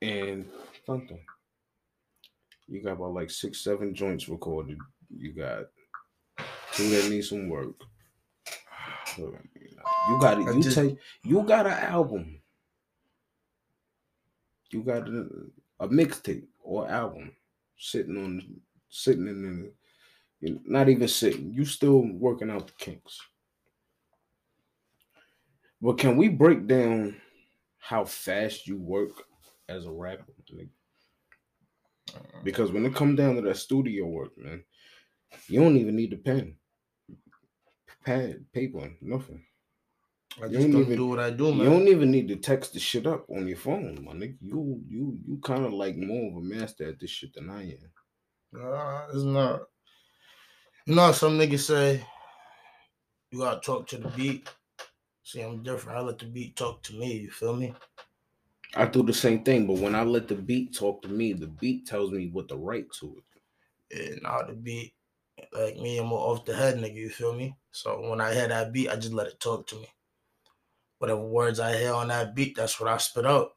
And 0.00 0.48
something, 0.86 1.18
you 2.68 2.82
got 2.82 2.92
about 2.92 3.14
like 3.14 3.30
six, 3.30 3.62
seven 3.62 3.94
joints 3.94 4.28
recorded. 4.28 4.78
You 5.10 5.32
got 5.32 5.66
two 6.72 6.88
that 6.90 7.10
need 7.10 7.22
some 7.22 7.48
work. 7.48 7.74
You 9.16 10.18
got 10.20 10.38
it. 10.40 10.54
You 10.54 10.62
just- 10.62 10.76
take. 10.76 10.96
You 11.24 11.42
got 11.42 11.66
an 11.66 11.72
album. 11.72 12.40
You 14.70 14.82
got 14.82 15.08
a, 15.08 15.26
a 15.80 15.88
mixtape 15.88 16.46
or 16.60 16.88
album 16.90 17.32
sitting 17.78 18.16
on 18.16 18.60
sitting 18.90 19.26
in 19.26 19.42
the 19.42 19.72
not 20.64 20.88
even 20.88 21.08
sitting. 21.08 21.52
You 21.52 21.64
still 21.64 22.00
working 22.12 22.50
out 22.50 22.66
the 22.66 22.72
kinks. 22.78 23.18
But 25.80 25.98
can 25.98 26.16
we 26.16 26.28
break 26.28 26.66
down 26.66 27.20
how 27.78 28.04
fast 28.04 28.66
you 28.66 28.76
work 28.78 29.24
as 29.68 29.86
a 29.86 29.90
rapper? 29.90 30.32
Because 32.42 32.72
when 32.72 32.86
it 32.86 32.94
come 32.94 33.16
down 33.16 33.36
to 33.36 33.42
that 33.42 33.56
studio 33.56 34.06
work, 34.06 34.36
man, 34.36 34.64
you 35.48 35.60
don't 35.60 35.76
even 35.76 35.96
need 35.96 36.12
a 36.12 36.16
pen, 36.16 36.56
pad, 38.04 38.44
paper, 38.52 38.90
nothing. 39.00 39.44
I 40.40 40.46
you 40.46 40.52
just 40.52 40.70
don't 40.70 40.82
even- 40.82 40.96
do 40.96 41.06
what 41.06 41.18
I 41.18 41.30
do, 41.30 41.52
man. 41.52 41.58
You 41.64 41.70
don't 41.70 41.88
even 41.88 42.10
need 42.10 42.28
to 42.28 42.36
text 42.36 42.72
the 42.72 42.78
shit 42.80 43.06
up 43.06 43.28
on 43.30 43.48
your 43.48 43.56
phone, 43.56 44.04
my 44.04 44.12
nigga. 44.12 44.36
You 44.40 44.82
you 44.88 45.18
you 45.26 45.38
kind 45.38 45.64
of 45.64 45.72
like 45.72 45.96
more 45.96 46.30
of 46.30 46.36
a 46.36 46.40
master 46.40 46.88
at 46.88 47.00
this 47.00 47.10
shit 47.10 47.32
than 47.34 47.50
I 47.50 47.72
am. 47.72 47.92
Nah, 48.52 49.06
it's 49.08 49.24
not. 49.24 49.62
You 50.86 50.94
know, 50.94 51.12
some 51.12 51.38
niggas 51.38 51.66
say 51.66 52.06
you 53.30 53.40
gotta 53.40 53.60
talk 53.60 53.86
to 53.88 53.98
the 53.98 54.08
beat. 54.10 54.48
See, 55.22 55.40
I'm 55.42 55.62
different. 55.62 55.98
I 55.98 56.02
let 56.02 56.18
the 56.18 56.24
beat 56.26 56.56
talk 56.56 56.82
to 56.84 56.94
me. 56.98 57.12
You 57.18 57.30
feel 57.30 57.54
me? 57.56 57.74
I 58.74 58.86
do 58.86 59.02
the 59.02 59.12
same 59.12 59.42
thing, 59.44 59.66
but 59.66 59.78
when 59.78 59.94
I 59.94 60.02
let 60.02 60.28
the 60.28 60.34
beat 60.34 60.74
talk 60.74 61.02
to 61.02 61.08
me, 61.08 61.32
the 61.32 61.46
beat 61.46 61.86
tells 61.86 62.10
me 62.12 62.28
what 62.28 62.48
to 62.48 62.56
write 62.56 62.90
to 63.00 63.16
it. 63.18 64.10
And 64.12 64.22
now 64.22 64.42
the 64.42 64.54
beat, 64.54 64.94
like 65.52 65.76
me, 65.76 65.98
I'm 65.98 66.12
off 66.12 66.44
the 66.44 66.54
head 66.54 66.76
nigga. 66.76 66.94
You 66.94 67.10
feel 67.10 67.32
me? 67.32 67.56
So 67.70 68.08
when 68.08 68.20
I 68.20 68.34
hear 68.34 68.48
that 68.48 68.72
beat, 68.72 68.88
I 68.88 68.96
just 68.96 69.12
let 69.12 69.26
it 69.28 69.40
talk 69.40 69.66
to 69.68 69.76
me. 69.76 69.88
Whatever 70.98 71.20
words 71.22 71.60
I 71.60 71.76
hear 71.76 71.92
on 71.92 72.08
that 72.08 72.34
beat, 72.34 72.56
that's 72.56 72.80
what 72.80 72.88
I 72.88 72.96
spit 72.98 73.26
out. 73.26 73.50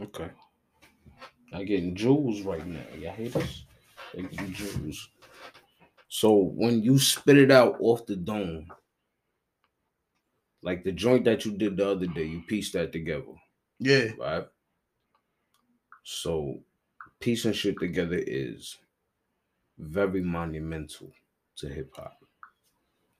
Okay. 0.00 0.30
I 1.52 1.64
getting 1.64 1.94
jewels 1.94 2.42
right 2.42 2.66
now. 2.66 2.82
Y'all 2.98 3.14
hear 3.14 3.28
this? 3.28 3.64
Take 4.14 4.36
them 4.36 4.52
jewels. 4.52 5.08
So 6.08 6.34
when 6.34 6.82
you 6.82 6.98
spit 6.98 7.38
it 7.38 7.50
out 7.50 7.76
off 7.80 8.06
the 8.06 8.16
dome, 8.16 8.68
like 10.62 10.84
the 10.84 10.92
joint 10.92 11.24
that 11.24 11.44
you 11.44 11.52
did 11.56 11.76
the 11.76 11.90
other 11.90 12.06
day, 12.06 12.24
you 12.24 12.42
pieced 12.42 12.72
that 12.72 12.92
together, 12.92 13.34
Yeah. 13.78 14.12
right? 14.18 14.46
So 16.04 16.60
piecing 17.20 17.52
shit 17.52 17.78
together 17.78 18.18
is 18.18 18.78
very 19.78 20.22
monumental 20.22 21.10
to 21.56 21.68
hip 21.68 21.94
hop. 21.96 22.18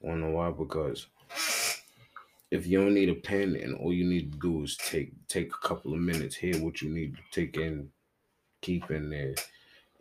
Wanna 0.00 0.26
know 0.26 0.30
why? 0.32 0.50
Because 0.50 1.07
if 2.50 2.66
you 2.66 2.80
don't 2.80 2.94
need 2.94 3.09
a 3.09 3.14
pen 3.14 3.57
and 3.57 3.74
all 3.76 3.92
you 3.92 4.05
need 4.05 4.32
to 4.32 4.38
do 4.38 4.62
is 4.62 4.76
take 4.76 5.12
take 5.28 5.52
a 5.52 5.66
couple 5.66 5.92
of 5.92 6.00
minutes, 6.00 6.36
hear 6.36 6.57
what 6.59 6.82
you 6.82 6.90
need 6.90 7.16
to 7.16 7.22
take 7.32 7.57
in, 7.57 7.90
keep 8.61 8.90
in 8.90 9.11
there, 9.11 9.34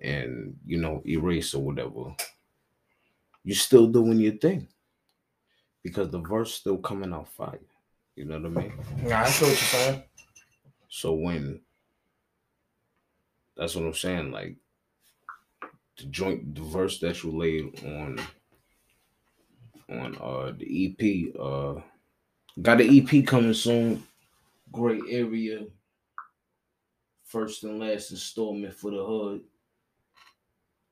and 0.01 0.55
you 0.65 0.77
know, 0.77 1.01
erase 1.07 1.53
or 1.53 1.63
whatever, 1.63 2.15
you're 3.43 3.55
still 3.55 3.87
doing 3.87 4.19
your 4.19 4.33
thing. 4.33 4.67
Because 5.83 6.09
the 6.11 6.19
verse 6.19 6.53
still 6.53 6.77
coming 6.77 7.13
out 7.13 7.27
fire. 7.27 7.59
You 8.15 8.25
know 8.25 8.39
what 8.39 8.45
I 8.45 8.61
mean? 8.61 8.73
Nah, 9.03 9.21
I 9.21 9.25
see 9.25 9.45
what 9.45 9.49
you're 9.49 9.57
saying. 9.57 10.03
So 10.87 11.13
when 11.13 11.61
that's 13.57 13.75
what 13.75 13.85
I'm 13.85 13.93
saying, 13.93 14.31
like 14.31 14.57
the 15.97 16.05
joint 16.05 16.55
the 16.55 16.61
verse 16.61 16.99
that 16.99 17.23
you 17.23 17.31
laid 17.31 17.83
on 17.85 18.19
on 19.89 20.15
uh 20.21 20.53
the 20.57 20.87
EP, 20.99 21.35
uh 21.39 21.75
got 22.61 22.77
the 22.79 22.99
EP 22.99 23.25
coming 23.25 23.53
soon. 23.53 24.03
Great 24.71 25.03
area. 25.09 25.65
First 27.25 27.63
and 27.63 27.79
last 27.79 28.11
installment 28.11 28.73
for 28.73 28.91
the 28.91 29.03
hood. 29.03 29.41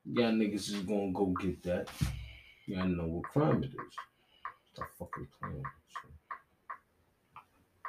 Y'all 0.05 0.31
niggas 0.31 0.69
is 0.69 0.81
gonna 0.81 1.11
go 1.11 1.27
get 1.39 1.61
that. 1.63 1.87
Y'all 2.67 2.87
know 2.87 3.05
what 3.05 3.23
crime 3.25 3.63
it 3.63 3.69
is. 3.69 3.95
Stop 4.73 4.87
fucking 4.97 5.27
playing 5.39 5.55
with 5.57 5.63
me, 5.63 5.69
son. 5.93 6.11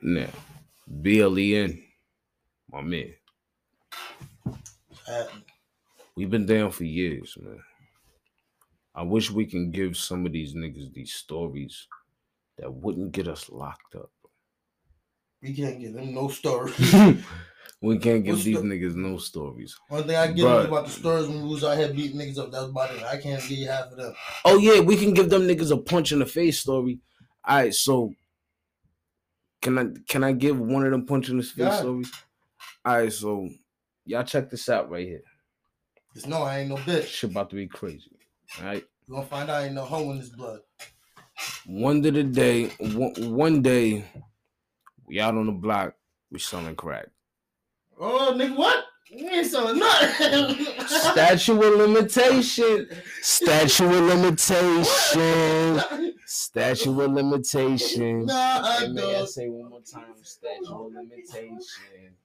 in. 0.03 0.15
Now, 0.15 0.31
BLEN, 0.87 1.83
my 2.71 2.81
man. 2.81 3.15
We've 6.17 6.31
been 6.31 6.47
down 6.47 6.71
for 6.71 6.85
years, 6.85 7.37
man. 7.41 7.61
I 8.95 9.03
wish 9.03 9.31
we 9.31 9.45
can 9.45 9.71
give 9.71 9.97
some 9.97 10.25
of 10.25 10.33
these 10.33 10.55
niggas 10.55 10.93
these 10.95 11.13
stories 11.13 11.87
that 12.57 12.73
wouldn't 12.73 13.13
get 13.13 13.29
us 13.29 13.51
locked 13.51 13.95
up. 13.95 14.11
We 15.43 15.55
can't 15.55 15.79
give 15.79 15.93
them 15.93 16.15
no 16.15 16.29
story. 16.29 16.73
we 17.83 17.99
can't 17.99 18.25
give 18.25 18.35
What's 18.35 18.45
these 18.45 18.57
the- 18.57 18.63
niggas 18.63 18.95
no 18.95 19.19
stories. 19.19 19.77
One 19.89 20.05
thing 20.05 20.17
I 20.17 20.29
give 20.29 20.47
Bruh. 20.47 20.61
is 20.61 20.67
about 20.67 20.87
the 20.87 20.91
stories 20.93 21.29
when 21.29 21.43
we 21.43 21.49
was 21.49 21.63
out 21.65 21.77
here 21.77 21.93
beating 21.93 22.19
niggas 22.19 22.39
up. 22.39 22.51
That's 22.51 22.65
about 22.67 22.95
it. 22.95 23.03
I 23.03 23.17
can't 23.19 23.41
give 23.43 23.59
you 23.59 23.69
half 23.69 23.91
of 23.93 23.97
them. 23.99 24.15
Oh 24.45 24.57
yeah, 24.59 24.81
we 24.81 24.97
can 24.97 25.13
give 25.15 25.29
them 25.31 25.43
niggas 25.43 25.71
a 25.71 25.77
punch 25.77 26.13
in 26.13 26.19
the 26.21 26.27
face 26.27 26.59
story. 26.61 26.99
All 27.45 27.57
right, 27.57 27.75
so 27.75 28.13
can 29.63 29.79
I 29.79 29.87
can 30.09 30.25
I 30.25 30.33
give 30.33 30.59
one 30.59 30.85
of 30.85 30.91
them 30.93 31.07
punch 31.07 31.29
in 31.29 31.37
the 31.37 31.43
face 31.43 31.57
Yeah. 31.59 31.77
stories? 31.77 32.11
All 32.85 32.97
right, 32.99 33.13
so 33.13 33.49
y'all 34.05 34.25
check 34.25 34.49
this 34.51 34.69
out 34.69 34.91
right 34.91 35.07
here. 35.07 35.23
Cause 36.15 36.27
no, 36.27 36.43
I 36.43 36.61
ain't 36.61 36.71
no 36.71 36.77
bitch. 36.77 37.07
Shit 37.07 37.31
about 37.31 37.51
to 37.51 37.57
be 37.57 37.67
crazy. 37.67 38.11
All 38.59 38.65
right. 38.67 38.85
You 39.07 39.15
gonna 39.15 39.27
find 39.27 39.51
out 39.51 39.63
I 39.63 39.67
ain't 39.67 39.75
no 39.75 39.85
hoe 39.85 40.11
in 40.13 40.19
this 40.19 40.31
blood. 40.31 40.61
One 41.67 41.99
of 42.05 42.15
the 42.15 42.23
day, 42.25 42.69
one, 42.79 43.13
one 43.35 43.61
day, 43.63 44.05
we 45.07 45.21
out 45.21 45.35
on 45.35 45.47
the 45.47 45.53
block, 45.53 45.95
we 46.31 46.39
selling 46.39 46.75
crack. 46.75 47.07
Oh, 47.99 48.35
nigga, 48.37 48.57
what? 48.57 48.85
You 49.09 49.29
ain't 49.29 49.47
selling 49.47 49.79
nothing. 49.79 50.67
Statue 50.89 51.63
of 51.63 51.75
limitation. 51.79 52.89
Statue 53.23 53.87
of 53.87 54.05
limitation. 54.05 55.81
Statue 56.27 57.01
of 57.01 57.13
limitation. 57.13 58.27
Nah, 58.27 58.79
Hey, 58.81 58.89
may 58.89 59.15
I 59.15 59.19
dog. 59.21 59.29
say 59.29 59.49
one 59.49 59.71
more 59.71 59.81
time? 59.81 60.05
Statue 60.23 60.87
of 60.87 60.93
limitation. 60.93 62.17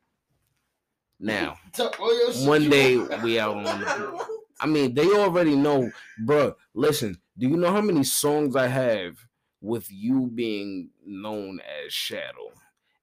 Now, 1.20 1.58
Tuck 1.74 2.00
all 2.00 2.18
your 2.18 2.34
shit 2.34 2.48
one 2.48 2.68
day 2.70 2.98
we 3.24 3.40
out 3.40 3.58
on 3.58 3.64
the 3.64 4.26
I 4.60 4.66
mean, 4.66 4.94
they 4.96 5.06
already 5.08 5.56
know, 5.56 5.92
bruh. 6.24 6.56
Listen, 6.74 7.20
do 7.38 7.48
you 7.48 7.58
know 7.58 7.72
how 7.72 7.82
many 7.82 8.04
songs 8.04 8.56
I 8.56 8.68
have 8.68 9.18
with 9.62 9.88
you 9.92 10.32
being 10.34 10.90
known 11.06 11.60
as 11.86 11.94
Shadow? 11.94 12.52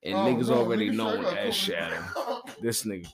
And 0.02 0.14
Oh, 0.14 0.18
niggas 0.18 0.50
already 0.50 0.90
nigga, 0.90 0.94
known 0.96 1.18
I 1.18 1.22
gotta 1.22 1.40
as 1.40 1.44
come 1.44 1.52
Shadow. 1.52 2.42
This 2.62 2.84
nigga 2.84 3.06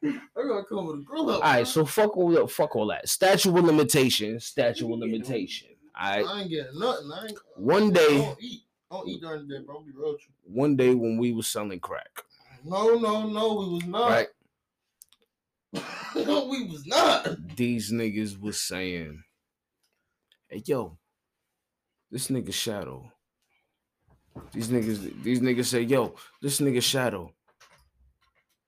crazy. 0.00 0.18
I 0.36 0.42
gotta 0.46 0.64
come 0.68 0.86
with 0.86 1.00
a 1.00 1.02
grill 1.02 1.30
up. 1.30 1.36
All 1.44 1.52
right, 1.52 1.66
so 1.66 1.84
fuck 1.84 2.16
all 2.16 2.30
that. 2.30 2.50
Fuck 2.50 2.76
all 2.76 2.86
that. 2.88 3.08
Statue 3.08 3.56
of 3.56 3.64
limitation. 3.64 4.38
Statue 4.40 4.92
of 4.92 4.98
limitation. 5.00 5.68
All 6.00 6.10
right. 6.10 6.24
I 6.26 6.40
ain't 6.42 6.50
getting 6.50 6.78
nothing. 6.78 7.10
I 7.12 7.24
ain't. 7.26 7.38
One 7.56 7.88
I 7.88 7.90
day, 7.90 8.18
don't 8.18 8.38
eat. 8.40 8.60
I 8.90 8.94
don't 8.96 9.08
eat 9.08 9.20
during 9.20 9.48
the 9.48 9.58
day, 9.58 9.64
bro. 9.64 9.76
I'll 9.76 9.82
be 9.82 9.90
real 9.94 10.12
with 10.12 10.20
you. 10.22 10.32
one 10.54 10.76
day 10.76 10.94
when 10.94 11.18
we 11.18 11.32
was 11.32 11.48
selling 11.48 11.80
crack, 11.80 12.22
No, 12.64 12.94
no, 12.94 13.26
no. 13.28 13.54
We 13.54 13.74
was 13.74 13.84
not. 13.86 14.10
right? 14.10 14.28
no, 16.14 16.46
we 16.50 16.64
was 16.68 16.86
not. 16.86 17.56
These 17.56 17.92
niggas 17.92 18.40
was 18.40 18.60
saying, 18.60 19.22
"Hey, 20.48 20.62
yo, 20.64 20.96
this 22.10 22.28
nigga 22.28 22.52
Shadow." 22.52 23.12
These 24.52 24.68
niggas, 24.68 25.22
these 25.22 25.40
niggas 25.40 25.66
say, 25.66 25.82
"Yo, 25.82 26.14
this 26.40 26.60
nigga 26.60 26.82
Shadow." 26.82 27.32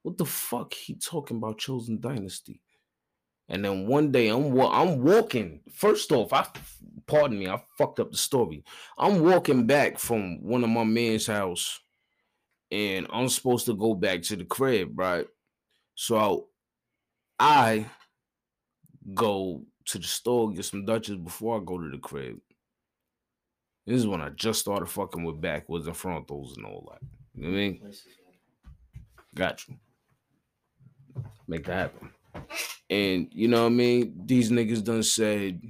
What 0.03 0.17
the 0.17 0.25
fuck 0.25 0.73
he 0.73 0.95
talking 0.95 1.37
about 1.37 1.59
chosen 1.59 2.01
dynasty? 2.01 2.63
And 3.49 3.65
then 3.65 3.87
one 3.87 4.13
day 4.13 4.29
I'm 4.29 4.59
I'm 4.61 5.03
walking. 5.03 5.61
First 5.73 6.13
off, 6.13 6.33
I 6.33 6.47
pardon 7.07 7.39
me, 7.39 7.49
I 7.49 7.63
fucked 7.77 8.01
up 8.01 8.13
the 8.13 8.17
story. 8.17 8.65
I'm 8.97 9.23
walking 9.23 9.67
back 9.67 9.99
from 9.99 10.43
one 10.43 10.63
of 10.63 10.71
my 10.71 10.85
man's 10.85 11.27
house, 11.27 11.81
and 12.71 13.07
I'm 13.13 13.29
supposed 13.29 13.67
to 13.67 13.75
go 13.75 13.95
back 13.95 14.23
to 14.23 14.37
the 14.37 14.45
crib, 14.45 14.99
right? 14.99 15.27
So 15.97 16.49
I 17.39 17.87
go 19.15 19.65
to 19.87 19.99
the 19.99 20.07
store 20.07 20.53
get 20.53 20.65
some 20.65 20.85
Dutchess 20.85 21.17
before 21.17 21.61
I 21.61 21.65
go 21.65 21.79
to 21.79 21.91
the 21.91 21.99
crib. 21.99 22.39
This 23.87 23.99
is 23.99 24.07
when 24.07 24.21
I 24.21 24.29
just 24.31 24.61
started 24.61 24.87
fucking 24.87 25.25
with 25.25 25.41
backwards 25.41 25.87
and 25.87 25.97
frontals 25.97 26.57
and 26.57 26.67
all 26.67 26.89
that. 26.93 27.07
You 27.35 27.43
know 27.43 27.51
what 27.51 27.57
I 27.57 27.61
mean? 27.61 27.93
Got 29.35 29.69
you. 29.69 29.77
Make 31.49 31.65
that 31.67 31.93
happen. 31.93 32.11
And 32.89 33.29
you 33.33 33.49
know 33.49 33.63
what 33.63 33.73
I 33.73 33.75
mean? 33.75 34.15
These 34.25 34.51
niggas 34.51 34.85
done 34.85 35.03
said, 35.03 35.61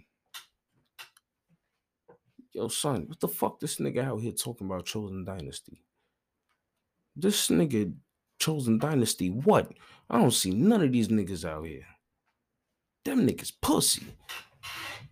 Yo, 2.53 2.69
son, 2.69 3.05
what 3.07 3.21
the 3.21 3.29
fuck 3.29 3.61
this 3.61 3.77
nigga 3.77 4.05
out 4.05 4.21
here 4.21 4.33
talking 4.33 4.67
about 4.67 4.85
Chosen 4.85 5.25
Dynasty? 5.25 5.81
This 7.15 7.49
nigga 7.49 7.95
Chosen 8.39 8.79
Dynasty, 8.79 9.31
what? 9.31 9.71
I 10.09 10.19
don't 10.19 10.33
see 10.33 10.51
none 10.51 10.83
of 10.83 10.91
these 10.91 11.09
niggas 11.09 11.45
out 11.45 11.65
here. 11.67 11.87
Them 13.05 13.27
niggas 13.27 13.53
pussy. 13.61 14.07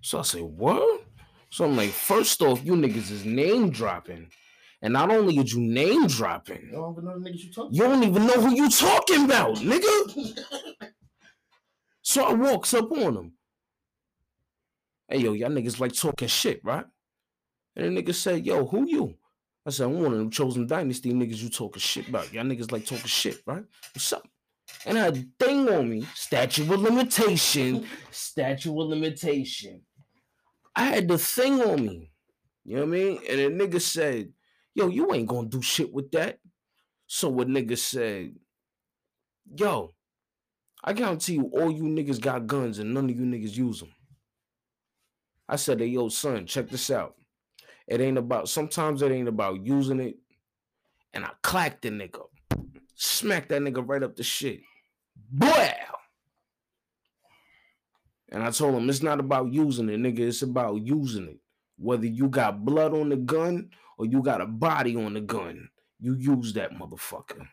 So 0.00 0.18
I 0.18 0.22
say, 0.22 0.40
what? 0.40 0.97
So 1.50 1.64
I'm 1.64 1.76
like, 1.76 1.90
first 1.90 2.42
off, 2.42 2.64
you 2.64 2.74
niggas 2.74 3.10
is 3.10 3.24
name 3.24 3.70
dropping. 3.70 4.28
And 4.82 4.92
not 4.92 5.10
only 5.10 5.38
are 5.38 5.42
you 5.42 5.60
name 5.60 6.06
dropping, 6.06 6.68
You 6.70 6.72
don't 6.72 6.92
even 6.92 7.04
know 7.04 7.18
the 7.18 7.30
niggas 7.30 7.44
you 7.44 7.52
talking 7.52 7.74
you 7.74 7.82
don't 7.82 8.02
even 8.04 8.26
know 8.26 8.40
who 8.40 8.54
you 8.54 8.70
talking 8.70 9.24
about, 9.24 9.56
nigga. 9.56 10.44
So 12.02 12.24
I 12.24 12.32
walks 12.32 12.72
up 12.72 12.90
on 12.90 13.16
him. 13.18 13.32
Hey, 15.08 15.18
yo, 15.18 15.34
y'all 15.34 15.50
niggas 15.50 15.78
like 15.78 15.92
talking 15.92 16.28
shit, 16.28 16.58
right? 16.64 16.86
And 17.76 17.94
the 17.94 18.02
nigga 18.02 18.14
said, 18.14 18.46
yo, 18.46 18.64
who 18.64 18.88
you? 18.88 19.14
I 19.66 19.70
said, 19.70 19.88
I'm 19.88 20.02
one 20.02 20.12
of 20.12 20.18
them 20.18 20.30
chosen 20.30 20.66
dynasty 20.66 21.12
niggas 21.12 21.42
you 21.42 21.50
talking 21.50 21.80
shit 21.80 22.08
about. 22.08 22.32
Y'all 22.32 22.44
niggas 22.44 22.72
like 22.72 22.86
talking 22.86 23.04
shit, 23.04 23.42
right? 23.44 23.62
What's 23.94 24.10
up? 24.14 24.26
And 24.86 24.98
I 24.98 25.02
had 25.02 25.16
a 25.18 25.24
thing 25.38 25.68
on 25.68 25.90
me, 25.90 26.06
statute 26.14 26.70
of 26.72 26.80
limitation, 26.80 27.84
statute 28.10 28.70
of 28.70 28.88
limitation. 28.88 29.82
I 30.78 30.84
had 30.84 31.08
the 31.08 31.18
thing 31.18 31.60
on 31.60 31.84
me. 31.84 32.12
You 32.64 32.76
know 32.76 32.82
what 32.82 32.88
I 32.88 32.92
mean? 32.92 33.18
And 33.28 33.58
the 33.58 33.66
nigga 33.66 33.80
said, 33.80 34.32
yo, 34.74 34.86
you 34.86 35.12
ain't 35.12 35.26
gonna 35.26 35.48
do 35.48 35.60
shit 35.60 35.92
with 35.92 36.12
that. 36.12 36.38
So 37.08 37.28
what 37.28 37.48
nigga 37.48 37.76
said, 37.76 38.36
yo, 39.56 39.90
I 40.84 40.92
guarantee 40.92 41.34
you 41.34 41.50
all 41.52 41.72
you 41.72 41.82
niggas 41.82 42.20
got 42.20 42.46
guns 42.46 42.78
and 42.78 42.94
none 42.94 43.10
of 43.10 43.16
you 43.16 43.24
niggas 43.24 43.56
use 43.56 43.80
them. 43.80 43.92
I 45.48 45.56
said, 45.56 45.80
hey, 45.80 45.86
yo, 45.86 46.10
son, 46.10 46.46
check 46.46 46.68
this 46.68 46.90
out. 46.90 47.16
It 47.88 48.00
ain't 48.00 48.18
about, 48.18 48.48
sometimes 48.48 49.02
it 49.02 49.10
ain't 49.10 49.26
about 49.26 49.66
using 49.66 49.98
it. 49.98 50.18
And 51.12 51.24
I 51.24 51.30
clacked 51.42 51.82
the 51.82 51.88
nigga. 51.88 52.22
Smacked 52.94 53.48
that 53.48 53.62
nigga 53.62 53.82
right 53.84 54.04
up 54.04 54.14
the 54.14 54.22
shit. 54.22 54.60
Boy! 55.28 55.72
And 58.30 58.42
I 58.42 58.50
told 58.50 58.74
him 58.74 58.88
it's 58.90 59.02
not 59.02 59.20
about 59.20 59.52
using 59.52 59.88
it, 59.88 60.00
nigga. 60.00 60.20
It's 60.20 60.42
about 60.42 60.86
using 60.86 61.28
it. 61.28 61.38
Whether 61.78 62.06
you 62.06 62.28
got 62.28 62.64
blood 62.64 62.92
on 62.92 63.08
the 63.08 63.16
gun 63.16 63.70
or 63.96 64.06
you 64.06 64.22
got 64.22 64.40
a 64.40 64.46
body 64.46 64.96
on 64.96 65.14
the 65.14 65.20
gun, 65.20 65.68
you 66.00 66.14
use 66.14 66.52
that 66.54 66.72
motherfucker. 66.72 67.46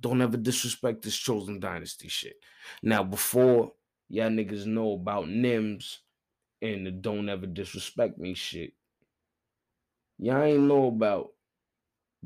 Don't 0.00 0.22
ever 0.22 0.36
disrespect 0.36 1.02
this 1.02 1.16
chosen 1.16 1.60
dynasty 1.60 2.08
shit. 2.08 2.36
Now, 2.82 3.02
before 3.02 3.72
y'all 4.08 4.28
niggas 4.28 4.66
know 4.66 4.92
about 4.92 5.26
NIMS 5.26 5.98
and 6.62 6.86
the 6.86 6.90
don't 6.90 7.28
ever 7.28 7.46
disrespect 7.46 8.18
me 8.18 8.34
shit, 8.34 8.72
y'all 10.18 10.42
ain't 10.42 10.60
know 10.60 10.88
about 10.88 11.28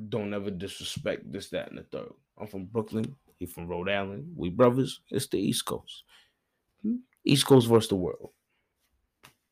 don't 0.09 0.34
ever 0.34 0.50
disrespect 0.50 1.30
this, 1.30 1.50
that, 1.50 1.70
and 1.70 1.78
the 1.78 1.82
third. 1.84 2.12
I'm 2.38 2.46
from 2.46 2.66
Brooklyn. 2.66 3.16
He 3.38 3.46
from 3.46 3.68
Rhode 3.68 3.88
Island. 3.88 4.32
We 4.36 4.50
brothers. 4.50 5.00
It's 5.11 5.28
the 5.28 5.38
East 5.38 5.64
Coast. 5.64 6.02
East 7.24 7.47
Coast 7.47 7.68
versus 7.68 7.89
the 7.89 7.97
world. 7.97 8.31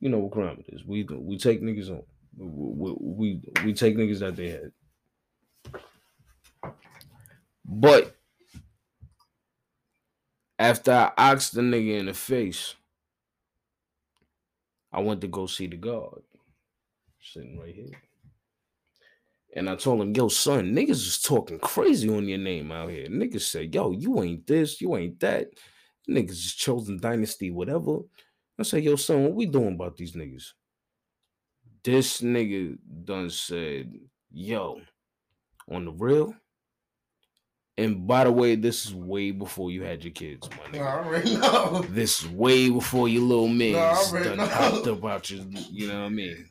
You 0.01 0.09
know 0.09 0.19
what 0.19 0.33
crime 0.33 0.63
it 0.67 0.75
is. 0.75 0.85
We 0.85 1.05
we 1.05 1.39
take 1.39 1.63
niggas 1.63 1.91
on. 1.91 2.03
We 2.37 2.95
we, 3.01 3.41
we, 3.65 3.73
take 3.73 3.97
niggas 3.97 4.21
that 4.21 4.37
they 4.37 4.51
had. 4.51 4.73
But 7.65 8.15
after 10.59 10.93
I 10.93 11.13
asked 11.17 11.55
the 11.55 11.63
nigga 11.63 11.99
in 11.99 12.07
the 12.07 12.15
face, 12.15 12.75
I 14.93 15.01
went 15.01 15.21
to 15.23 15.29
go 15.29 15.47
see 15.47 15.67
the 15.67 15.77
guard 15.77 16.23
sitting 17.21 17.59
right 17.59 17.75
here. 17.75 18.01
And 19.55 19.71
I 19.71 19.77
told 19.77 20.03
him, 20.03 20.15
yo, 20.15 20.29
son, 20.29 20.75
niggas 20.75 20.91
is 20.91 21.23
talking 21.23 21.59
crazy 21.59 22.09
on 22.15 22.29
your 22.29 22.39
name 22.39 22.71
out 22.71 22.91
here. 22.91 23.09
Niggas 23.09 23.41
said, 23.41 23.75
yo, 23.75 23.91
you 23.91 24.23
ain't 24.23 24.47
this, 24.47 24.81
you 24.83 24.95
ain't 24.97 25.19
that. 25.21 25.49
Niggas 26.09 26.31
is 26.31 26.55
chosen 26.55 26.99
dynasty, 27.01 27.51
whatever. 27.51 27.99
I 28.59 28.63
said, 28.63 28.85
yo, 28.85 28.97
son, 28.97 29.25
what 29.25 29.35
we 29.35 29.47
doing 29.47 29.75
about 29.75 29.97
these 29.97 30.13
niggas? 30.13 30.53
This 31.83 32.21
nigga 32.21 32.79
done 33.05 33.31
said, 33.31 33.93
yo, 34.33 34.81
on 35.71 35.85
the 35.85 35.93
real. 35.93 36.35
And 37.79 38.07
by 38.07 38.25
the 38.25 38.33
way, 38.33 38.55
this 38.57 38.87
is 38.87 38.95
way 38.95 39.33
before 39.33 39.71
you 39.71 39.83
had 39.83 40.03
your 40.03 40.13
kids, 40.13 40.49
my 40.51 40.79
nigga. 40.79 40.87
I 40.87 41.05
already 41.05 41.37
know. 41.37 41.85
This 41.91 42.23
is 42.23 42.29
way 42.31 42.71
before 42.71 43.09
your 43.09 43.23
little 43.23 43.49
men 43.49 43.75
I 43.75 43.93
already 43.93 44.29
done 44.31 44.39
know. 44.39 44.49
popped 44.49 44.87
up 44.87 45.05
out 45.05 45.31
your, 45.31 45.45
you 45.71 45.89
know 45.89 46.01
what 46.01 46.07
I 46.07 46.09
mean? 46.09 46.49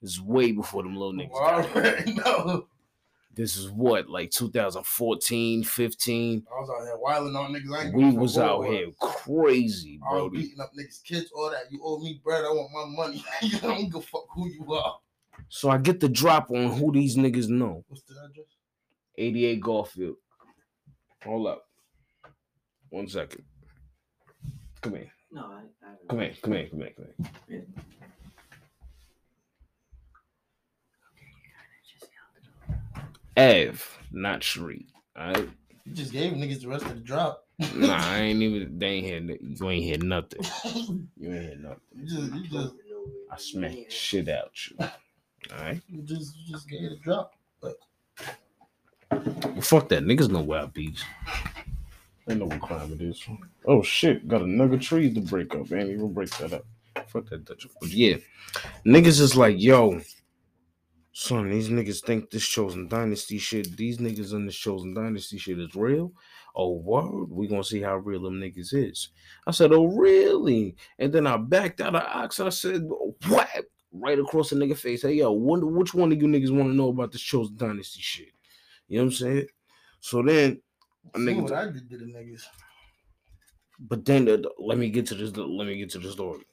This 0.00 0.12
is 0.12 0.20
way 0.20 0.52
before 0.52 0.84
them 0.84 0.94
little 0.94 1.12
niggas. 1.12 1.42
I 1.42 1.64
already 1.64 2.14
know. 2.14 2.68
This 3.32 3.56
is 3.56 3.70
what, 3.70 4.08
like 4.08 4.30
2014, 4.32 5.62
15. 5.62 6.46
I 6.46 6.60
was 6.60 6.70
out 6.70 6.84
here 6.84 6.98
wilding 6.98 7.36
on 7.36 7.52
niggas. 7.52 7.76
I 7.76 7.84
ain't 7.84 7.94
We 7.94 8.04
give 8.04 8.14
a 8.14 8.18
was 8.18 8.38
out 8.38 8.62
here 8.62 8.88
crazy, 9.00 9.98
bro. 9.98 10.10
I 10.10 10.14
was 10.22 10.30
bro. 10.30 10.40
beating 10.40 10.60
up 10.60 10.72
niggas' 10.78 11.04
kids, 11.04 11.30
all 11.34 11.50
that. 11.50 11.70
You 11.70 11.80
owe 11.84 12.00
me 12.00 12.20
bread. 12.24 12.44
I 12.44 12.48
want 12.48 12.72
my 12.72 13.04
money. 13.04 13.24
you 13.42 13.58
don't 13.60 13.84
give 13.84 13.96
a 13.96 14.00
fuck 14.02 14.26
who 14.34 14.48
you 14.48 14.74
are. 14.74 14.98
So 15.48 15.70
I 15.70 15.78
get 15.78 16.00
the 16.00 16.08
drop 16.08 16.50
on 16.50 16.72
who 16.72 16.92
these 16.92 17.16
niggas 17.16 17.48
know. 17.48 17.84
What's 17.88 18.02
the 18.02 18.14
address? 18.14 18.46
88 19.16 19.60
Garfield. 19.60 20.16
Hold 21.24 21.46
up. 21.46 21.68
One 22.88 23.06
second. 23.08 23.44
Come 24.80 24.94
here. 24.94 25.12
No, 25.30 25.42
I, 25.42 25.86
I 25.86 25.94
Come 26.08 26.20
here. 26.20 26.34
Come 26.42 26.52
here. 26.52 26.68
Come 26.68 26.80
here. 26.80 26.92
Come 26.96 27.06
here. 27.48 27.64
Ev, 33.40 33.98
not 34.12 34.44
Shri. 34.44 34.86
Alright. 35.18 35.48
You 35.86 35.94
just 35.94 36.12
gave 36.12 36.32
niggas 36.32 36.60
the 36.60 36.68
rest 36.68 36.84
of 36.84 36.94
the 36.94 37.00
drop. 37.00 37.46
Nah, 37.74 37.96
I 37.98 38.18
ain't 38.18 38.42
even 38.42 38.78
they 38.78 38.86
ain't 38.86 39.06
hear 39.06 39.38
you 39.40 39.70
ain't 39.70 39.84
hear 39.84 39.98
nothing. 39.98 40.40
You 41.16 41.32
ain't 41.32 41.44
hear 41.44 41.56
nothing. 41.56 41.80
you 41.96 42.06
just, 42.06 42.34
you 42.34 42.48
just. 42.48 42.74
I 43.30 43.36
smack 43.38 43.72
the 43.72 43.86
shit 43.88 44.28
out 44.28 44.50
you. 44.68 44.76
All 44.78 44.88
right. 45.58 45.80
You 45.88 46.02
just 46.02 46.36
you 46.36 46.52
just 46.52 46.68
get 46.68 46.82
a 46.82 46.96
drop. 46.96 47.32
Well, 47.62 47.74
fuck 49.62 49.88
that. 49.88 50.04
Niggas 50.04 50.28
know 50.28 50.42
where 50.42 50.60
I 50.60 50.66
be. 50.66 50.94
They 52.26 52.34
know 52.34 52.44
what 52.44 52.60
crime 52.60 52.92
it 52.92 53.00
is. 53.00 53.26
Oh 53.64 53.82
shit, 53.82 54.28
got 54.28 54.42
another 54.42 54.76
tree 54.76 55.12
to 55.14 55.20
break 55.20 55.54
up. 55.54 55.72
Ain't 55.72 55.88
even 55.88 56.12
break 56.12 56.28
that 56.38 56.52
up. 56.52 56.66
Fuck 57.08 57.30
that 57.30 57.46
Dutch. 57.46 57.66
But 57.80 57.88
yeah, 57.88 58.16
niggas 58.84 59.18
is 59.18 59.34
like, 59.34 59.58
yo, 59.58 60.02
son, 61.12 61.50
these 61.50 61.68
niggas 61.68 62.04
think 62.04 62.30
this 62.30 62.46
chosen 62.46 62.88
dynasty 62.88 63.38
shit. 63.38 63.76
These 63.76 63.98
niggas 63.98 64.32
in 64.32 64.46
this 64.46 64.56
chosen 64.56 64.94
dynasty 64.94 65.38
shit 65.38 65.58
is 65.58 65.74
real. 65.74 66.12
Oh, 66.54 66.74
word. 66.74 67.30
We 67.30 67.46
gonna 67.48 67.64
see 67.64 67.80
how 67.80 67.96
real 67.96 68.22
them 68.22 68.40
niggas 68.40 68.74
is. 68.74 69.10
I 69.46 69.50
said, 69.52 69.72
oh, 69.72 69.86
really? 69.86 70.76
And 70.98 71.12
then 71.12 71.26
I 71.26 71.36
backed 71.36 71.80
out 71.80 71.94
of 71.94 72.02
Ox. 72.02 72.40
I 72.40 72.48
said, 72.48 72.82
what? 73.28 73.48
Right 73.92 74.18
across 74.18 74.50
the 74.50 74.56
nigga 74.56 74.76
face. 74.76 75.02
Hey, 75.02 75.14
yo, 75.14 75.32
wonder 75.32 75.66
which 75.66 75.94
one 75.94 76.12
of 76.12 76.20
you 76.20 76.28
niggas 76.28 76.50
want 76.56 76.70
to 76.70 76.74
know 76.76 76.88
about 76.90 77.12
this 77.12 77.22
chosen 77.22 77.56
dynasty 77.56 78.00
shit? 78.00 78.32
You 78.88 78.98
know 78.98 79.04
what 79.04 79.10
I'm 79.12 79.16
saying? 79.16 79.46
So 80.00 80.22
then, 80.22 80.60
a 81.14 81.18
nigga 81.18 81.42
what 81.42 81.52
I 81.52 81.66
did 81.70 81.88
to 81.90 81.98
the 81.98 82.04
niggas. 82.04 82.44
but 83.78 84.04
then 84.04 84.24
the, 84.26 84.36
the- 84.38 84.52
let 84.58 84.78
me 84.78 84.90
get 84.90 85.06
to 85.06 85.14
this. 85.14 85.36
Let 85.36 85.66
me 85.66 85.76
get 85.78 85.90
to 85.90 85.98
the 85.98 86.10
story. 86.12 86.44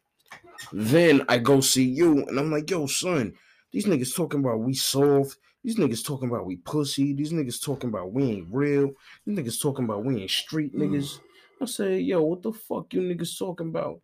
Then 0.71 1.23
I 1.29 1.37
go 1.37 1.59
see 1.61 1.83
you, 1.83 2.25
and 2.27 2.39
I'm 2.39 2.51
like, 2.51 2.69
"Yo, 2.69 2.87
son, 2.87 3.33
these 3.71 3.85
niggas 3.85 4.15
talking 4.15 4.39
about 4.39 4.59
we 4.59 4.73
soft. 4.73 5.37
These 5.63 5.77
niggas 5.77 6.05
talking 6.05 6.29
about 6.29 6.45
we 6.45 6.57
pussy. 6.57 7.13
These 7.13 7.33
niggas 7.33 7.61
talking 7.61 7.89
about 7.89 8.13
we 8.13 8.23
ain't 8.23 8.47
real. 8.51 8.91
These 9.25 9.37
niggas 9.37 9.61
talking 9.61 9.85
about 9.85 10.05
we 10.05 10.21
ain't 10.21 10.31
street 10.31 10.75
mm. 10.75 10.81
niggas." 10.81 11.19
I 11.61 11.65
say, 11.65 11.99
"Yo, 11.99 12.21
what 12.21 12.41
the 12.41 12.53
fuck 12.53 12.93
you 12.93 13.01
niggas 13.01 13.37
talking 13.37 13.69
about?" 13.69 14.01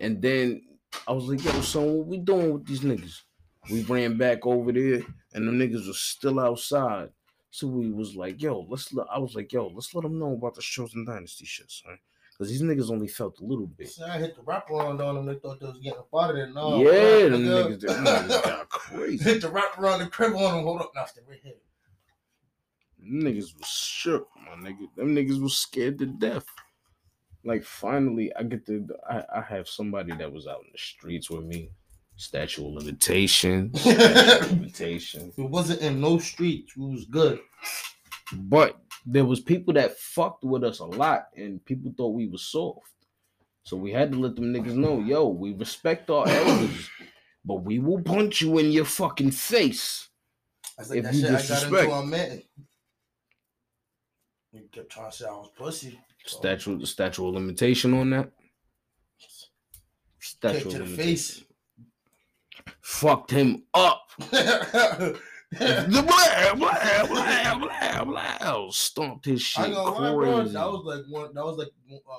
And 0.00 0.22
then 0.22 0.62
I 1.06 1.12
was 1.12 1.24
like, 1.24 1.44
"Yo, 1.44 1.60
son, 1.60 1.98
what 1.98 2.06
we 2.06 2.18
doing 2.18 2.52
with 2.54 2.66
these 2.66 2.80
niggas?" 2.80 3.22
We 3.70 3.82
ran 3.84 4.16
back 4.16 4.46
over 4.46 4.72
there, 4.72 5.02
and 5.32 5.48
the 5.48 5.52
niggas 5.52 5.86
was 5.86 6.00
still 6.00 6.38
outside. 6.38 7.10
So 7.50 7.66
we 7.66 7.90
was 7.90 8.16
like, 8.16 8.40
"Yo, 8.40 8.66
let's." 8.68 8.92
Let, 8.92 9.06
I 9.10 9.18
was 9.18 9.34
like, 9.34 9.52
"Yo, 9.52 9.68
let's 9.68 9.94
let 9.94 10.02
them 10.02 10.18
know 10.18 10.32
about 10.32 10.54
the 10.54 10.62
chosen 10.62 11.04
dynasty 11.04 11.44
shit, 11.44 11.70
son." 11.70 11.98
Because 12.44 12.60
these 12.60 12.68
niggas 12.68 12.90
only 12.90 13.08
felt 13.08 13.40
a 13.40 13.44
little 13.44 13.66
bit. 13.66 13.90
I 14.06 14.18
hit 14.18 14.36
the 14.36 14.42
wraparound 14.42 15.00
on 15.00 15.14
them. 15.14 15.24
They 15.24 15.36
thought 15.36 15.60
they 15.60 15.66
was 15.66 15.78
getting 15.78 15.98
up 15.98 16.08
out 16.14 16.30
of 16.30 16.36
there. 16.36 16.50
No, 16.50 16.82
yeah, 16.82 17.28
them 17.30 17.42
nigga. 17.42 17.78
niggas, 17.78 17.80
them 17.80 18.04
niggas 18.04 18.28
got 18.44 18.68
crazy. 18.68 19.24
hit 19.24 19.40
the 19.40 19.48
wraparound 19.48 20.00
the 20.00 20.06
crib 20.08 20.34
on 20.34 20.56
them. 20.56 20.64
Hold 20.64 20.82
up, 20.82 20.92
now 20.94 21.06
stay 21.06 21.22
right 21.26 21.40
here. 21.42 21.54
Them 22.98 23.22
niggas 23.22 23.58
was 23.58 23.66
shook, 23.66 24.28
my 24.36 24.56
nigga. 24.56 24.94
Them 24.94 25.14
niggas 25.14 25.40
was 25.40 25.56
scared 25.56 25.98
to 26.00 26.06
death. 26.06 26.44
Like 27.44 27.64
finally, 27.64 28.30
I 28.36 28.42
get 28.42 28.66
to. 28.66 28.86
I, 29.08 29.24
I 29.36 29.40
have 29.40 29.66
somebody 29.66 30.14
that 30.14 30.30
was 30.30 30.46
out 30.46 30.60
in 30.66 30.72
the 30.72 30.78
streets 30.78 31.30
with 31.30 31.44
me. 31.44 31.70
Statue 32.16 32.66
of 32.66 32.74
limitations. 32.74 33.80
statute 33.80 34.42
of 34.42 34.50
limitations. 34.50 35.34
It 35.38 35.48
wasn't 35.48 35.80
in 35.80 35.98
no 35.98 36.18
streets. 36.18 36.74
It 36.76 36.80
was 36.80 37.06
good. 37.06 37.40
But 38.34 38.83
there 39.06 39.24
was 39.24 39.40
people 39.40 39.74
that 39.74 39.98
fucked 39.98 40.44
with 40.44 40.64
us 40.64 40.78
a 40.78 40.84
lot, 40.84 41.26
and 41.36 41.64
people 41.64 41.92
thought 41.96 42.14
we 42.14 42.26
was 42.26 42.42
soft. 42.42 42.90
So 43.62 43.76
we 43.76 43.92
had 43.92 44.12
to 44.12 44.18
let 44.18 44.36
them 44.36 44.52
niggas 44.52 44.74
know, 44.74 45.00
yo, 45.00 45.28
we 45.28 45.52
respect 45.52 46.10
our 46.10 46.28
elders, 46.28 46.88
but 47.44 47.56
we 47.64 47.78
will 47.78 48.00
punch 48.02 48.40
you 48.40 48.58
in 48.58 48.72
your 48.72 48.84
fucking 48.84 49.30
face. 49.30 50.08
I 50.78 50.82
like, 50.82 50.98
If 50.98 51.04
that 51.04 51.14
you 51.14 51.20
shit 51.20 51.28
I 51.28 51.32
got 51.32 51.40
disrespect. 51.40 52.06
man. 52.06 52.42
You 54.52 54.68
kept 54.70 54.90
trying 54.90 55.10
to 55.10 55.16
say 55.16 55.26
I 55.26 55.30
was 55.32 55.50
pussy. 55.56 55.98
So, 56.26 56.38
Statue, 56.38 56.78
the 56.78 56.86
statue 56.86 57.26
of 57.28 57.34
limitation 57.34 57.92
on 57.94 58.10
that. 58.10 58.30
Statue 60.20 60.56
kick 60.58 60.66
of 60.66 60.72
to 60.72 60.78
the 60.78 60.86
face. 60.86 61.44
Fucked 62.80 63.30
him 63.30 63.64
up. 63.74 64.10
I 65.60 65.64
The 65.84 66.02
blah, 66.02 66.54
blah, 66.54 67.06
blah, 67.06 68.04
blah, 68.04 68.04
blah. 68.04 68.70
Stomped 68.70 69.24
his 69.26 69.42
shit 69.42 69.66
ain't 69.66 69.74
gonna 69.74 69.90
lie, 69.98 70.12
bro. 70.12 70.36
crazy. 70.40 70.52
That 70.54 70.66
was 70.66 70.82
like 70.84 71.04
one. 71.08 71.34
That 71.34 71.44
was 71.44 71.58
like 71.58 71.68
uh, 71.92 72.14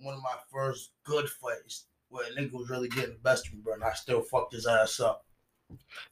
one 0.00 0.14
of 0.14 0.22
my 0.22 0.34
first 0.52 0.90
good 1.04 1.28
fights 1.28 1.86
where 2.08 2.26
a 2.26 2.30
nigga 2.40 2.52
was 2.52 2.68
really 2.70 2.88
getting 2.88 3.12
the 3.14 3.18
best 3.20 3.46
of 3.48 3.54
me, 3.54 3.60
bro. 3.62 3.74
And 3.74 3.84
I 3.84 3.92
still 3.92 4.22
fucked 4.22 4.52
his 4.54 4.66
ass 4.66 5.00
up. 5.00 5.24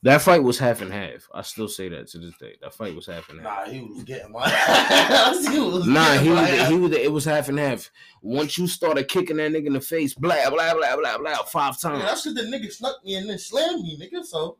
That 0.04 0.22
fight 0.22 0.40
was 0.44 0.56
half 0.56 0.82
and 0.82 0.92
half. 0.92 1.28
I 1.34 1.42
still 1.42 1.66
say 1.66 1.88
that 1.88 2.06
to 2.10 2.18
this 2.18 2.32
day. 2.38 2.54
That 2.62 2.72
fight 2.74 2.94
was 2.94 3.06
half 3.06 3.28
and 3.28 3.40
half. 3.40 3.66
Nah, 3.66 3.72
he 3.72 3.80
was 3.80 4.04
getting 4.04 4.30
my 4.30 4.44
ass. 4.44 5.48
he 5.48 5.58
was 5.58 5.84
Nah, 5.84 6.12
he 6.14 6.28
was, 6.30 6.38
ass. 6.38 6.68
he 6.68 6.76
was. 6.76 6.92
It 6.92 7.10
was 7.12 7.24
half 7.24 7.48
and 7.48 7.58
half. 7.58 7.90
Once 8.22 8.56
you 8.56 8.68
started 8.68 9.08
kicking 9.08 9.38
that 9.38 9.50
nigga 9.50 9.66
in 9.66 9.72
the 9.72 9.80
face, 9.80 10.14
blah 10.14 10.48
blah 10.50 10.74
blah 10.74 10.94
blah 10.96 11.18
blah, 11.18 11.42
five 11.42 11.76
Yeah, 11.82 11.90
times. 11.90 12.02
that's 12.04 12.22
because 12.22 12.34
the 12.36 12.42
nigga 12.56 12.70
snuck 12.70 13.04
me 13.04 13.16
and 13.16 13.28
then 13.28 13.38
slammed 13.38 13.82
me, 13.82 13.98
nigga. 13.98 14.24
So 14.24 14.58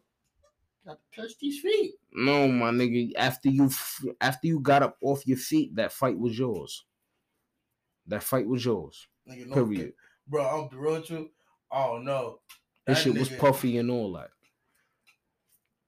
got 0.88 0.98
to 1.12 1.20
touch 1.20 1.32
these 1.40 1.60
feet. 1.60 1.92
No, 2.12 2.48
my 2.48 2.70
nigga. 2.70 3.12
After 3.16 3.48
you, 3.48 3.70
after 4.20 4.46
you 4.46 4.60
got 4.60 4.82
up 4.82 4.96
off 5.02 5.26
your 5.26 5.36
feet, 5.36 5.74
that 5.76 5.92
fight 5.92 6.18
was 6.18 6.38
yours. 6.38 6.84
That 8.06 8.22
fight 8.22 8.46
was 8.46 8.64
yours. 8.64 9.06
Nigga, 9.30 9.46
no, 9.46 9.54
Period. 9.66 9.92
bro. 10.26 10.44
I'm 10.46 10.68
the 10.70 10.78
real 10.82 11.02
truth. 11.02 11.28
Oh 11.70 11.98
no, 12.02 12.40
That 12.86 12.94
That 12.94 13.02
shit 13.02 13.18
was 13.18 13.28
puffy 13.28 13.76
and 13.76 13.90
all 13.90 14.14
that. 14.14 14.30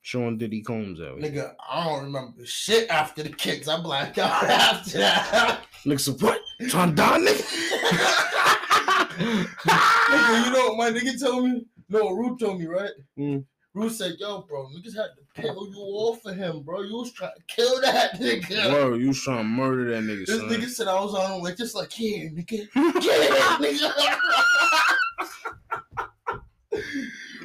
Showing 0.02 0.36
Diddy 0.38 0.60
Combs 0.62 1.00
out. 1.00 1.18
here. 1.18 1.30
nigga. 1.30 1.54
I 1.70 1.84
don't 1.84 2.04
remember 2.04 2.44
shit 2.44 2.88
after 2.90 3.22
the 3.22 3.30
kicks. 3.30 3.68
I 3.68 3.80
blacked 3.80 4.18
out 4.18 4.44
after 4.50 4.98
that. 4.98 5.64
Nigga, 5.86 6.00
so 6.00 6.12
what? 6.12 6.40
Trying 6.68 6.90
to 6.90 6.94
die, 6.96 7.18
nigga, 7.18 7.42
nigga? 9.20 10.46
you 10.46 10.52
know 10.52 10.68
what 10.74 10.76
my 10.76 10.90
nigga 10.98 11.18
told 11.18 11.44
me? 11.44 11.64
No, 11.88 12.10
Root 12.12 12.38
told 12.38 12.60
me, 12.60 12.66
right? 12.66 12.90
Mm. 13.18 13.44
Root 13.72 13.90
said, 13.92 14.16
"Yo, 14.18 14.42
bro, 14.42 14.66
niggas 14.68 14.96
had 14.96 15.10
to 15.16 15.22
peel 15.40 15.68
you 15.70 15.78
off 15.78 16.24
of 16.24 16.34
him, 16.36 16.62
bro. 16.62 16.82
You 16.82 16.96
was 16.96 17.12
trying 17.12 17.30
to 17.36 17.42
kill 17.54 17.80
that 17.82 18.14
nigga." 18.20 18.72
Word, 18.72 19.00
you 19.00 19.08
was 19.08 19.20
trying 19.22 19.38
to 19.38 19.44
murder 19.44 19.90
that 19.94 20.02
nigga, 20.02 20.26
This 20.26 20.40
son. 20.40 20.48
nigga 20.48 20.68
said 20.68 20.88
I 20.88 21.00
was 21.00 21.14
on 21.14 21.32
him 21.36 21.40
like 21.42 21.56
just 21.56 21.74
like 21.76 21.92
here, 21.92 22.30
nigga. 22.30 22.66
Yeah, 22.74 23.58
nigga. 23.60 23.92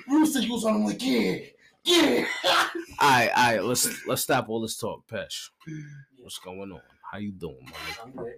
Bruce 0.08 0.34
said 0.34 0.44
you 0.44 0.54
was 0.54 0.66
on 0.66 0.76
him 0.78 0.86
like 0.86 1.02
yeah, 1.04 1.38
yeah. 1.84 2.26
Alright, 3.02 3.30
alright, 3.32 3.64
let's 3.64 4.06
let's 4.08 4.22
stop 4.24 4.50
all 4.50 4.62
this 4.62 4.78
talk, 4.78 5.06
Pesh. 5.08 5.50
What's 6.18 6.40
going 6.40 6.72
on? 6.72 6.82
How 7.12 7.18
you 7.20 7.32
doing, 7.34 7.58
my 7.66 7.72
I'm 8.04 8.12
nigga? 8.12 8.16
good. 8.18 8.26
I'm 8.26 8.26
good. 8.26 8.34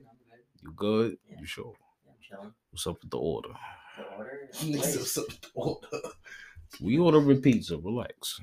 You 0.64 0.72
good? 0.76 1.18
Yeah. 1.30 1.38
You 1.40 1.46
sure? 1.46 1.74
I'm 2.08 2.16
chilling. 2.22 2.54
What's 2.72 2.86
up 2.88 2.98
with 3.02 3.12
the 3.12 3.18
order? 3.18 3.50
The 3.98 4.04
order. 4.18 4.40
is 4.52 4.58
Nigga 4.62 4.98
"What's 4.98 5.18
up 5.18 5.28
with 5.28 5.42
the 5.42 5.50
order?" 5.56 5.88
We 6.82 6.98
ordering 6.98 7.42
pizza. 7.42 7.78
Relax. 7.78 8.40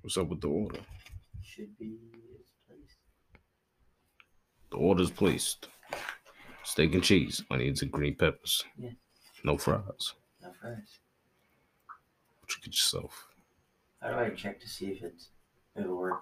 What's 0.00 0.16
up 0.16 0.28
with 0.28 0.40
the 0.40 0.48
order? 0.48 0.80
should 1.54 1.78
be 1.78 1.96
placed. 2.66 2.96
The 4.70 4.76
order's 4.76 5.10
placed. 5.10 5.68
Steak 6.64 6.94
and 6.94 7.02
cheese, 7.02 7.42
onions 7.50 7.82
and 7.82 7.92
green 7.92 8.16
peppers. 8.16 8.64
Yeah. 8.78 8.90
No 9.44 9.56
fries. 9.58 10.14
No 10.42 10.50
fries. 10.60 10.98
What 12.40 12.50
you 12.50 12.62
get 12.62 12.74
yourself? 12.74 13.28
How 14.02 14.10
do 14.10 14.16
I 14.16 14.30
check 14.30 14.60
to 14.60 14.68
see 14.68 14.86
if 14.86 15.02
it's 15.02 15.28
it'll 15.76 15.96
work? 15.96 16.20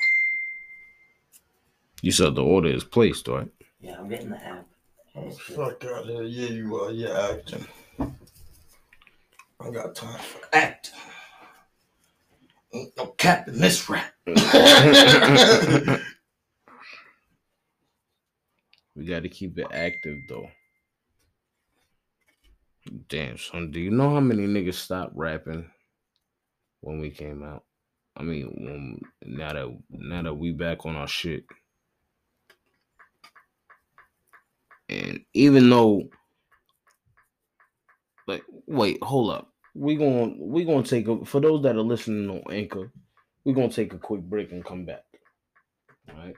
You 2.02 2.12
said 2.12 2.34
the 2.34 2.42
order 2.42 2.68
is 2.68 2.84
placed, 2.84 3.28
right? 3.28 3.48
Yeah, 3.80 3.96
I'm 3.98 4.08
getting 4.08 4.30
the 4.30 4.44
app. 4.44 4.66
Oh, 5.14 5.30
fuck 5.30 5.84
out 5.84 6.06
here. 6.06 6.22
Yeah, 6.22 6.48
you 6.48 6.76
are. 6.76 6.90
Yeah, 6.90 7.30
acting. 7.32 7.66
I 9.62 9.70
got 9.70 9.94
time 9.94 10.18
for 10.18 10.40
acting. 10.52 10.94
Ain't 12.74 12.96
no 12.96 13.06
cap 13.06 13.48
in 13.48 13.60
this 13.60 13.88
rap. 13.88 14.12
We 18.94 19.06
got 19.06 19.22
to 19.22 19.28
keep 19.28 19.58
it 19.58 19.66
active 19.72 20.18
though. 20.28 20.48
Damn, 23.08 23.38
son, 23.38 23.70
do 23.70 23.80
you 23.80 23.90
know 23.90 24.10
how 24.10 24.20
many 24.20 24.46
niggas 24.46 24.74
stopped 24.74 25.16
rapping 25.16 25.70
when 26.80 27.00
we 27.00 27.10
came 27.10 27.42
out? 27.42 27.64
I 28.16 28.22
mean, 28.22 28.46
when, 28.58 29.00
now 29.24 29.52
that 29.52 29.78
now 29.88 30.22
that 30.22 30.34
we 30.34 30.52
back 30.52 30.84
on 30.84 30.96
our 30.96 31.08
shit, 31.08 31.44
and 34.88 35.20
even 35.32 35.70
though, 35.70 36.10
like, 38.26 38.44
wait, 38.66 39.02
hold 39.02 39.30
up, 39.30 39.51
we 39.74 39.96
going 39.96 40.36
we 40.38 40.64
gonna 40.64 40.82
take 40.82 41.08
a 41.08 41.24
for 41.24 41.40
those 41.40 41.62
that 41.62 41.76
are 41.76 41.82
listening 41.82 42.28
on 42.28 42.42
Anchor, 42.52 42.90
we're 43.44 43.54
gonna 43.54 43.70
take 43.70 43.92
a 43.92 43.98
quick 43.98 44.20
break 44.22 44.52
and 44.52 44.64
come 44.64 44.84
back. 44.84 45.04
All 46.10 46.16
right, 46.16 46.34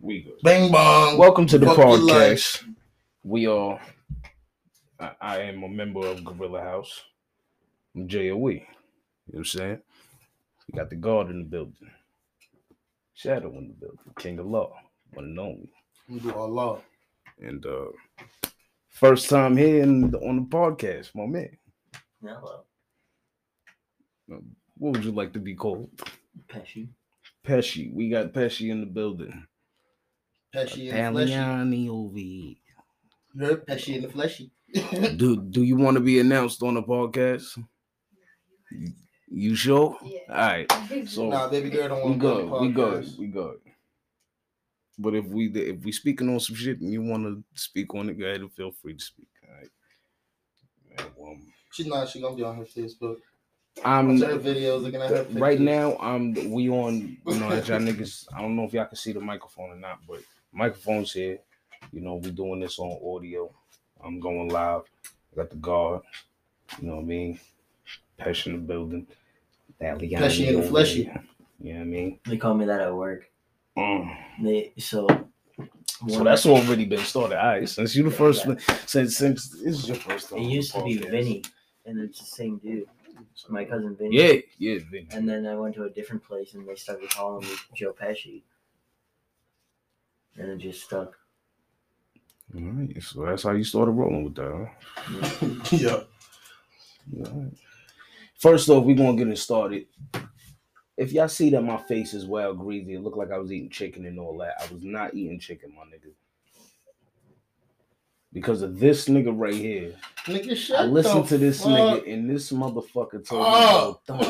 we 0.00 0.22
good. 0.22 0.34
Bang 0.42 0.72
bong. 0.72 1.18
Welcome 1.18 1.46
to 1.46 1.58
the 1.58 1.66
Fuck 1.66 1.76
podcast. 1.76 2.64
We 3.22 3.46
are. 3.46 3.80
I, 4.98 5.12
I 5.20 5.38
am 5.42 5.62
a 5.62 5.68
member 5.68 6.06
of 6.06 6.24
Gorilla 6.24 6.62
House. 6.62 7.02
I'm 7.94 8.08
JOE. 8.08 8.20
You 8.20 8.32
know 8.34 8.64
what 9.26 9.38
I'm 9.38 9.44
saying? 9.44 9.80
We 10.66 10.78
got 10.78 10.90
the 10.90 10.96
guard 10.96 11.30
in 11.30 11.38
the 11.38 11.44
building. 11.44 11.90
Shadow 13.14 13.56
in 13.58 13.68
the 13.68 13.74
building. 13.74 13.98
King 14.18 14.38
of 14.38 14.46
Law. 14.46 14.74
One 15.12 15.26
and 15.26 15.38
only. 15.38 15.70
We 16.08 16.18
do 16.18 16.32
Allah. 16.32 16.78
And 17.40 17.64
uh 17.64 18.47
first 18.98 19.30
time 19.30 19.56
here 19.56 19.82
in, 19.82 20.14
on 20.16 20.36
the 20.36 20.42
podcast, 20.42 21.14
my 21.14 21.26
man. 21.26 21.56
Hello. 22.20 22.64
What 24.26 24.92
would 24.92 25.04
you 25.04 25.12
like 25.12 25.32
to 25.34 25.38
be 25.38 25.54
called? 25.54 25.88
Pesci. 26.48 26.88
Pesci. 27.46 27.92
We 27.92 28.10
got 28.10 28.32
Pesci 28.32 28.70
in 28.70 28.80
the 28.80 28.86
building. 28.86 29.46
Pesci 30.54 30.88
in 30.88 30.96
the 30.96 31.10
fleshy. 31.12 31.32
Italiani 31.32 31.88
over 31.88 32.18
here. 32.18 32.54
You 33.34 33.46
heard 33.46 33.66
Pesci 33.66 33.96
in 33.96 34.02
the 34.02 34.08
fleshy. 34.08 34.50
Do 35.16 35.36
Do 35.36 35.62
you 35.62 35.76
want 35.76 35.96
to 35.96 36.00
be 36.00 36.18
announced 36.20 36.62
on 36.62 36.74
the 36.74 36.82
podcast? 36.82 37.56
You, 38.70 38.92
you 39.30 39.54
sure? 39.54 39.96
Yeah. 40.02 40.18
All 40.28 40.36
right. 40.36 40.72
So 41.06 41.28
nah, 41.28 41.48
baby 41.48 41.70
girl 41.70 41.88
don't 41.88 42.04
we 42.04 42.10
want 42.10 42.20
to 42.20 42.26
go 42.26 42.36
good. 42.36 42.52
on 42.52 42.60
We 42.60 42.68
the 42.68 42.74
good. 42.74 43.18
We 43.18 43.26
good. 43.28 43.56
But 44.98 45.14
if 45.14 45.26
we 45.26 45.46
if 45.52 45.84
we 45.84 45.92
speaking 45.92 46.28
on 46.28 46.40
some 46.40 46.56
shit 46.56 46.80
and 46.80 46.92
you 46.92 47.02
want 47.02 47.24
to 47.24 47.44
speak 47.54 47.94
on 47.94 48.08
it, 48.08 48.18
go 48.18 48.26
ahead 48.26 48.40
and 48.40 48.52
feel 48.52 48.72
free 48.72 48.94
to 48.94 49.04
speak. 49.04 49.28
All 49.46 49.54
right. 49.54 49.70
Man, 50.90 51.06
well, 51.16 51.36
She's 51.72 51.86
not. 51.86 52.08
She 52.08 52.20
gonna 52.20 52.34
be 52.34 52.42
on 52.42 52.56
her 52.56 52.64
Facebook. 52.64 53.18
I'm 53.84 54.18
Watch 54.18 54.30
videos, 54.42 54.82
looking 54.82 55.00
at 55.00 55.10
her 55.10 55.22
pictures. 55.22 55.40
right 55.40 55.60
now. 55.60 55.96
I'm 55.98 56.34
we 56.50 56.68
on. 56.68 57.16
You 57.26 57.38
know, 57.38 57.48
y'all 57.50 57.60
niggas. 57.60 58.26
I 58.34 58.40
don't 58.40 58.56
know 58.56 58.64
if 58.64 58.72
y'all 58.72 58.86
can 58.86 58.96
see 58.96 59.12
the 59.12 59.20
microphone 59.20 59.70
or 59.70 59.76
not, 59.76 60.00
but 60.08 60.20
microphone's 60.52 61.12
here. 61.12 61.38
You 61.92 62.00
know, 62.00 62.16
we 62.16 62.32
doing 62.32 62.60
this 62.60 62.78
on 62.80 62.98
audio. 63.04 63.54
I'm 64.02 64.18
going 64.18 64.48
live. 64.48 64.82
I 65.32 65.36
got 65.36 65.50
the 65.50 65.56
guard. 65.56 66.02
You 66.80 66.88
know 66.88 66.96
what 66.96 67.02
I 67.02 67.06
mean? 67.06 67.40
Pesci 68.18 68.46
in 68.48 68.52
the 68.52 68.58
building. 68.58 69.06
That 69.78 69.98
Pesci 69.98 70.46
in 70.48 70.54
the 70.54 70.58
over 70.60 70.68
fleshy. 70.68 71.10
You 71.60 71.72
know 71.72 71.78
what 71.78 71.80
I 71.80 71.84
mean? 71.84 72.20
They 72.26 72.36
call 72.36 72.54
me 72.54 72.64
that 72.66 72.80
at 72.80 72.94
work. 72.94 73.30
Mm. 73.78 74.16
They 74.42 74.72
so. 74.78 75.06
So 76.08 76.22
that's 76.24 76.46
I- 76.46 76.50
already 76.50 76.84
been 76.84 77.00
started. 77.00 77.38
All 77.40 77.46
right, 77.46 77.68
since 77.68 77.94
you 77.96 78.04
the 78.04 78.10
Yeah, 78.10 78.16
first 78.16 78.42
yeah. 78.44 78.48
one, 78.52 78.58
since 78.86 79.16
since 79.16 79.48
this 79.50 79.62
is 79.78 79.88
your 79.88 79.96
first 79.96 80.30
time. 80.30 80.38
It 80.38 80.44
used 80.50 80.72
to 80.74 80.82
be 80.84 80.98
podcast. 80.98 81.10
Vinny, 81.10 81.42
and 81.86 81.98
it's 82.00 82.20
the 82.20 82.26
same 82.26 82.58
dude. 82.58 82.86
My 83.48 83.64
cousin 83.64 83.96
Vinny. 83.96 84.16
Yeah, 84.16 84.34
yeah, 84.58 84.78
Vinny. 84.90 85.08
And 85.12 85.28
then 85.28 85.46
I 85.46 85.54
went 85.56 85.74
to 85.76 85.84
a 85.84 85.90
different 85.90 86.22
place, 86.24 86.54
and 86.54 86.66
they 86.68 86.74
started 86.76 87.10
calling 87.10 87.44
me 87.46 87.54
Joe 87.74 87.92
Pesci. 88.00 88.42
And 90.36 90.50
it 90.50 90.58
just 90.58 90.84
stuck. 90.84 91.16
All 92.54 92.60
right, 92.62 93.02
so 93.02 93.24
that's 93.26 93.42
how 93.42 93.52
you 93.52 93.64
started 93.64 93.90
rolling 93.92 94.24
with 94.24 94.34
that, 94.36 94.70
huh? 94.96 95.48
yeah. 95.76 96.00
All 97.26 97.40
right. 97.40 97.52
First 98.38 98.68
off, 98.68 98.84
we're 98.84 98.94
gonna 98.96 99.16
get 99.16 99.28
it 99.28 99.38
started. 99.38 99.86
If 100.98 101.12
y'all 101.12 101.28
see 101.28 101.48
that 101.50 101.62
my 101.62 101.76
face 101.76 102.12
is 102.12 102.26
well 102.26 102.52
greasy, 102.52 102.94
it 102.94 103.02
looked 103.02 103.16
like 103.16 103.30
I 103.30 103.38
was 103.38 103.52
eating 103.52 103.70
chicken 103.70 104.04
and 104.04 104.18
all 104.18 104.36
that. 104.38 104.54
I 104.60 104.74
was 104.74 104.82
not 104.82 105.14
eating 105.14 105.38
chicken, 105.38 105.72
my 105.72 105.84
nigga. 105.84 106.10
Because 108.32 108.62
of 108.62 108.80
this 108.80 109.08
nigga 109.08 109.32
right 109.32 109.54
here. 109.54 109.94
Nigga, 110.24 110.56
shut 110.56 110.80
I 110.80 110.84
listened 110.84 111.26
to 111.28 111.38
this 111.38 111.62
fuck 111.62 111.70
nigga 111.70 112.12
and 112.12 112.28
this 112.28 112.50
motherfucker 112.50 113.24
told 113.24 113.46
up. 113.46 114.02
me, 114.08 114.16
yo, 114.16 114.20
oh. 114.20 114.22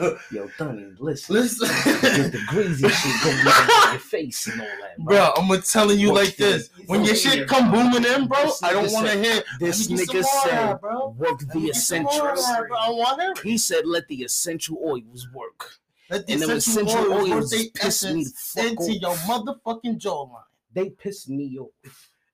Donnie, 0.00 0.16
yo, 0.32 0.50
Donnie, 0.58 0.94
listen. 0.98 1.34
Get 1.34 1.42
Listen. 1.42 2.30
the 2.32 2.40
greasy 2.48 2.88
shit 2.88 3.22
going 3.22 3.36
on 3.36 3.92
your 3.92 4.00
face 4.00 4.46
and 4.46 4.62
all 4.62 4.66
that, 4.66 4.96
bro. 4.98 5.16
Bro, 5.16 5.32
I'm 5.36 5.48
gonna 5.48 5.60
telling 5.60 6.00
you 6.00 6.14
like 6.14 6.36
this. 6.36 6.70
you. 6.78 6.84
When 6.86 7.04
your 7.04 7.14
shit 7.14 7.46
come 7.46 7.70
booming 7.70 8.10
in, 8.10 8.26
bro, 8.26 8.42
This 8.42 8.62
I 8.62 8.72
don't 8.72 8.90
want 8.90 9.06
to 9.06 9.22
hear. 9.22 9.42
This 9.60 9.86
nigga 9.86 10.24
said, 10.24 10.80
work 10.80 11.38
the 11.40 11.60
get 11.60 11.76
some 11.76 12.04
more 12.04 12.30
of 12.30 12.36
that, 12.36 12.36
essentials. 12.36 12.44
I 12.74 12.90
want 12.90 13.20
to 13.20 13.26
hear. 13.26 13.52
He 13.52 13.58
said, 13.58 13.86
let 13.86 14.08
the 14.08 14.22
essential 14.22 14.78
oils 14.82 15.28
work. 15.34 15.78
Let 16.08 16.26
the 16.26 16.32
And 16.34 16.42
them 16.42 16.50
essential 16.50 17.12
oils 17.12 17.50
they 17.50 17.68
piss 17.74 18.04
me 18.04 18.24
the 18.54 18.66
into 18.68 18.82
off. 18.82 19.00
your 19.00 19.14
motherfucking 19.16 19.98
jawline. 19.98 20.42
They 20.72 20.90
pissed 20.90 21.28
me 21.28 21.58
off. 21.58 21.70
You 21.84 21.90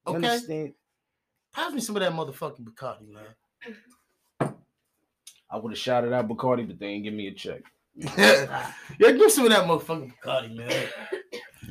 Okay? 0.07 0.17
understand? 0.17 0.75
Pass 1.55 1.73
me 1.73 1.81
some 1.81 1.97
of 1.97 2.03
that 2.03 2.13
motherfucking 2.13 2.65
Bacardi, 2.65 3.09
man. 3.09 4.55
I 5.51 5.57
would 5.59 5.73
have 5.73 5.79
shouted 5.79 6.13
out 6.13 6.29
Bacardi, 6.29 6.67
but 6.67 6.79
they 6.79 6.87
ain't 6.87 7.05
give 7.05 7.15
me 7.15 7.29
a 7.29 7.33
check. 7.33 7.63
yeah, 7.95 8.73
give 8.99 9.31
some 9.31 9.45
of 9.45 9.51
that 9.51 9.67
motherfucking 9.67 10.13
Bacardi, 10.25 10.57
man. 10.57 10.89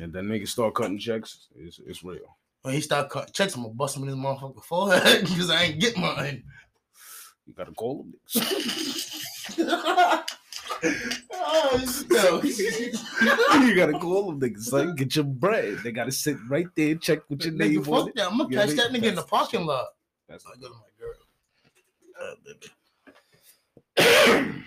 And 0.00 0.12
that 0.12 0.22
nigga 0.24 0.46
start 0.48 0.74
cutting 0.74 0.98
checks. 0.98 1.48
It's, 1.56 1.80
it's 1.86 2.02
real. 2.04 2.36
When 2.62 2.74
he 2.74 2.80
start 2.80 3.10
cutting 3.10 3.32
checks, 3.32 3.54
I'm 3.56 3.62
gonna 3.62 3.74
bust 3.74 3.96
him 3.96 4.04
in 4.04 4.08
his 4.10 4.16
motherfucking 4.16 4.64
forehead 4.64 5.20
because 5.22 5.50
I 5.50 5.64
ain't 5.64 5.80
get 5.80 5.96
mine. 5.96 6.44
You 7.46 7.54
gotta 7.54 7.72
call 7.72 8.04
them 8.04 8.14
no. 12.10 12.42
you 13.66 13.76
gotta 13.76 13.98
call 13.98 14.32
them 14.32 14.40
niggas. 14.40 14.62
Son. 14.64 14.94
Get 14.94 15.16
your 15.16 15.24
bread. 15.24 15.78
They 15.84 15.92
gotta 15.92 16.12
sit 16.12 16.36
right 16.48 16.66
there, 16.76 16.94
check 16.96 17.20
with 17.28 17.44
your 17.44 17.54
name 17.54 17.82
fuck 17.84 18.08
it. 18.08 18.16
that. 18.16 18.30
I'm 18.30 18.38
gonna 18.38 18.54
catch 18.54 18.70
that 18.70 18.90
nigga, 18.90 19.04
in 19.04 19.14
the 19.14 19.22
parking 19.22 19.66
lot. 19.66 19.86
That's 20.28 20.44
I 20.46 20.58
go 20.60 20.68
to 20.68 20.74
my 20.74 20.80
girl. 20.98 21.14
Baby. 22.44 22.70
I'm 23.98 24.64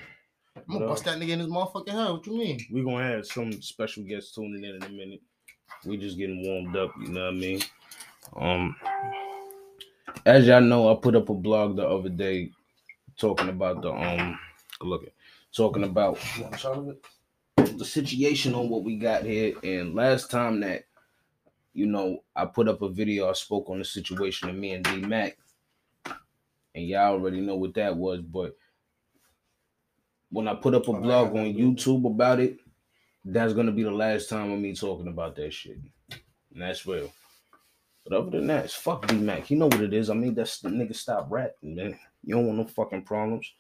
gonna 0.72 0.86
uh, 0.86 0.90
bust 0.90 1.06
that 1.06 1.20
nigga 1.20 1.30
in 1.30 1.40
his 1.40 1.48
motherfucking 1.48 1.90
head. 1.90 2.12
What 2.12 2.28
you 2.28 2.38
mean? 2.38 2.60
we 2.72 2.84
gonna 2.84 3.04
have 3.04 3.26
some 3.26 3.62
special 3.62 4.04
guests 4.04 4.32
tuning 4.34 4.64
in 4.64 4.76
in 4.76 4.84
a 4.84 4.90
minute. 4.90 5.22
We 5.86 5.98
just 5.98 6.18
getting 6.18 6.44
warmed 6.46 6.76
up, 6.76 6.92
you 7.00 7.10
know 7.10 7.26
what 7.26 7.34
I 7.34 7.38
mean? 7.38 7.62
Um 8.36 8.76
as 10.26 10.48
y'all 10.48 10.62
know, 10.62 10.92
I 10.92 10.96
put 11.00 11.16
up 11.16 11.30
a 11.30 11.34
blog 11.34 11.76
the 11.76 11.88
other 11.88 12.10
day 12.10 12.52
talking 13.18 13.50
about 13.50 13.82
the 13.82 13.92
um 13.92 14.40
look 14.82 15.04
at 15.04 15.15
talking 15.56 15.84
about 15.84 16.20
You 16.38 16.44
want 16.44 16.56
a 16.56 16.58
shot 16.58 16.78
of 16.78 16.90
it? 16.90 17.06
the 17.78 17.86
situation 17.86 18.54
on 18.54 18.70
what 18.70 18.84
we 18.84 18.96
got 18.98 19.24
here. 19.24 19.54
And 19.64 19.96
last 19.96 20.30
time 20.32 20.60
that, 20.62 20.84
you 21.74 21.86
know, 21.86 22.20
I 22.36 22.46
put 22.46 22.68
up 22.68 22.82
a 22.82 22.90
video, 22.90 23.30
I 23.30 23.34
spoke 23.34 23.70
on 23.70 23.80
the 23.80 23.86
situation 23.86 24.50
of 24.50 24.56
me 24.56 24.72
and 24.72 24.84
D 24.84 24.98
Mac. 24.98 25.38
And 26.74 26.86
y'all 26.86 27.14
already 27.14 27.40
know 27.42 27.56
what 27.56 27.74
that 27.76 27.96
was. 27.96 28.22
But 28.22 28.56
when 30.30 30.48
I 30.48 30.54
put 30.56 30.76
up 30.76 30.88
a 30.88 30.92
Oh, 30.92 31.00
blog 31.02 31.32
on. 31.36 31.54
YouTube 31.54 32.06
about 32.06 32.40
it, 32.40 32.60
that's 33.24 33.54
gonna 33.54 33.72
be 33.72 33.84
the 33.84 33.92
last 33.92 34.30
time 34.30 34.52
of 34.52 34.60
me 34.60 34.76
talking 34.76 35.08
about 35.08 35.36
that 35.38 35.54
shit. 35.54 35.78
And 36.54 36.62
that's 36.62 36.86
real. 36.86 37.12
But 38.04 38.14
other 38.18 38.30
than 38.32 38.48
that, 38.48 38.66
it's 38.66 38.76
fuck 38.76 39.08
D 39.08 39.18
Mac. 39.18 39.50
You 39.50 39.58
know 39.58 39.66
what 39.68 39.82
it 39.82 39.94
is. 39.94 40.10
I 40.10 40.14
mean, 40.14 40.36
that's 40.36 40.60
the 40.60 40.70
nigga 40.70 40.96
stop 40.96 41.28
rapping, 41.30 41.76
man. 41.76 41.98
You 42.24 42.36
don't 42.36 42.46
want 42.48 42.58
no 42.60 42.66
fucking 42.66 43.04
problems. 43.04 43.52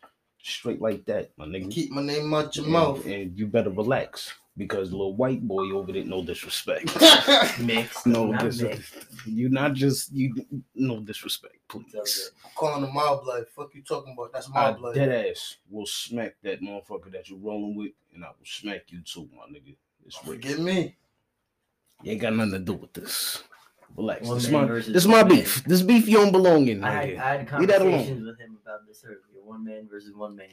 Straight 0.47 0.79
like 0.79 1.05
that, 1.05 1.31
my 1.37 1.45
nigga. 1.47 1.71
Keep 1.71 1.89
my 1.91 2.03
name 2.03 2.31
out 2.31 2.55
your 2.55 2.65
And- 2.65 2.73
mouth. 2.73 3.03
And 3.07 3.35
you 3.37 3.47
better 3.47 3.71
relax 3.71 4.31
because 4.55 4.91
little 4.91 5.15
white 5.15 5.41
boy 5.41 5.71
over 5.71 5.91
there, 5.91 6.03
no 6.03 6.23
disrespect. 6.23 6.85
Mixed. 7.59 8.05
No, 8.05 8.27
not 8.27 8.41
dis- 8.43 8.61
mixed. 8.61 8.93
you 9.25 9.49
not 9.49 9.73
just 9.73 10.11
you. 10.13 10.35
No 10.75 10.99
disrespect, 10.99 11.57
please. 11.67 11.85
It's 11.95 12.29
Calling 12.55 12.83
the 12.83 12.87
my 12.87 13.17
blood. 13.23 13.45
Fuck 13.55 13.73
you 13.73 13.81
talking 13.81 14.13
about? 14.13 14.33
That's 14.33 14.47
my 14.49 14.67
I 14.67 14.71
blood. 14.73 14.93
dead 14.93 15.29
ass 15.31 15.55
will 15.67 15.87
smack 15.87 16.35
that 16.43 16.61
motherfucker 16.61 17.11
that 17.13 17.27
you're 17.27 17.39
rolling 17.39 17.75
with, 17.75 17.93
and 18.13 18.23
I 18.23 18.27
will 18.27 18.45
smack 18.45 18.83
you 18.89 19.01
too, 19.01 19.27
my 19.35 19.51
nigga. 19.51 19.75
It's 20.05 20.23
real. 20.23 20.33
Forget 20.35 20.59
me. 20.59 20.95
You 22.03 22.11
ain't 22.11 22.21
got 22.21 22.35
nothing 22.35 22.51
to 22.51 22.59
do 22.59 22.73
with 22.73 22.93
this. 22.93 23.43
Relax. 23.97 24.25
One 24.27 24.37
This 24.37 24.49
man 24.49 24.67
my 24.67 24.79
this 24.79 25.05
one 25.05 25.11
my 25.15 25.23
man. 25.23 25.37
beef. 25.37 25.63
This 25.63 25.81
beef 25.81 26.07
you 26.07 26.17
don't 26.17 26.31
belong 26.31 26.67
in 26.67 26.83
I 26.83 26.87
right 26.87 26.95
had, 26.95 27.07
here. 27.09 27.21
I 27.21 27.51
had 27.51 27.59
Leave 27.59 27.69
that 27.69 27.81
alone. 27.81 27.91
conversations 27.91 28.25
with 28.27 28.39
him 28.39 28.57
about 28.63 28.87
this 28.87 29.03
earlier. 29.05 29.19
One 29.43 29.63
man 29.63 29.87
versus 29.89 30.13
one 30.15 30.35
man. 30.35 30.47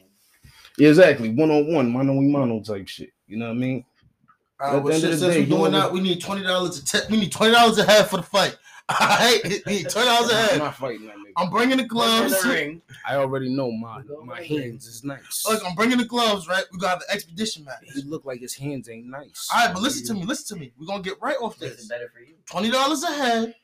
Yeah, 0.77 0.89
exactly. 0.89 1.29
One 1.29 1.51
on 1.51 1.73
one, 1.73 1.91
mano 1.91 2.13
y 2.13 2.21
mano 2.25 2.61
type 2.61 2.87
shit. 2.87 3.11
You 3.27 3.37
know 3.37 3.47
what 3.47 3.51
I 3.51 3.55
mean? 3.57 3.85
All 4.63 4.69
At 4.69 4.73
right, 4.75 4.77
the 4.77 4.81
well, 4.83 4.99
since 4.99 5.03
the 5.03 5.17
since 5.17 5.33
day, 5.33 5.39
we 5.41 5.45
you 5.45 5.57
doing 5.57 5.71
that, 5.73 5.91
we 5.91 5.99
need 5.99 6.21
twenty 6.21 6.43
dollars 6.43 6.77
a 6.79 6.85
te- 6.85 7.07
We 7.11 7.19
need 7.19 7.31
twenty 7.31 7.51
dollars 7.53 7.77
a 7.79 7.83
head 7.85 8.07
for 8.07 8.17
the 8.17 8.23
fight. 8.23 8.57
All 8.89 9.07
right, 9.07 9.39
we 9.43 9.73
need 9.73 9.89
twenty 9.89 10.07
dollars 10.07 10.31
a 10.31 10.35
I'm 10.35 10.47
head. 10.49 10.59
not 10.59 10.75
fighting 10.75 11.05
that 11.07 11.15
nigga. 11.17 11.33
I'm 11.35 11.49
bringing 11.49 11.77
the 11.77 11.83
gloves. 11.85 12.33
I 13.05 13.15
already 13.15 13.49
know 13.53 13.71
my 13.71 14.01
my 14.23 14.41
hands 14.41 14.87
is 14.87 15.03
nice. 15.03 15.43
Look, 15.49 15.61
I'm 15.65 15.75
bringing 15.75 15.97
the 15.97 16.05
gloves. 16.05 16.47
Right, 16.47 16.63
we 16.71 16.79
got 16.79 16.99
the 16.99 17.13
expedition 17.13 17.65
match. 17.65 17.83
He 17.93 18.03
look 18.03 18.23
like 18.25 18.39
his 18.39 18.55
hands 18.55 18.87
ain't 18.89 19.07
nice. 19.07 19.49
All 19.53 19.65
right, 19.65 19.73
but 19.73 19.83
listen 19.83 20.05
to 20.07 20.13
me. 20.13 20.25
Listen 20.25 20.55
to 20.55 20.61
me. 20.61 20.71
We're 20.79 20.87
gonna 20.87 21.03
get 21.03 21.21
right 21.21 21.37
off 21.41 21.57
this. 21.57 21.85
better 21.87 22.09
for 22.13 22.21
you. 22.21 22.35
Twenty 22.45 22.71
dollars 22.71 23.03
a 23.03 23.11
head, 23.11 23.55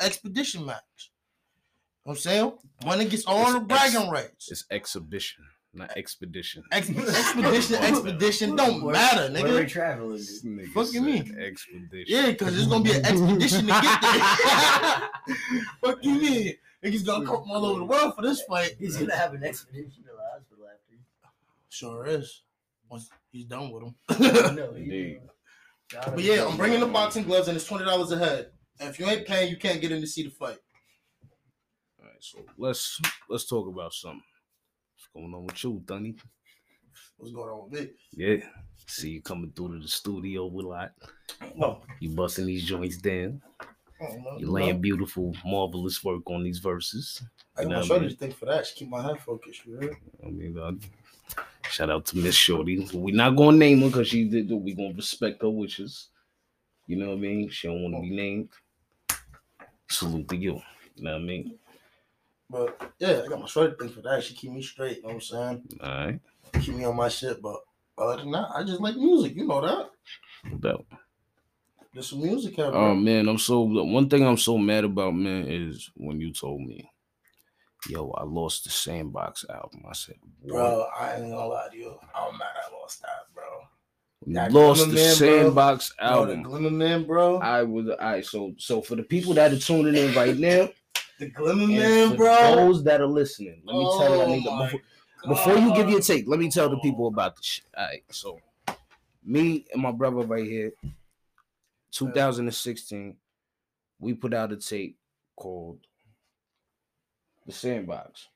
expedition 0.00 0.66
match. 0.66 1.12
You 2.04 2.10
know 2.10 2.12
what 2.12 2.14
I'm 2.14 2.20
saying 2.20 2.52
one 2.84 2.98
that 2.98 3.10
gets 3.10 3.26
all 3.26 3.52
the 3.52 3.60
bragging 3.60 4.02
ex- 4.02 4.10
rights. 4.10 4.50
It's 4.50 4.64
exhibition, 4.70 5.44
not 5.74 5.96
expedition. 5.96 6.62
Ex- 6.72 6.88
expedition, 6.96 7.76
expedition 7.76 8.56
don't 8.56 8.82
Where- 8.82 8.94
matter, 8.94 9.32
Where 9.32 9.44
we 9.44 9.50
nigga. 9.50 9.68
traveling? 9.68 10.16
This 10.16 10.44
nigga 10.44 10.68
Fuck 10.72 10.86
you 10.86 10.92
said 10.92 11.02
mean? 11.02 11.38
Expedition. 11.40 12.04
Yeah, 12.08 12.30
because 12.30 12.58
it's 12.58 12.66
gonna 12.66 12.84
be 12.84 12.92
an 12.92 13.04
expedition 13.04 13.60
to 13.66 13.72
get 13.72 14.00
there. 14.02 15.08
Fuck 15.84 15.98
you 16.04 16.14
mean? 16.20 16.54
Niggas 16.84 17.04
gonna 17.04 17.26
come 17.26 17.44
all 17.50 17.64
over 17.66 17.80
the 17.80 17.84
world 17.84 18.14
for 18.14 18.22
this 18.22 18.42
fight. 18.42 18.76
He's 18.78 18.96
gonna 18.96 19.14
have 19.16 19.34
an 19.34 19.44
expedition 19.44 19.90
to 20.02 20.02
the 20.02 20.22
hospital 20.32 20.64
after. 20.66 21.32
Sure 21.68 22.06
is. 22.06 22.42
Once 22.90 23.10
he's 23.30 23.44
done 23.44 23.70
with 23.70 23.82
them. 23.84 23.94
No, 24.56 24.72
he- 24.72 24.82
Indeed. 24.84 25.20
But 25.92 26.20
yeah. 26.20 26.46
I'm 26.46 26.56
bringing 26.56 26.80
the 26.80 26.86
boxing 26.86 27.24
gloves 27.24 27.48
and 27.48 27.56
it's 27.56 27.66
twenty 27.66 27.84
dollars 27.84 28.10
a 28.12 28.18
head. 28.18 28.50
And 28.80 28.88
if 28.90 28.98
you 28.98 29.06
ain't 29.06 29.26
paying, 29.26 29.50
you 29.50 29.56
can't 29.56 29.80
get 29.80 29.90
in 29.92 30.00
to 30.00 30.06
see 30.06 30.22
the 30.22 30.30
fight. 30.30 30.58
All 32.00 32.06
right, 32.06 32.14
so 32.20 32.38
let's 32.56 33.00
let's 33.28 33.46
talk 33.46 33.66
about 33.68 33.92
something. 33.92 34.22
Going 35.14 35.34
on 35.34 35.44
with 35.44 35.62
you, 35.64 35.82
Dunny? 35.84 36.14
What's 37.16 37.32
going 37.32 37.48
on 37.48 37.70
with 37.70 37.80
me? 37.80 37.90
Yeah. 38.12 38.44
See 38.86 39.10
you 39.10 39.22
coming 39.22 39.52
through 39.54 39.74
to 39.74 39.82
the 39.82 39.88
studio 39.88 40.44
a 40.44 40.46
lot. 40.46 40.92
No, 41.56 41.82
You 42.00 42.10
busting 42.10 42.46
these 42.46 42.64
joints 42.64 42.96
down. 42.96 43.42
I 44.00 44.06
don't 44.06 44.22
know. 44.24 44.38
You 44.38 44.50
laying 44.50 44.80
beautiful, 44.80 45.34
marvelous 45.44 46.02
work 46.04 46.22
on 46.30 46.44
these 46.44 46.58
verses. 46.58 47.22
I 47.56 47.64
got 47.64 47.72
my 47.72 47.82
shoulders 47.82 48.20
mean? 48.20 48.32
for 48.32 48.46
that. 48.46 48.66
She 48.66 48.76
keep 48.76 48.88
my 48.88 49.02
head 49.02 49.20
focused. 49.20 49.66
You 49.66 49.74
heard? 49.74 49.96
I 50.24 50.30
mean, 50.30 50.56
uh, 50.58 50.72
Shout 51.70 51.90
out 51.90 52.06
to 52.06 52.16
Miss 52.16 52.34
Shorty. 52.34 52.88
We're 52.94 53.14
not 53.14 53.36
gonna 53.36 53.56
name 53.56 53.80
her 53.82 53.88
because 53.88 54.08
she 54.08 54.24
did. 54.24 54.50
We're 54.50 54.74
gonna 54.74 54.94
respect 54.94 55.42
her 55.42 55.50
wishes. 55.50 56.08
You 56.86 56.96
know 56.96 57.08
what 57.08 57.18
I 57.18 57.20
mean? 57.20 57.50
She 57.50 57.68
don't 57.68 57.82
want 57.82 57.96
to 57.96 58.00
be 58.00 58.16
named. 58.16 58.48
Salute 59.90 60.28
to 60.28 60.36
you. 60.36 60.62
You 60.96 61.04
know 61.04 61.12
what 61.12 61.22
I 61.22 61.24
mean? 61.24 61.58
But 62.50 62.92
yeah, 62.98 63.22
I 63.24 63.28
got 63.28 63.40
my 63.40 63.46
shorty 63.46 63.74
thing 63.78 63.90
for 63.90 64.00
that. 64.02 64.22
She 64.24 64.34
keep 64.34 64.52
me 64.52 64.62
straight. 64.62 64.98
You 64.98 65.02
know 65.02 65.08
what 65.08 65.14
I'm 65.14 65.20
saying? 65.20 65.62
All 65.82 65.88
right. 65.88 66.20
Keep 66.60 66.76
me 66.76 66.84
on 66.84 66.96
my 66.96 67.08
shit. 67.08 67.42
But 67.42 67.56
other 67.98 68.22
than 68.22 68.30
that, 68.32 68.48
I 68.54 68.62
just 68.62 68.80
like 68.80 68.96
music. 68.96 69.36
You 69.36 69.46
know 69.46 69.60
that. 69.60 69.90
Doubt. 70.60 70.86
There's 71.92 72.08
some 72.08 72.22
music 72.22 72.58
out 72.58 72.72
there. 72.72 72.80
Oh 72.80 72.94
man, 72.94 73.28
I'm 73.28 73.38
so 73.38 73.60
one 73.60 74.08
thing 74.08 74.24
I'm 74.24 74.36
so 74.36 74.56
mad 74.56 74.84
about, 74.84 75.14
man, 75.14 75.46
is 75.48 75.90
when 75.94 76.20
you 76.20 76.32
told 76.32 76.60
me, 76.60 76.90
yo, 77.88 78.10
I 78.10 78.24
lost 78.24 78.64
the 78.64 78.70
Sandbox 78.70 79.44
album. 79.48 79.82
I 79.88 79.94
said, 79.94 80.16
what? 80.42 80.52
Bro, 80.52 80.86
I 80.98 81.14
ain't 81.16 81.30
gonna 81.30 81.46
lie 81.46 81.68
to 81.70 81.76
you. 81.76 81.98
I'm 82.14 82.38
mad 82.38 82.48
I 82.66 82.72
lost 82.80 83.02
that, 83.02 83.34
bro. 83.34 83.44
That 84.26 84.52
lost 84.52 84.78
Glimmer 84.78 84.94
the 84.94 85.00
Man, 85.00 85.18
bro. 85.18 85.42
Sandbox 85.42 85.94
Bro, 85.98 86.06
album. 86.08 86.42
the 86.42 86.48
Glimmer 86.48 86.70
Man, 86.70 87.04
bro. 87.04 87.38
I 87.38 87.62
was 87.62 87.88
all 87.88 87.96
right. 87.98 88.24
So, 88.24 88.54
so 88.58 88.80
for 88.82 88.94
the 88.94 89.02
people 89.02 89.34
that 89.34 89.52
are 89.52 89.58
tuning 89.58 89.96
in 89.96 90.14
right 90.14 90.36
now, 90.36 90.68
the 91.18 91.30
Glimmer 91.30 91.64
and 91.64 91.76
Man, 91.76 92.10
for 92.10 92.16
bro. 92.16 92.56
those 92.56 92.82
that 92.84 93.00
are 93.00 93.06
listening, 93.06 93.62
let 93.64 93.76
me 93.76 93.84
tell 93.98 94.16
you, 94.16 94.22
I 94.22 94.26
Oh 94.26 94.26
need 94.26 94.44
to, 94.44 94.50
oh 94.50 94.56
my 94.56 94.64
before, 94.66 94.80
before 95.26 95.56
you 95.58 95.74
give 95.74 95.90
your 95.90 96.00
take, 96.00 96.28
let 96.28 96.38
me 96.38 96.50
tell 96.50 96.68
the 96.68 96.78
people 96.78 97.08
about 97.08 97.36
the 97.36 97.42
shit. 97.42 97.64
All 97.76 97.84
right, 97.86 98.02
so 98.10 98.40
me 99.24 99.66
and 99.72 99.82
my 99.82 99.90
brother 99.92 100.22
right 100.22 100.44
here, 100.44 100.72
2016, 101.92 103.16
we 104.00 104.14
put 104.14 104.32
out 104.32 104.52
a 104.52 104.56
tape 104.56 104.96
called 105.34 105.78
The 107.46 107.52
Sandbox, 107.52 108.28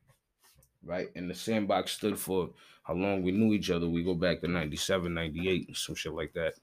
right? 0.85 1.09
And 1.15 1.31
the 1.31 1.35
Sandbox 1.35 1.93
stood 1.93 2.19
for 2.19 2.51
how 2.83 2.95
long 2.95 3.23
we 3.23 3.31
knew 3.31 3.53
each 3.53 3.71
other. 3.71 3.89
We 3.89 4.03
go 4.03 4.15
back 4.15 4.41
to 4.41 4.49
97, 4.49 5.15
98, 5.15 5.69
and 5.69 5.77
some 5.77 5.95
shit 5.95 6.13
like 6.13 6.33
that. 6.33 6.55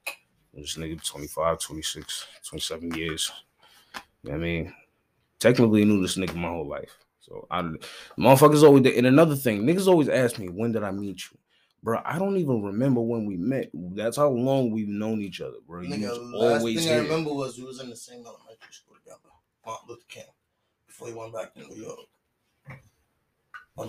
This 0.53 0.75
nigga 0.75 1.01
25, 1.03 1.59
26, 1.59 2.27
27 2.43 2.93
years. 2.95 3.31
You 4.23 4.31
know 4.31 4.31
what 4.31 4.33
I 4.33 4.37
mean? 4.43 4.73
Technically 5.39 5.85
knew 5.85 6.01
this 6.01 6.17
nigga 6.17 6.35
my 6.35 6.49
whole 6.49 6.67
life. 6.67 6.97
So 7.19 7.47
I 7.51 7.61
motherfuckers 8.17 8.63
always 8.63 8.83
did 8.83 8.95
and 8.95 9.07
another 9.07 9.35
thing, 9.35 9.63
niggas 9.63 9.87
always 9.87 10.09
ask 10.09 10.39
me, 10.39 10.47
when 10.49 10.71
did 10.71 10.83
I 10.83 10.91
meet 10.91 11.21
you? 11.31 11.37
Bro, 11.81 12.01
I 12.03 12.19
don't 12.19 12.35
even 12.37 12.61
remember 12.61 12.99
when 12.99 13.25
we 13.25 13.37
met. 13.37 13.69
That's 13.73 14.17
how 14.17 14.29
long 14.29 14.71
we've 14.71 14.89
known 14.89 15.21
each 15.21 15.39
other, 15.39 15.57
bro. 15.65 15.81
You 15.81 15.95
Nigga, 15.95 16.09
was 16.09 16.19
last 16.19 16.59
always 16.59 16.85
thing 16.85 16.93
I 16.93 17.01
remember 17.01 17.33
was 17.33 17.57
we 17.57 17.63
was 17.63 17.79
in 17.79 17.89
the 17.89 17.95
same 17.95 18.25
elementary 18.25 18.71
school 18.71 18.95
together. 18.95 19.19
Martin 19.65 19.87
Luther 19.87 20.01
King. 20.09 20.23
Before 20.87 21.07
he 21.07 21.13
went 21.13 21.33
back 21.33 21.53
to 21.53 21.61
New 21.61 21.83
York. 21.83 21.99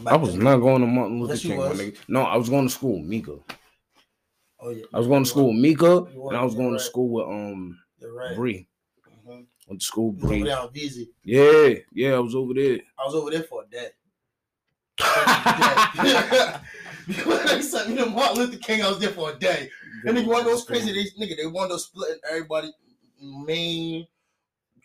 I 0.07 0.17
was 0.17 0.37
not 0.37 0.59
going 0.59 0.83
to 0.83 0.87
Martin 0.87 1.21
Luther 1.21 1.33
Yes, 1.33 1.43
King, 1.43 1.57
was. 1.57 1.81
nigga. 1.81 1.97
No, 2.07 2.23
I 2.23 2.37
was 2.37 2.49
going 2.49 2.69
to 2.69 2.73
school, 2.73 2.99
with 3.01 3.09
Mika. 3.09 3.37
Oh 4.61 4.71
yeah. 4.71 4.85
I 4.95 4.99
was 4.99 5.09
going 5.09 5.25
to 5.25 5.29
school 5.31 5.49
with 5.49 5.57
Mika, 5.57 5.97
and 6.05 6.37
I 6.37 6.45
was 6.45 6.55
going 6.55 6.75
to 6.75 6.79
school 6.79 7.09
with 7.09 7.27
um. 7.27 7.79
Bree. 8.37 8.69
Went 9.71 9.81
to 9.83 9.87
school 9.87 10.17
over 10.25 10.45
there 10.45 10.59
on 10.59 10.69
VZ. 10.71 11.07
Yeah, 11.23 11.75
yeah, 11.93 12.15
I 12.15 12.19
was 12.19 12.35
over 12.35 12.53
there. 12.53 12.81
I 12.99 13.05
was 13.07 13.15
over 13.15 13.31
there 13.31 13.45
for 13.45 13.63
a 13.63 13.67
day. 13.71 13.91
They 17.07 17.63
sent 17.63 17.89
me 17.89 17.97
to 17.97 18.07
Martin 18.07 18.39
Luther 18.39 18.59
King, 18.59 18.83
I 18.83 18.89
was 18.89 18.99
there 18.99 19.11
for 19.11 19.31
a 19.31 19.35
day. 19.37 19.69
And 20.05 20.17
then 20.17 20.25
you 20.25 20.31
want 20.31 20.45
those 20.45 20.65
crazy, 20.65 20.93
they, 20.93 21.05
nigga, 21.25 21.37
they 21.37 21.47
want 21.47 21.71
those 21.71 21.87
splitting 21.87 22.21
everybody, 22.29 22.73
Maine, 23.21 24.07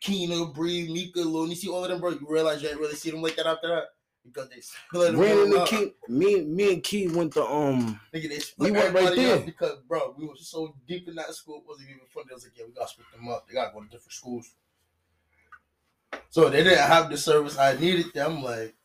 Keena, 0.02 0.46
Bree, 0.46 0.88
Mika, 0.92 1.20
Lil, 1.20 1.50
you 1.50 1.56
see 1.56 1.68
all 1.68 1.84
of 1.84 1.90
them, 1.90 2.00
bro. 2.00 2.12
You 2.12 2.26
realize 2.28 2.62
you 2.62 2.70
ain't 2.70 2.80
really 2.80 2.96
see 2.96 3.12
them 3.12 3.22
like 3.22 3.36
that 3.36 3.46
after 3.48 3.68
that 3.68 3.86
because 4.24 4.50
they 4.50 4.62
split 4.62 5.12
them 5.12 5.18
Brandon 5.18 5.58
and. 5.58 5.68
Key, 5.68 5.94
me, 6.08 6.42
me 6.46 6.74
and 6.74 6.84
Key 6.84 7.08
went 7.08 7.34
to 7.34 7.46
um. 7.46 8.00
Nigga, 8.14 8.30
they 8.30 8.40
split 8.40 8.72
We 8.72 8.78
went 8.78 8.94
right 8.94 9.16
there. 9.16 9.40
because, 9.40 9.80
bro, 9.88 10.16
we 10.18 10.26
were 10.26 10.36
so 10.36 10.76
deep 10.88 11.08
in 11.08 11.16
that 11.16 11.34
school, 11.34 11.58
it 11.58 11.68
wasn't 11.68 11.90
even 11.90 12.02
funny. 12.10 12.28
They 12.30 12.36
was 12.36 12.44
like, 12.44 12.54
yeah, 12.58 12.66
we 12.68 12.74
gotta 12.74 12.90
split 12.90 13.08
them 13.16 13.30
up. 13.30 13.48
They 13.48 13.54
gotta 13.54 13.72
go 13.74 13.82
to 13.82 13.90
different 13.90 14.14
schools. 14.14 14.54
So 16.30 16.50
they 16.50 16.64
didn't 16.64 16.80
have 16.88 17.10
the 17.10 17.18
service 17.18 17.58
I 17.58 17.78
needed. 17.78 18.16
I'm 18.18 18.44
like, 18.44 18.76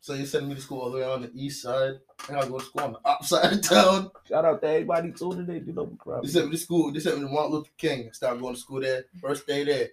so 0.00 0.14
you 0.14 0.24
sending 0.26 0.48
me 0.48 0.54
to 0.54 0.60
school 0.60 0.80
all 0.80 0.90
the 0.90 0.98
way 0.98 1.04
on 1.04 1.22
the 1.22 1.30
east 1.34 1.62
side. 1.62 1.94
And 2.28 2.36
I 2.36 2.40
gotta 2.40 2.50
go 2.50 2.58
to 2.58 2.64
school 2.64 2.82
on 2.82 2.92
the 2.92 3.00
upside 3.08 3.52
of 3.52 3.62
town. 3.62 4.10
Shout 4.28 4.44
out 4.44 4.60
to 4.62 4.68
everybody 4.68 5.12
tuning 5.12 5.48
in. 5.56 5.66
You 5.66 5.72
know, 5.72 5.84
we 5.84 5.96
proud 5.96 6.22
They 6.22 6.26
of 6.28 6.30
sent 6.32 6.46
me 6.46 6.52
to 6.52 6.58
school. 6.58 6.92
They 6.92 7.00
sent 7.00 7.18
me 7.18 7.26
to 7.26 7.32
Martin 7.32 7.52
Luther 7.52 7.70
King. 7.76 8.08
I 8.08 8.12
started 8.12 8.40
going 8.40 8.54
to 8.54 8.60
school 8.60 8.80
there. 8.80 9.04
First 9.20 9.46
day 9.46 9.64
there. 9.64 9.88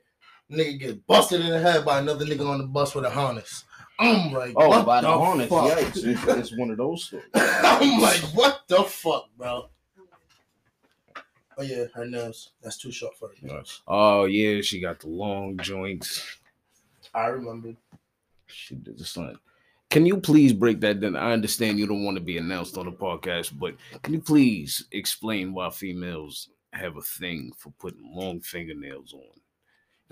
Nigga 0.52 0.80
get 0.80 1.08
busted 1.08 1.42
in 1.42 1.50
the 1.50 1.60
head 1.60 1.84
by 1.84 2.00
another 2.00 2.26
nigga 2.26 2.48
on 2.50 2.60
the 2.60 2.68
bus 2.68 2.96
with 2.96 3.04
a 3.04 3.10
harness. 3.10 3.66
I'm 4.00 4.32
like, 4.32 4.54
Oh, 4.56 4.70
what 4.70 4.86
by 4.86 5.02
the 5.02 5.08
the 5.08 5.18
harness, 5.18 5.50
fuck? 5.50 5.72
yikes! 5.78 6.06
It's, 6.06 6.24
it's 6.28 6.58
one 6.58 6.70
of 6.72 6.78
those 6.78 7.04
stories. 7.04 7.26
I'm 7.34 8.00
like, 8.00 8.22
what 8.34 8.62
the 8.68 8.84
fuck, 8.84 9.28
bro? 9.38 9.70
Oh 11.58 11.64
yeah, 11.64 11.86
her 11.96 12.06
nails. 12.06 12.52
That's 12.62 12.78
too 12.78 12.92
short 12.92 13.18
for 13.18 13.30
her. 13.42 13.64
Oh 13.88 14.26
yeah, 14.26 14.62
she 14.62 14.80
got 14.80 15.00
the 15.00 15.08
long 15.10 15.58
joints. 15.58 16.38
I 17.18 17.28
remember. 17.28 17.74
She 18.48 18.76
did 18.76 18.98
the 18.98 19.06
son. 19.06 19.38
Can 19.90 20.06
you 20.06 20.18
please 20.18 20.54
break 20.54 20.82
that 20.82 21.00
down? 21.00 21.16
I 21.16 21.32
understand 21.32 21.80
you 21.80 21.88
don't 21.88 22.04
want 22.04 22.18
to 22.18 22.24
be 22.24 22.38
announced 22.38 22.78
on 22.78 22.86
the 22.86 22.92
podcast, 22.92 23.58
but 23.58 23.76
can 24.04 24.14
you 24.14 24.22
please 24.22 24.86
explain 24.92 25.54
why 25.54 25.70
females 25.70 26.50
have 26.74 26.98
a 26.98 27.02
thing 27.02 27.52
for 27.58 27.72
putting 27.80 28.14
long 28.14 28.42
fingernails 28.42 29.14
on 29.14 29.22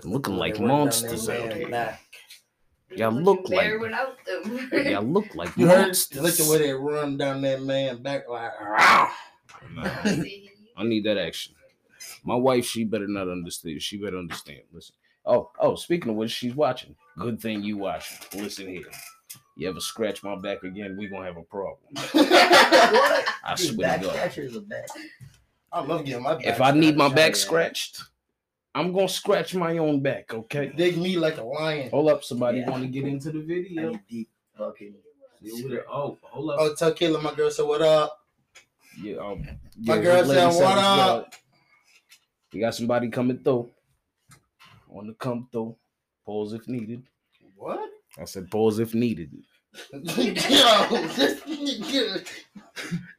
and 0.02 0.12
looking 0.12 0.36
like 0.36 0.54
They 0.54 0.60
run 0.60 0.68
monsters 0.68 1.28
out 1.28 1.52
here? 1.52 1.68
back. 1.68 2.02
Y'all 2.96 3.10
Looking 3.12 3.24
look 3.24 3.48
like- 3.50 3.80
without 3.80 4.16
them. 4.24 4.70
Y'all 4.86 5.02
look 5.02 5.34
like 5.34 5.56
You 5.56 5.66
heard? 5.68 5.82
monsters. 5.86 6.16
You 6.16 6.22
like 6.22 6.34
the 6.34 6.50
way 6.50 6.58
they 6.58 6.72
run 6.72 7.16
down 7.16 7.42
that 7.42 7.62
man 7.62 8.02
back 8.02 8.28
like. 8.28 8.52
"Rah." 8.60 9.10
I 10.76 10.84
need 10.84 11.04
that 11.04 11.18
action. 11.18 11.54
My 12.24 12.34
wife, 12.36 12.64
she 12.64 12.84
better 12.84 13.08
not 13.08 13.28
understand. 13.28 13.82
She 13.82 13.96
better 13.98 14.18
understand. 14.18 14.60
Listen. 14.72 14.94
Oh, 15.26 15.50
oh, 15.58 15.74
speaking 15.74 16.10
of 16.10 16.16
which, 16.16 16.30
she's 16.30 16.54
watching. 16.54 16.94
Good 17.18 17.40
thing 17.40 17.62
you 17.62 17.76
watching. 17.78 18.18
Listen 18.40 18.68
here. 18.68 18.84
You 19.56 19.68
ever 19.68 19.80
scratch 19.80 20.22
my 20.22 20.36
back 20.36 20.62
again, 20.62 20.96
we 20.98 21.08
gonna 21.08 21.24
have 21.26 21.36
a 21.38 21.42
problem. 21.42 21.78
I 21.96 23.54
Dude, 23.56 23.74
swear 23.74 23.88
back 23.88 24.00
to 24.00 24.06
God. 24.06 24.14
scratchers 24.14 24.56
are 24.56 24.60
bad. 24.60 24.86
I 25.72 25.80
love 25.80 26.04
getting 26.04 26.22
my 26.22 26.34
back. 26.34 26.46
If 26.46 26.60
I 26.60 26.70
need 26.72 26.96
my 26.96 27.08
back 27.08 27.30
yeah. 27.32 27.36
scratched, 27.38 28.02
I'm 28.74 28.92
gonna 28.92 29.08
scratch 29.08 29.54
my 29.54 29.78
own 29.78 30.00
back, 30.00 30.32
okay? 30.32 30.72
dig 30.76 30.98
me 30.98 31.16
like 31.16 31.38
a 31.38 31.42
lion. 31.42 31.90
Hold 31.90 32.10
up, 32.10 32.22
somebody 32.22 32.58
Yeah. 32.58 32.70
want 32.70 32.82
to 32.82 32.88
get 32.88 33.04
into 33.04 33.32
the 33.32 33.40
video. 33.40 33.98
deep 34.08 34.28
fucking. 34.56 34.94
See. 35.44 35.78
Oh, 35.90 36.18
hold 36.22 36.50
up. 36.50 36.56
Oh, 36.60 36.74
tell 36.74 36.92
Kayla 36.92 37.22
my 37.22 37.34
girl 37.34 37.50
said 37.50 37.66
what 37.66 37.82
up. 37.82 38.20
Yeah, 39.00 39.16
um, 39.16 39.46
My 39.76 39.96
yeah, 39.96 40.02
girl 40.02 40.24
said, 40.24 40.52
said 40.52 40.64
"What 40.64 40.78
up?" 40.78 41.30
good. 41.30 41.38
You 42.52 42.60
got 42.62 42.74
somebody 42.74 43.08
coming 43.08 43.38
through. 43.38 43.70
Want 44.96 45.08
to 45.08 45.14
come 45.14 45.46
through? 45.52 45.76
Pause 46.24 46.54
if 46.54 46.68
needed. 46.68 47.02
What? 47.54 47.90
I 48.18 48.24
said 48.24 48.50
pause 48.50 48.78
if 48.78 48.94
needed. 48.94 49.30
Yo, 49.92 50.00
this 50.00 51.40
nigga. 51.42 52.26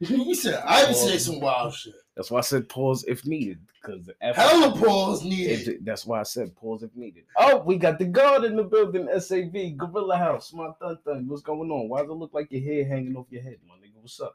You 0.00 0.34
said 0.34 0.60
I 0.66 0.86
would 0.86 0.96
say 0.96 1.18
some 1.18 1.38
wild 1.38 1.72
shit. 1.72 1.94
That's 2.16 2.32
why 2.32 2.38
I 2.38 2.40
said 2.40 2.68
pause 2.68 3.04
if 3.06 3.24
needed. 3.24 3.60
Because 3.80 4.10
Hella 4.20 4.76
pause 4.76 5.22
needed. 5.22 5.84
that's 5.84 6.04
why 6.04 6.18
I 6.18 6.24
said 6.24 6.56
pause 6.56 6.82
if 6.82 6.90
needed. 6.96 7.26
Oh, 7.36 7.58
we 7.58 7.76
got 7.76 8.00
the 8.00 8.06
guard 8.06 8.42
in 8.42 8.56
the 8.56 8.64
building. 8.64 9.08
SAV 9.16 9.76
Gorilla 9.76 10.16
House. 10.16 10.52
My 10.52 10.70
thun 10.80 10.98
thun. 11.04 11.28
What's 11.28 11.42
going 11.42 11.70
on? 11.70 11.88
Why 11.88 12.00
does 12.00 12.10
it 12.10 12.14
look 12.14 12.34
like 12.34 12.50
your 12.50 12.60
hair 12.60 12.88
hanging 12.88 13.14
off 13.14 13.26
your 13.30 13.42
head, 13.42 13.58
my 13.68 13.74
nigga? 13.74 14.02
What's 14.02 14.20
up? 14.20 14.34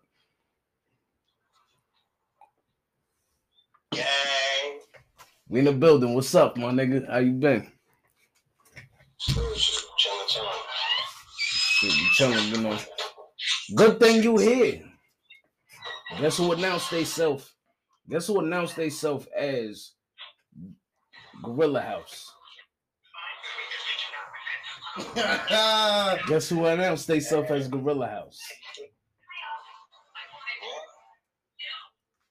Gang. 3.91 4.42
We 5.53 5.59
in 5.59 5.65
the 5.65 5.71
building. 5.71 6.15
What's 6.15 6.33
up, 6.33 6.57
my 6.57 6.71
nigga? 6.71 7.07
How 7.07 7.19
you 7.19 7.33
been? 7.33 7.71
Chilling, 9.19 9.53
chilling. 9.53 10.49
Shit, 11.37 11.95
you 11.95 12.07
chilling, 12.13 12.47
you 12.47 12.57
know. 12.57 12.79
Good 13.75 13.99
thing 13.99 14.23
you 14.23 14.39
here. 14.39 14.81
Guess 16.19 16.37
who 16.37 16.53
announced 16.53 16.89
they 16.89 17.03
self? 17.03 17.53
Guess 18.09 18.25
who 18.25 18.39
announced 18.39 18.75
they 18.75 18.89
self 18.89 19.27
as 19.37 19.91
Gorilla 21.43 21.81
House? 21.81 22.33
Guess 26.29 26.49
who 26.49 26.65
announced 26.65 27.07
they 27.07 27.19
self 27.19 27.51
as 27.51 27.67
Gorilla 27.67 28.07
House? 28.07 28.39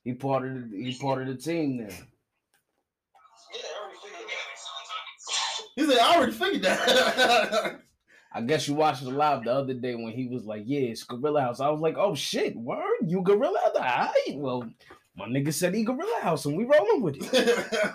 He 0.02 0.12
part 0.12 0.44
of 0.44 0.72
the, 0.72 0.76
he 0.76 0.98
part 0.98 1.22
of 1.22 1.28
the 1.28 1.36
team 1.36 1.86
now. 1.86 1.94
He 5.76 5.86
said, 5.86 5.98
I 5.98 6.16
already 6.16 6.32
figured 6.32 6.62
that. 6.62 7.80
I 8.34 8.40
guess 8.40 8.66
you 8.66 8.74
watched 8.74 9.04
the 9.04 9.10
live 9.10 9.44
the 9.44 9.52
other 9.52 9.74
day 9.74 9.94
when 9.94 10.12
he 10.12 10.26
was 10.26 10.46
like, 10.46 10.62
"Yeah, 10.64 10.80
it's 10.80 11.04
Gorilla 11.04 11.42
House." 11.42 11.60
I 11.60 11.68
was 11.68 11.80
like, 11.80 11.96
"Oh 11.98 12.14
shit, 12.14 12.56
word, 12.56 13.00
you 13.06 13.20
Gorilla 13.20 13.60
House?" 13.62 13.74
Right, 13.78 14.36
well, 14.36 14.66
my 15.14 15.26
nigga 15.26 15.52
said 15.52 15.74
he 15.74 15.84
Gorilla 15.84 16.20
House, 16.22 16.46
and 16.46 16.56
we 16.56 16.64
rolling 16.64 17.02
with 17.02 17.16
it. 17.18 17.94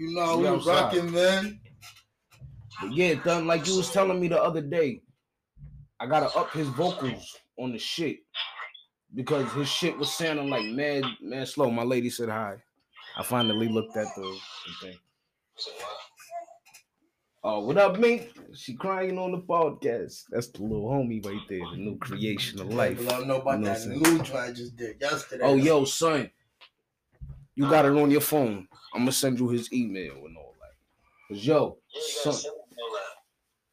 You 0.00 0.14
know, 0.14 0.38
We 0.38 0.50
we 0.50 0.64
rocking, 0.64 1.12
man. 1.12 1.60
But 2.80 2.94
yeah, 2.94 3.14
done 3.22 3.46
like 3.46 3.66
you 3.66 3.76
was 3.76 3.92
telling 3.92 4.18
me 4.18 4.28
the 4.28 4.42
other 4.42 4.62
day. 4.62 5.02
I 6.00 6.06
gotta 6.06 6.34
up 6.34 6.50
his 6.52 6.68
vocals 6.68 7.36
on 7.58 7.72
the 7.72 7.78
shit 7.78 8.20
because 9.14 9.52
his 9.52 9.68
shit 9.68 9.98
was 9.98 10.10
sounding 10.10 10.48
like 10.48 10.64
mad, 10.64 11.04
mad 11.20 11.48
slow. 11.48 11.70
My 11.70 11.82
lady 11.82 12.08
said 12.08 12.30
hi. 12.30 12.56
I 13.16 13.22
finally 13.22 13.68
looked 13.68 13.96
at 13.96 14.06
the, 14.14 14.22
the 14.22 14.86
thing. 14.86 14.98
Oh, 17.42 17.60
what 17.60 17.78
up, 17.78 17.98
Mink? 17.98 18.28
She 18.54 18.74
crying 18.74 19.18
on 19.18 19.32
the 19.32 19.38
podcast. 19.38 20.24
That's 20.30 20.48
the 20.48 20.62
little 20.62 20.88
homie 20.88 21.24
right 21.24 21.40
there, 21.48 21.60
the 21.70 21.76
new 21.78 21.96
creation 21.96 22.60
of 22.60 22.72
life. 22.72 23.00
Let 23.00 23.20
them 23.20 23.28
know 23.28 23.40
about 23.40 23.60
You 23.60 23.64
know 23.64 23.72
that 23.72 24.24
joint 24.24 24.34
I 24.34 24.52
just 24.52 24.76
did 24.76 25.00
yesterday. 25.00 25.44
Oh, 25.44 25.56
yo, 25.56 25.84
son, 25.84 26.30
you 27.54 27.68
got 27.68 27.86
it 27.86 27.92
on 27.92 28.10
your 28.10 28.20
phone. 28.20 28.68
I'm 28.92 29.02
gonna 29.02 29.12
send 29.12 29.40
you 29.40 29.48
his 29.48 29.72
email 29.72 30.16
and 30.26 30.36
all 30.36 30.54
that. 30.60 31.34
Cause 31.34 31.46
yo, 31.46 31.78
son, 31.88 32.34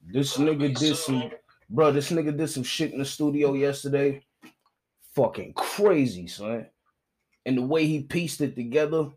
this 0.01 0.37
nigga 0.37 0.73
did 0.77 0.95
some, 0.95 1.29
bro. 1.69 1.91
This 1.91 2.11
nigga 2.11 2.37
did 2.37 2.49
some 2.49 2.63
shit 2.63 2.93
in 2.93 2.99
the 2.99 3.05
studio 3.05 3.53
yesterday. 3.53 4.23
Fucking 5.13 5.53
crazy, 5.53 6.27
son. 6.27 6.67
And 7.45 7.57
the 7.57 7.63
way 7.63 7.85
he 7.85 8.03
pieced 8.03 8.39
it 8.39 8.55
together 8.55 9.09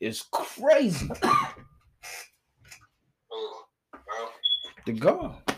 is 0.00 0.22
crazy. 0.32 1.08
The 4.86 4.92
God. 4.92 5.34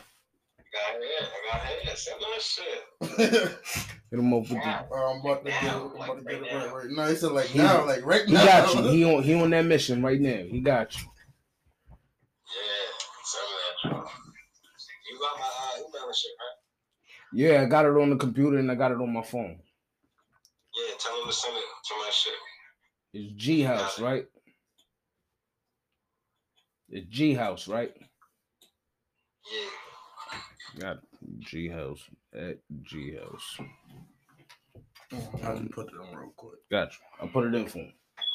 Hit 3.19 4.19
him 4.19 4.33
up 4.33 4.41
with 4.41 4.49
the. 4.51 4.87
Oh, 4.91 5.13
I'm 5.13 5.21
about 5.21 5.45
to 5.45 5.51
get 5.51 5.63
it. 5.63 5.67
Now, 5.67 5.83
I'm 5.83 5.97
about 5.97 6.07
to 6.07 6.13
like, 6.13 6.25
get 6.29 6.41
right 6.41 6.51
it 6.51 6.55
now. 6.55 6.65
right, 6.65 6.75
right 6.75 6.91
now. 6.91 7.07
He 7.09 7.15
said 7.17 7.33
like 7.33 7.47
He- 7.47 7.59
now, 7.59 7.85
like 7.87 8.07
right 8.07 8.25
He 8.25 8.33
now. 8.33 8.45
got 8.47 8.75
you. 8.75 8.83
He 8.89 9.05
on 9.17 9.23
he 9.23 9.35
on 9.35 9.51
that 9.51 9.67
mission 9.67 10.03
right 10.03 10.19
now. 10.21 10.45
He 10.49 10.61
got 10.61 10.97
you. 10.97 11.05
Yeah, 12.49 12.89
some 13.25 13.93
of 13.93 14.03
that. 14.07 14.11
You 15.11 15.19
got 15.21 15.39
my 15.39 15.47
uh, 15.47 15.77
email 15.77 16.07
and 16.07 16.17
shit, 16.17 16.31
right? 16.39 16.57
Yeah, 17.35 17.63
I 17.63 17.65
got 17.67 17.85
it 17.85 18.01
on 18.01 18.09
the 18.11 18.17
computer 18.17 18.57
and 18.57 18.71
I 18.73 18.75
got 18.77 18.93
it 18.93 18.99
on 19.01 19.13
my 19.13 19.23
phone. 19.23 19.59
Yeah, 20.75 20.95
tell 20.99 21.21
him 21.21 21.27
to 21.27 21.33
send 21.35 21.55
it 21.55 21.61
to 21.61 21.95
my 21.99 22.11
shit. 22.11 22.33
It's 23.13 23.33
G 23.35 23.63
House, 23.63 23.99
right? 24.01 24.27
It's 26.91 27.07
G 27.09 27.35
House, 27.35 27.69
right? 27.69 27.93
Yeah. 29.53 30.81
Got 30.81 30.99
G 31.41 31.69
House 31.69 32.03
at 32.35 32.59
G 32.83 33.17
House. 33.17 33.59
Mm, 35.13 35.45
I'll 35.45 35.59
just 35.59 35.71
put 35.73 35.87
it 35.89 35.95
on 35.99 36.15
real 36.17 36.33
quick. 36.37 36.61
Gotcha. 36.71 36.99
I'll 37.21 37.29
put 37.29 37.47
it 37.47 37.55
in 37.55 37.67
for 37.67 37.79
him. 37.79 37.93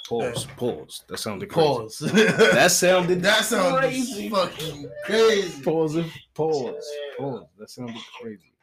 Pause. 0.09 0.47
Pause. 0.57 1.03
That 1.07 1.17
sounded 1.17 1.49
crazy. 1.49 1.67
Pause. 1.67 2.01
That 2.53 2.71
sounded 2.71 3.21
that 3.21 3.45
sounds 3.45 3.79
crazy. 3.79 4.29
fucking 4.29 4.89
crazy. 5.05 5.63
Pause. 5.63 5.95
it. 5.97 6.05
Pause. 6.33 6.91
Pause. 7.17 7.45
That 7.57 7.69
sounded 7.69 8.01
crazy. 8.19 8.53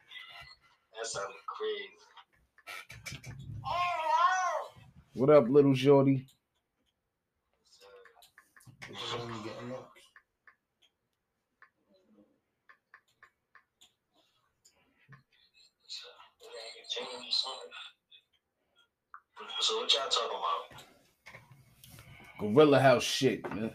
That 0.95 1.07
sounded 1.07 1.41
crazy. 1.47 1.89
What 5.13 5.29
up, 5.29 5.49
little 5.49 5.75
shorty? 5.75 6.25
It's 8.89 9.13
only 9.19 9.33
getting 9.43 9.71
up. 9.73 9.91
So 19.59 19.77
what 19.77 19.93
y'all 19.93 20.09
talking 20.09 20.37
about? 20.39 20.83
Gorilla 22.39 22.79
House 22.79 23.03
shit, 23.03 23.47
man. 23.53 23.71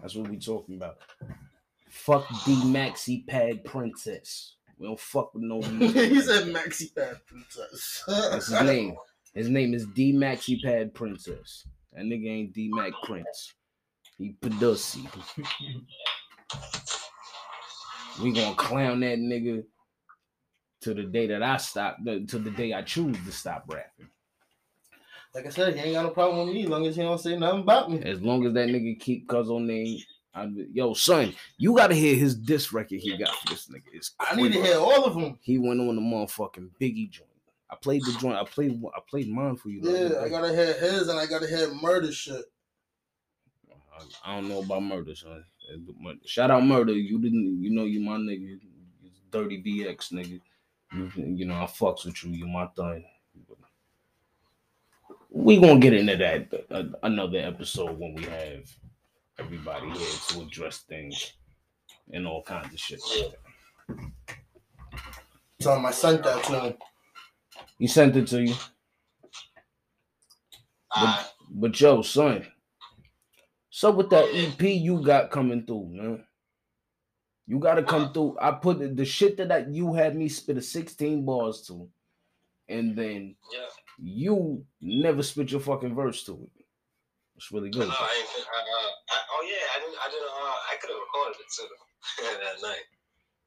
That's 0.00 0.14
what 0.14 0.28
we 0.30 0.38
talking 0.38 0.76
about. 0.76 0.98
Fuck 1.90 2.28
the 2.46 2.54
Maxi 2.64 3.26
Pad 3.26 3.64
Princess. 3.64 4.54
We 4.78 4.86
don't 4.86 5.00
fuck 5.00 5.34
with 5.34 5.42
no 5.42 5.60
music. 5.70 6.10
he 6.10 6.20
said 6.20 6.44
Maxi 6.54 6.94
Pad 6.94 7.20
Princess. 7.26 8.04
That's 8.06 8.46
his 8.48 8.62
name. 8.62 8.96
His 9.36 9.50
name 9.50 9.74
is 9.74 9.84
D 9.88 10.14
Maxi 10.14 10.62
Pad 10.62 10.94
Princess. 10.94 11.66
That 11.92 12.06
nigga 12.06 12.26
ain't 12.26 12.54
D 12.54 12.70
Mac 12.72 12.92
Prince. 13.04 13.52
He 14.16 14.34
Padussy. 14.40 15.06
we 18.22 18.32
gonna 18.32 18.54
clown 18.54 19.00
that 19.00 19.18
nigga 19.18 19.62
to 20.80 20.94
the 20.94 21.02
day 21.02 21.26
that 21.26 21.42
I 21.42 21.58
stop, 21.58 21.98
to 22.06 22.38
the 22.38 22.50
day 22.50 22.72
I 22.72 22.80
choose 22.80 23.18
to 23.26 23.30
stop 23.30 23.66
rapping. 23.70 24.08
Like 25.34 25.44
I 25.44 25.50
said, 25.50 25.74
he 25.74 25.80
ain't 25.80 25.92
got 25.92 26.04
no 26.04 26.10
problem 26.10 26.46
with 26.46 26.54
me 26.54 26.64
as 26.64 26.70
long 26.70 26.86
as 26.86 26.96
he 26.96 27.02
don't 27.02 27.18
say 27.18 27.36
nothing 27.36 27.60
about 27.60 27.90
me. 27.90 28.02
As 28.04 28.22
long 28.22 28.46
as 28.46 28.54
that 28.54 28.70
nigga 28.70 28.98
keep 28.98 29.28
cuz 29.28 29.50
on 29.50 29.66
name. 29.66 29.98
I, 30.34 30.50
yo, 30.72 30.94
son, 30.94 31.34
you 31.58 31.76
gotta 31.76 31.94
hear 31.94 32.16
his 32.16 32.34
diss 32.34 32.72
record 32.72 33.00
he 33.00 33.18
got 33.18 33.34
for 33.34 33.50
this 33.50 33.68
nigga. 33.68 33.84
It's 33.92 34.14
I 34.18 34.34
need 34.34 34.54
to 34.54 34.62
hear 34.62 34.78
all 34.78 35.04
of 35.04 35.14
them. 35.14 35.38
He 35.42 35.58
went 35.58 35.80
on 35.80 35.94
the 35.94 36.00
motherfucking 36.00 36.70
Biggie 36.80 37.10
joint. 37.10 37.25
I 37.70 37.76
played 37.76 38.02
the 38.04 38.16
joint. 38.20 38.36
I 38.36 38.44
played. 38.44 38.80
I 38.96 39.00
played 39.08 39.28
mine 39.28 39.56
for 39.56 39.70
you. 39.70 39.80
Yeah, 39.82 40.20
I 40.20 40.28
gotta 40.28 40.54
hear 40.54 40.72
his 40.74 41.08
and 41.08 41.18
I 41.18 41.26
gotta 41.26 41.46
hear 41.48 41.72
murder 41.74 42.12
shit. 42.12 42.44
I- 43.70 44.32
I 44.32 44.34
don't 44.36 44.48
know 44.48 44.60
about 44.62 44.82
murder, 44.82 45.14
son. 45.14 45.44
Shout 46.26 46.50
out 46.50 46.64
murder. 46.64 46.92
You 46.92 47.18
didn't. 47.20 47.62
You 47.62 47.70
know 47.70 47.84
you 47.84 48.00
my 48.00 48.16
nigga. 48.18 48.40
You 48.40 48.60
dirty 49.30 49.62
BX 49.62 50.12
nigga. 50.12 50.40
You, 50.92 51.10
you 51.16 51.44
know 51.44 51.54
I 51.54 51.64
fucks 51.64 52.04
with 52.04 52.22
you. 52.22 52.30
You 52.32 52.46
my 52.46 52.66
thing. 52.68 53.04
We 55.30 55.58
gonna 55.60 55.80
get 55.80 55.92
into 55.92 56.16
that 56.16 56.66
uh, 56.70 56.84
another 57.02 57.38
episode 57.38 57.98
when 57.98 58.14
we 58.14 58.22
have 58.24 58.70
everybody 59.38 59.90
here 59.90 60.18
to 60.28 60.40
address 60.42 60.78
things 60.78 61.32
and 62.12 62.26
all 62.26 62.42
kinds 62.42 62.72
of 62.72 62.78
shit. 62.80 63.00
Like 63.02 63.38
that. 63.88 64.36
Tell 65.60 65.84
I 65.84 65.90
sent 65.90 66.22
that 66.22 66.44
to 66.44 66.60
him. 66.60 66.74
He 67.78 67.86
sent 67.86 68.16
it 68.16 68.26
to 68.28 68.42
you. 68.42 68.54
Alright. 70.96 71.26
But 71.50 71.80
yo, 71.80 72.02
son, 72.02 72.46
so 73.70 73.90
with 73.90 74.10
that 74.10 74.28
EP 74.34 74.60
you 74.62 75.00
got 75.02 75.30
coming 75.30 75.64
through, 75.64 75.88
man. 75.92 76.24
You 77.46 77.58
gotta 77.60 77.82
come 77.82 78.12
through. 78.12 78.36
I 78.40 78.52
put 78.52 78.78
the, 78.80 78.88
the 78.88 79.04
shit 79.04 79.36
that 79.36 79.52
I, 79.52 79.66
you 79.70 79.94
had 79.94 80.16
me 80.16 80.28
spit 80.28 80.56
a 80.56 80.62
16 80.62 81.24
bars 81.24 81.62
to, 81.68 81.88
and 82.68 82.96
then 82.96 83.36
Yeah. 83.52 83.66
you 84.02 84.64
never 84.80 85.22
spit 85.22 85.52
your 85.52 85.60
fucking 85.60 85.94
verse 85.94 86.24
to 86.24 86.32
it. 86.32 86.64
It's 87.36 87.52
really 87.52 87.70
good. 87.70 87.82
Fin- 87.82 87.90
I, 87.92 87.94
uh, 87.94 87.98
I, 87.98 89.18
oh 89.32 89.46
yeah, 89.48 89.66
I 89.76 89.80
didn't. 89.80 89.98
I 90.04 90.10
didn't. 90.10 90.28
Uh, 90.28 90.58
I 90.72 90.76
could 90.80 90.90
have 90.90 90.98
recorded 90.98 91.36
it 91.38 91.52
too 91.54 92.42
that 92.62 92.68
night. 92.68 92.84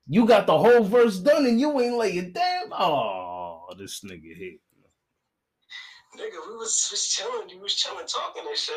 You 0.07 0.25
got 0.25 0.47
the 0.47 0.57
whole 0.57 0.83
verse 0.83 1.17
done 1.19 1.45
and 1.45 1.59
you 1.59 1.79
ain't 1.81 1.97
lay 1.97 2.11
it 2.13 2.33
down. 2.33 2.71
Oh, 3.69 3.75
this 3.77 4.01
nigga 4.01 4.33
here. 4.33 4.57
Nigga, 6.17 6.41
we 6.49 6.57
was, 6.57 6.89
was 6.89 7.05
chilling. 7.05 7.53
We 7.53 7.61
was 7.61 7.75
chilling, 7.75 8.07
talking 8.09 8.41
and 8.41 8.57
shit. 8.57 8.73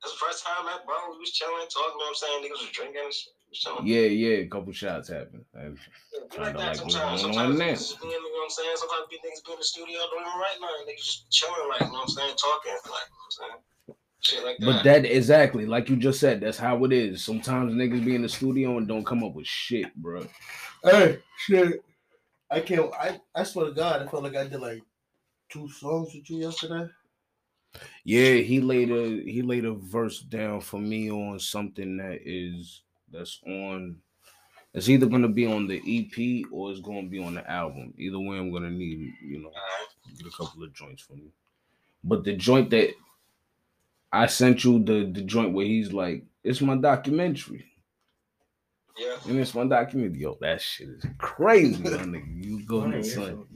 That's 0.00 0.16
the 0.16 0.24
first 0.24 0.46
time 0.46 0.64
I 0.64 0.80
met 0.80 0.86
bro. 0.88 0.96
We 1.12 1.20
was 1.20 1.36
chilling, 1.36 1.68
talking. 1.68 1.92
You 1.92 2.08
know 2.08 2.08
what 2.08 2.16
I'm 2.16 2.24
saying? 2.24 2.40
Niggas 2.40 2.62
was 2.64 2.72
drinking 2.72 3.04
and 3.04 3.12
shit. 3.12 3.36
We 3.36 3.52
was 3.52 3.60
chilling. 3.60 3.84
Yeah, 3.84 4.08
yeah, 4.08 4.36
a 4.40 4.48
couple 4.48 4.72
shots 4.72 5.12
happened. 5.12 5.44
And 5.52 5.76
Yeah, 6.08 6.24
we 6.24 6.28
Kinda 6.32 6.40
like 6.40 6.56
that 6.56 6.66
like 6.72 6.76
sometimes. 6.80 7.20
Sometimes 7.20 7.36
on 7.36 7.60
niggas 7.60 7.84
just 7.84 8.00
be 8.00 8.08
you 8.08 8.16
know 8.16 8.32
what 8.32 8.48
I'm 8.48 8.56
saying? 8.56 8.76
Sometimes 8.80 9.04
be 9.12 9.20
niggas 9.20 9.44
be 9.44 9.52
in 9.52 9.58
the 9.60 9.68
studio 9.68 9.98
doing 10.08 10.24
it 10.24 10.38
right 10.40 10.56
now. 10.56 10.72
Niggas 10.88 11.04
just 11.04 11.28
chilling, 11.28 11.68
like, 11.68 11.84
you 11.84 11.92
know 11.92 12.00
what 12.00 12.08
I'm 12.08 12.16
saying? 12.16 12.36
Talking, 12.40 12.80
like, 12.88 13.04
you 13.04 13.12
know 13.12 13.20
what 13.20 13.28
I'm 13.28 13.36
saying? 13.36 13.60
Shit 14.24 14.40
like 14.40 14.56
that. 14.56 14.64
But 14.64 14.84
that 14.88 15.04
exactly, 15.04 15.66
like 15.68 15.92
you 15.92 15.96
just 16.00 16.16
said, 16.18 16.40
that's 16.40 16.56
how 16.56 16.80
it 16.88 16.92
is. 16.96 17.20
Sometimes 17.20 17.76
niggas 17.76 18.04
be 18.04 18.16
in 18.16 18.24
the 18.24 18.28
studio 18.32 18.78
and 18.80 18.88
don't 18.88 19.04
come 19.04 19.20
up 19.20 19.36
with 19.36 19.46
shit, 19.46 19.92
bro. 20.00 20.24
Hey, 20.82 21.20
shit. 21.36 21.84
I 22.50 22.60
can't 22.60 22.92
I, 22.94 23.20
I 23.34 23.42
swear 23.44 23.66
to 23.66 23.72
God, 23.72 24.02
I 24.02 24.06
felt 24.06 24.22
like 24.22 24.36
I 24.36 24.46
did 24.46 24.60
like 24.60 24.82
two 25.48 25.68
songs 25.68 26.14
with 26.14 26.28
you 26.30 26.38
yesterday. 26.38 26.88
Yeah, 28.04 28.34
he 28.34 28.60
laid 28.60 28.90
a 28.90 29.22
he 29.30 29.42
laid 29.42 29.64
a 29.64 29.74
verse 29.74 30.20
down 30.20 30.60
for 30.60 30.80
me 30.80 31.10
on 31.10 31.38
something 31.38 31.98
that 31.98 32.20
is 32.24 32.82
that's 33.10 33.40
on. 33.46 33.96
It's 34.74 34.88
either 34.88 35.06
gonna 35.06 35.28
be 35.28 35.46
on 35.46 35.66
the 35.66 35.78
EP 35.78 36.46
or 36.52 36.70
it's 36.70 36.80
gonna 36.80 37.08
be 37.08 37.22
on 37.22 37.34
the 37.34 37.50
album. 37.50 37.94
Either 37.98 38.18
way, 38.18 38.38
I'm 38.38 38.52
gonna 38.52 38.70
need 38.70 39.12
you 39.22 39.38
know 39.38 39.52
get 40.16 40.26
a 40.26 40.30
couple 40.30 40.62
of 40.62 40.72
joints 40.72 41.02
from 41.02 41.18
you. 41.18 41.32
But 42.04 42.24
the 42.24 42.34
joint 42.34 42.70
that 42.70 42.90
I 44.12 44.26
sent 44.26 44.64
you, 44.64 44.82
the 44.82 45.10
the 45.12 45.22
joint 45.22 45.52
where 45.52 45.66
he's 45.66 45.92
like, 45.92 46.24
"It's 46.42 46.60
my 46.60 46.76
documentary." 46.76 47.66
Yeah. 48.98 49.16
And 49.28 49.38
it's 49.38 49.54
my 49.54 49.64
documentary. 49.66 50.20
Yo, 50.20 50.36
that 50.40 50.60
shit 50.60 50.88
is 50.88 51.04
crazy, 51.18 51.80
my 51.82 51.90
nigga. 51.90 52.44
You 52.44 52.66
go 52.66 52.78
Wanna 52.80 52.94
ahead, 52.98 53.06
son. 53.06 53.46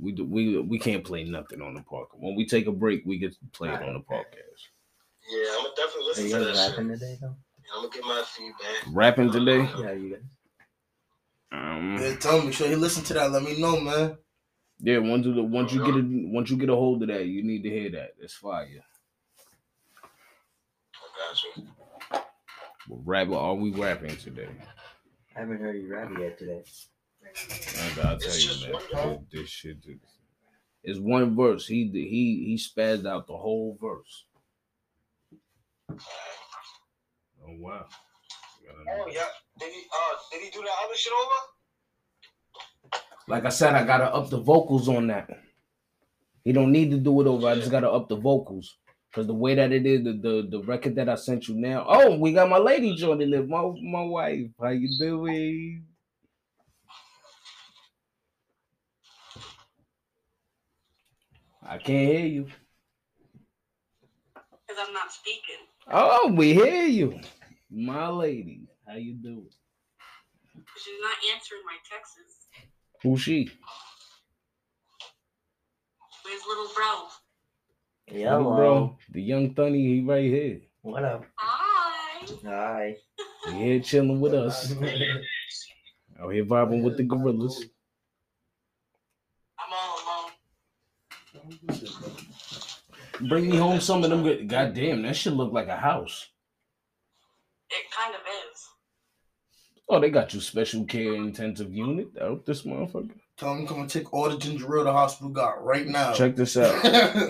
We 0.00 0.12
do, 0.12 0.24
we 0.24 0.58
we 0.60 0.78
can't 0.78 1.04
play 1.04 1.24
nothing 1.24 1.60
on 1.62 1.74
the 1.74 1.80
podcast. 1.80 2.18
When 2.20 2.34
we 2.36 2.46
take 2.46 2.66
a 2.66 2.72
break, 2.72 3.02
we 3.06 3.18
get 3.18 3.32
to 3.32 3.38
play 3.52 3.68
it 3.68 3.82
on 3.82 3.94
the 3.94 4.00
podcast. 4.00 4.60
Yeah, 5.30 5.44
I'm 5.56 5.62
gonna 5.64 5.74
definitely 5.76 6.02
Are 6.02 6.06
listen 6.06 6.24
you 6.24 6.30
to 6.30 6.38
guys 6.38 6.46
that 6.46 6.56
shit. 6.56 6.70
rapping 6.70 6.88
today 6.88 7.18
though? 7.20 7.36
Yeah, 7.58 7.70
I'm 7.76 7.82
gonna 7.82 7.94
get 7.94 8.04
my 8.04 8.22
feedback. 8.26 8.94
Rapping 8.94 9.32
today, 9.32 9.58
Yeah, 9.80 9.92
you 9.92 10.10
guys. 10.10 10.22
um, 11.52 11.98
Yeah, 12.00 12.16
tell 12.16 12.42
me, 12.42 12.52
sure 12.52 12.68
he 12.68 12.76
listen 12.76 13.04
to 13.04 13.14
that. 13.14 13.30
Let 13.32 13.42
me 13.42 13.60
know, 13.60 13.80
man. 13.80 14.16
yeah. 14.80 14.98
Once 14.98 15.26
you 15.26 15.42
once 15.42 15.72
you 15.72 15.84
get 15.84 15.94
a 15.96 16.02
once 16.32 16.50
you 16.50 16.56
get 16.56 16.68
a 16.70 16.74
hold 16.76 17.02
of 17.02 17.08
that, 17.08 17.26
you 17.26 17.42
need 17.42 17.62
to 17.64 17.70
hear 17.70 17.90
that. 17.90 18.10
It's 18.20 18.34
fire. 18.34 18.84
I 20.94 21.06
got 21.18 21.56
you. 21.56 21.64
Rap, 22.88 23.28
are 23.30 23.54
we 23.54 23.70
rapping 23.70 24.16
today? 24.16 24.48
I 25.36 25.40
haven't 25.40 25.60
heard 25.60 25.76
you 25.76 25.88
rap 25.92 26.10
yet 26.18 26.38
today. 26.38 26.62
I 27.24 27.90
gotta 27.96 28.18
tell 28.18 28.28
It's 28.28 28.42
you, 28.44 28.48
just 28.50 28.62
man, 28.64 28.72
one 28.72 29.26
this- 29.30 29.40
verse. 29.40 29.62
this, 29.84 29.96
it's 30.84 30.98
one 30.98 31.36
verse. 31.36 31.66
He 31.66 31.90
he 31.92 32.44
he 32.46 32.56
spazzed 32.56 33.06
out 33.06 33.26
the 33.26 33.36
whole 33.36 33.76
verse. 33.80 34.24
Oh 35.90 35.96
wow. 37.58 37.86
Oh 38.90 39.06
yeah. 39.12 39.24
Did 39.58 39.72
he? 39.72 39.82
Uh, 39.92 40.16
did 40.32 40.42
he 40.42 40.50
do 40.50 40.60
that 40.62 40.74
other 40.86 40.94
shit 40.96 41.12
over? 41.12 43.00
Like 43.28 43.44
I 43.44 43.50
said, 43.50 43.74
I 43.74 43.84
gotta 43.84 44.06
up 44.14 44.30
the 44.30 44.38
vocals 44.40 44.88
on 44.88 45.08
that. 45.08 45.28
He 46.44 46.52
don't 46.52 46.72
need 46.72 46.90
to 46.92 46.96
do 46.98 47.20
it 47.20 47.26
over. 47.26 47.48
I 47.48 47.56
just 47.56 47.70
gotta 47.70 47.90
up 47.90 48.08
the 48.08 48.16
vocals. 48.16 48.76
Cause 49.14 49.26
the 49.26 49.34
way 49.34 49.54
that 49.54 49.72
it 49.72 49.86
is, 49.86 50.04
the, 50.04 50.12
the 50.12 50.48
the 50.50 50.62
record 50.64 50.94
that 50.96 51.08
I 51.08 51.14
sent 51.14 51.48
you 51.48 51.54
now. 51.54 51.86
Oh, 51.88 52.18
we 52.18 52.32
got 52.32 52.50
my 52.50 52.58
lady 52.58 52.94
joining 52.94 53.32
it. 53.32 53.48
My 53.48 53.62
my 53.82 54.02
wife. 54.02 54.50
How 54.60 54.68
you 54.68 54.98
doing? 54.98 55.86
I 61.62 61.78
can't 61.78 62.08
hear 62.08 62.26
you. 62.26 62.46
Because 64.34 64.84
I'm 64.86 64.92
not 64.92 65.10
speaking. 65.10 65.56
Oh, 65.90 66.32
we 66.34 66.52
hear 66.52 66.86
you. 66.86 67.18
My 67.70 68.08
lady. 68.08 68.68
How 68.86 68.96
you 68.96 69.14
doing? 69.14 69.48
She's 70.76 70.94
not 71.02 71.16
answering 71.34 71.62
my 71.66 71.76
texts. 71.90 72.46
Who's 73.02 73.20
she? 73.20 73.50
Where's 76.24 76.42
little 76.46 76.68
bro? 76.74 77.08
Little 78.10 78.42
Hello. 78.42 78.56
Bro, 78.56 78.98
the 79.12 79.22
young 79.22 79.54
Thunny, 79.54 79.76
he 79.76 80.00
right 80.00 80.24
here. 80.24 80.60
What 80.80 81.04
up? 81.04 81.24
Hi. 81.36 82.26
Hi. 82.44 82.96
He 83.48 83.52
here 83.52 83.80
chilling 83.80 84.20
with 84.20 84.32
us. 84.34 84.72
Out 86.20 86.32
here 86.32 86.44
vibing 86.44 86.82
with 86.82 86.96
the 86.96 87.02
gorillas. 87.02 87.64
I'm 89.58 89.72
all 89.72 90.32
alone. 91.44 91.78
Bring 93.28 93.50
me 93.50 93.56
home 93.56 93.80
some 93.80 94.02
of 94.02 94.10
them. 94.10 94.22
Good. 94.22 94.48
God 94.48 94.74
damn, 94.74 95.02
that 95.02 95.14
shit 95.14 95.34
look 95.34 95.52
like 95.52 95.68
a 95.68 95.76
house. 95.76 96.28
It 97.70 97.90
kind 97.90 98.14
of 98.14 98.20
is. 98.22 98.68
Oh, 99.88 100.00
they 100.00 100.10
got 100.10 100.32
you 100.32 100.40
special 100.40 100.84
care 100.84 101.14
intensive 101.14 101.72
unit 101.72 102.08
out 102.20 102.46
this 102.46 102.62
motherfucker. 102.62 103.10
Tell 103.38 103.54
him 103.54 103.68
come 103.68 103.80
and 103.80 103.88
take 103.90 104.12
all 104.12 104.28
the 104.28 104.36
ginger 104.36 104.78
ale 104.78 104.84
the 104.84 104.92
hospital 104.92 105.30
got 105.30 105.64
right 105.64 105.86
now. 105.86 106.12
Check 106.12 106.34
this 106.34 106.56
out. 106.56 106.82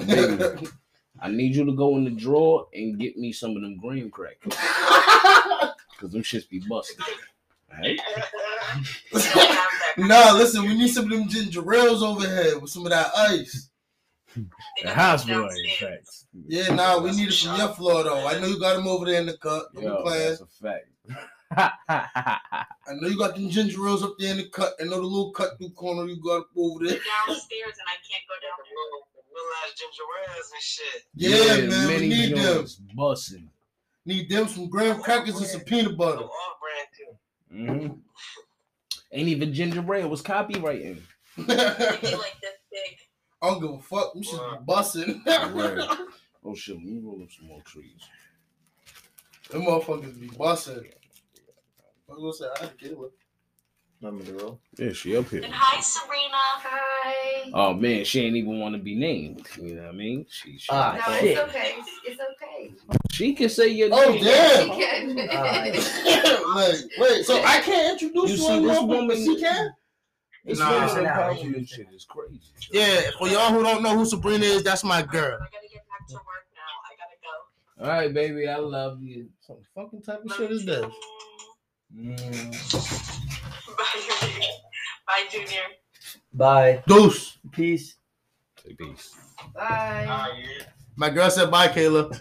Baby. 0.06 0.66
I 1.20 1.28
need 1.28 1.54
you 1.54 1.64
to 1.66 1.72
go 1.72 1.96
in 1.96 2.04
the 2.04 2.10
drawer 2.10 2.66
and 2.72 2.98
get 2.98 3.18
me 3.18 3.32
some 3.32 3.56
of 3.56 3.62
them 3.62 3.76
graham 3.76 4.10
crackers. 4.10 4.54
Cause 5.98 6.12
them 6.12 6.22
shits 6.22 6.48
be 6.48 6.62
busted. 6.68 7.04
Hey? 7.70 7.98
I 7.98 8.20
don't 9.12 9.24
have 9.24 9.34
that. 9.34 9.94
nah, 9.98 10.32
listen, 10.32 10.62
we 10.62 10.78
need 10.78 10.88
some 10.88 11.04
of 11.04 11.10
them 11.10 11.28
ginger 11.28 11.74
ales 11.74 12.02
over 12.02 12.26
here 12.26 12.58
with 12.58 12.70
some 12.70 12.86
of 12.86 12.90
that 12.90 13.10
ice. 13.16 13.68
The 14.82 14.94
hospital 14.94 15.42
those 15.42 15.52
ain't 15.58 15.66
downstairs. 15.66 15.96
facts. 15.96 16.26
Yeah, 16.46 16.74
nah, 16.74 17.00
we 17.00 17.10
need 17.10 17.28
it 17.28 17.34
from 17.34 17.56
your 17.56 17.68
floor 17.70 18.04
though. 18.04 18.26
I 18.26 18.38
know 18.38 18.46
you 18.46 18.60
got 18.60 18.76
them 18.76 18.86
over 18.86 19.04
there 19.04 19.20
in 19.20 19.26
the 19.26 19.36
cup. 19.36 19.68
Don't 19.74 19.82
Yo, 19.82 20.02
playing. 20.02 20.28
that's 20.28 20.40
a 20.40 20.46
fact. 20.46 20.86
I 21.56 22.66
know 22.90 23.08
you 23.08 23.18
got 23.18 23.34
them 23.34 23.48
ginger 23.48 23.86
ales 23.86 24.02
up 24.02 24.14
there 24.18 24.32
in 24.32 24.38
the 24.38 24.48
cut. 24.48 24.74
I 24.80 24.84
know 24.84 24.96
the 24.96 25.02
little 25.02 25.30
cut 25.32 25.56
through 25.58 25.70
corner 25.70 26.06
you 26.06 26.20
got 26.20 26.40
up 26.40 26.48
over 26.56 26.84
there. 26.84 26.98
Downstairs, 26.98 27.76
and 27.78 27.88
I 27.88 27.96
can't 28.04 28.24
go 28.28 28.34
down 28.42 28.58
there. 28.64 28.76
Little, 28.76 29.08
little 29.32 29.52
ass 29.64 29.72
ginger 29.78 30.06
ales 30.28 30.50
and 30.52 30.62
shit. 30.62 31.04
Yeah, 31.14 31.68
man, 31.68 32.00
we 32.00 32.08
need 32.08 32.36
them. 32.36 32.54
joints 32.56 32.80
Bussin'. 32.96 33.48
Need 34.04 34.28
them 34.30 34.48
some 34.48 34.68
graham 34.68 35.00
crackers 35.02 35.36
and 35.36 35.46
some 35.46 35.60
peanut 35.62 35.96
butter. 35.96 36.18
Some 36.18 36.24
off 36.26 36.56
brand 36.60 36.88
too. 36.96 37.12
Mm-hmm. 37.54 37.94
Ain't 39.12 39.28
even 39.28 39.54
ginger 39.54 39.94
ale 39.94 40.08
was 40.08 40.22
copywriting. 40.22 41.00
Like 41.36 41.46
this 41.46 42.58
big. 42.72 42.98
I 43.40 43.48
don't 43.48 43.60
give 43.60 43.70
a 43.70 43.78
fuck. 43.80 44.12
Them 44.12 44.22
shit 44.22 44.40
be 44.40 44.64
busting. 44.66 45.22
Word. 45.54 45.82
Oh 46.44 46.54
shit, 46.54 46.76
let 46.76 46.84
me 46.84 47.00
roll 47.02 47.20
up 47.22 47.30
some 47.30 47.48
more 47.48 47.60
trees. 47.62 48.00
Them 49.50 49.62
motherfuckers 49.62 50.18
be 50.18 50.28
busting. 50.28 50.88
I 52.08 52.12
was 52.14 52.38
gonna 52.40 52.50
say 52.50 52.60
I 52.62 52.64
had 52.66 52.78
to 52.78 52.84
get 52.84 52.92
it 52.92 52.98
with. 52.98 53.10
Number 54.00 54.22
the 54.22 54.32
roll. 54.34 54.60
Yeah, 54.78 54.92
she 54.92 55.16
up 55.16 55.28
here. 55.28 55.42
And 55.42 55.52
hi, 55.52 55.80
Serena. 55.80 56.12
Hi. 56.32 57.50
Oh 57.52 57.74
man, 57.74 58.04
she 58.04 58.20
ain't 58.20 58.36
even 58.36 58.60
want 58.60 58.76
to 58.76 58.80
be 58.80 58.94
named. 58.94 59.44
You 59.60 59.74
know 59.74 59.82
what 59.82 59.88
I 59.88 59.92
mean? 59.92 60.24
She 60.30 60.56
she, 60.56 60.68
Ah, 60.70 60.96
no, 61.08 61.14
shit. 61.18 61.24
it's 61.36 61.40
okay. 61.40 61.74
It's 62.06 62.20
okay. 62.20 62.74
she 63.10 63.34
can 63.34 63.48
say 63.48 63.66
your 63.68 63.88
Oh, 63.92 64.12
name. 64.12 64.22
damn. 64.22 64.62
She 64.62 64.68
can. 64.84 65.18
Alright. 65.30 65.74
like, 66.54 66.76
wait, 66.98 67.24
so 67.24 67.42
I 67.42 67.60
can't 67.60 68.00
introduce 68.00 68.30
You 68.30 68.36
you 68.36 68.36
see 68.36 68.52
on 68.52 68.62
this 68.62 68.70
this 68.72 68.80
woman- 68.82 68.96
woman? 69.08 69.16
She 69.16 69.40
can? 69.40 69.70
This 70.44 70.58
Nah. 70.60 70.70
woman 70.70 70.86
Listen 70.86 71.06
out. 71.06 71.18
empowerment 71.36 71.56
and 71.56 71.68
shit 71.68 71.86
is 71.92 72.04
crazy. 72.04 72.40
Yeah, 72.70 73.00
for 73.18 73.26
y'all 73.26 73.52
who 73.52 73.64
don't 73.64 73.82
know 73.82 73.98
who 73.98 74.06
Sabrina 74.06 74.44
is, 74.44 74.62
that's 74.62 74.84
my 74.84 75.02
girl. 75.02 75.38
I 75.42 75.46
gotta 75.50 75.68
get 75.72 75.82
back 75.88 76.06
to 76.06 76.14
work 76.14 76.46
now. 76.54 76.70
I 76.86 76.94
gotta 76.94 77.18
go. 77.80 77.84
All 77.84 77.98
right, 78.00 78.14
baby, 78.14 78.48
I 78.48 78.58
love 78.58 79.02
you. 79.02 79.28
What 79.48 79.58
fucking 79.74 80.02
type 80.02 80.20
of 80.20 80.26
Love 80.26 80.36
shit 80.38 80.52
is 80.52 80.60
you 80.60 80.66
this? 80.66 80.84
Too. 81.94 81.98
Mm. 82.00 82.52
Bye, 83.76 84.00
Junior. 84.20 84.46
Bye, 85.06 85.26
Junior. 85.30 85.62
Bye. 86.32 86.82
Deuce. 86.86 87.38
Peace. 87.52 87.96
Say 88.64 88.74
peace. 88.74 89.14
Bye. 89.54 90.34
My 90.96 91.10
girl 91.10 91.30
said 91.30 91.50
bye, 91.50 91.68
Kayla. 91.68 92.20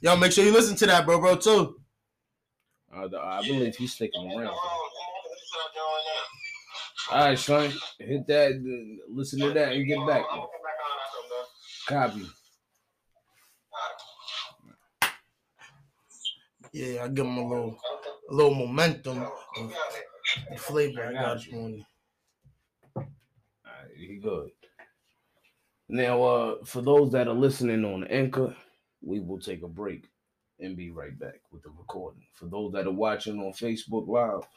Y'all 0.00 0.16
make 0.16 0.32
sure 0.32 0.44
you 0.44 0.52
listen 0.52 0.74
to 0.76 0.86
that, 0.86 1.04
bro, 1.04 1.18
bro, 1.20 1.36
too. 1.36 1.80
Uh, 2.94 3.06
the- 3.08 3.18
I 3.20 3.42
believe 3.42 3.76
he's 3.76 3.92
sticking 3.92 4.22
around. 4.26 4.46
gonna 4.46 4.48
listen 4.48 5.46
to 5.52 5.58
that 5.58 5.74
joint 5.74 5.90
right 5.92 6.04
now. 7.10 7.18
All 7.20 7.26
right, 7.26 7.38
Sean, 7.38 7.72
hit 7.98 8.26
that. 8.26 9.02
Listen 9.10 9.38
to 9.40 9.52
that 9.52 9.72
and 9.72 9.86
get 9.86 9.98
back. 10.06 10.24
I'm 10.30 10.38
gonna 10.38 10.48
come 10.48 10.62
back 10.64 10.78
on 10.82 10.98
after 11.02 11.18
I'm 11.22 12.10
done. 12.10 12.24
Copy. 12.24 12.30
Yeah, 16.72 17.04
I 17.04 17.08
give 17.08 17.24
him 17.26 17.36
a 17.38 17.46
little, 17.48 17.78
a 18.30 18.34
little 18.34 18.54
momentum 18.54 19.22
of 19.58 19.74
the 20.50 20.56
flavor 20.56 21.04
I 21.04 21.12
got 21.12 21.46
you. 21.46 21.56
morning. 21.56 21.86
All 22.96 23.02
right, 23.64 23.96
he 23.96 24.16
good. 24.16 24.50
Now, 25.88 26.22
uh, 26.22 26.64
for 26.64 26.82
those 26.82 27.12
that 27.12 27.28
are 27.28 27.34
listening 27.34 27.84
on 27.84 28.04
Anchor, 28.04 28.56
we 29.02 29.20
will 29.20 29.38
take 29.38 29.62
a 29.62 29.68
break 29.68 30.04
and 30.58 30.76
be 30.76 30.90
right 30.90 31.16
back 31.18 31.40
with 31.52 31.62
the 31.62 31.70
recording. 31.70 32.26
For 32.34 32.46
those 32.46 32.72
that 32.72 32.86
are 32.86 32.92
watching 32.92 33.38
on 33.38 33.52
Facebook 33.52 34.08
Live, 34.08 34.48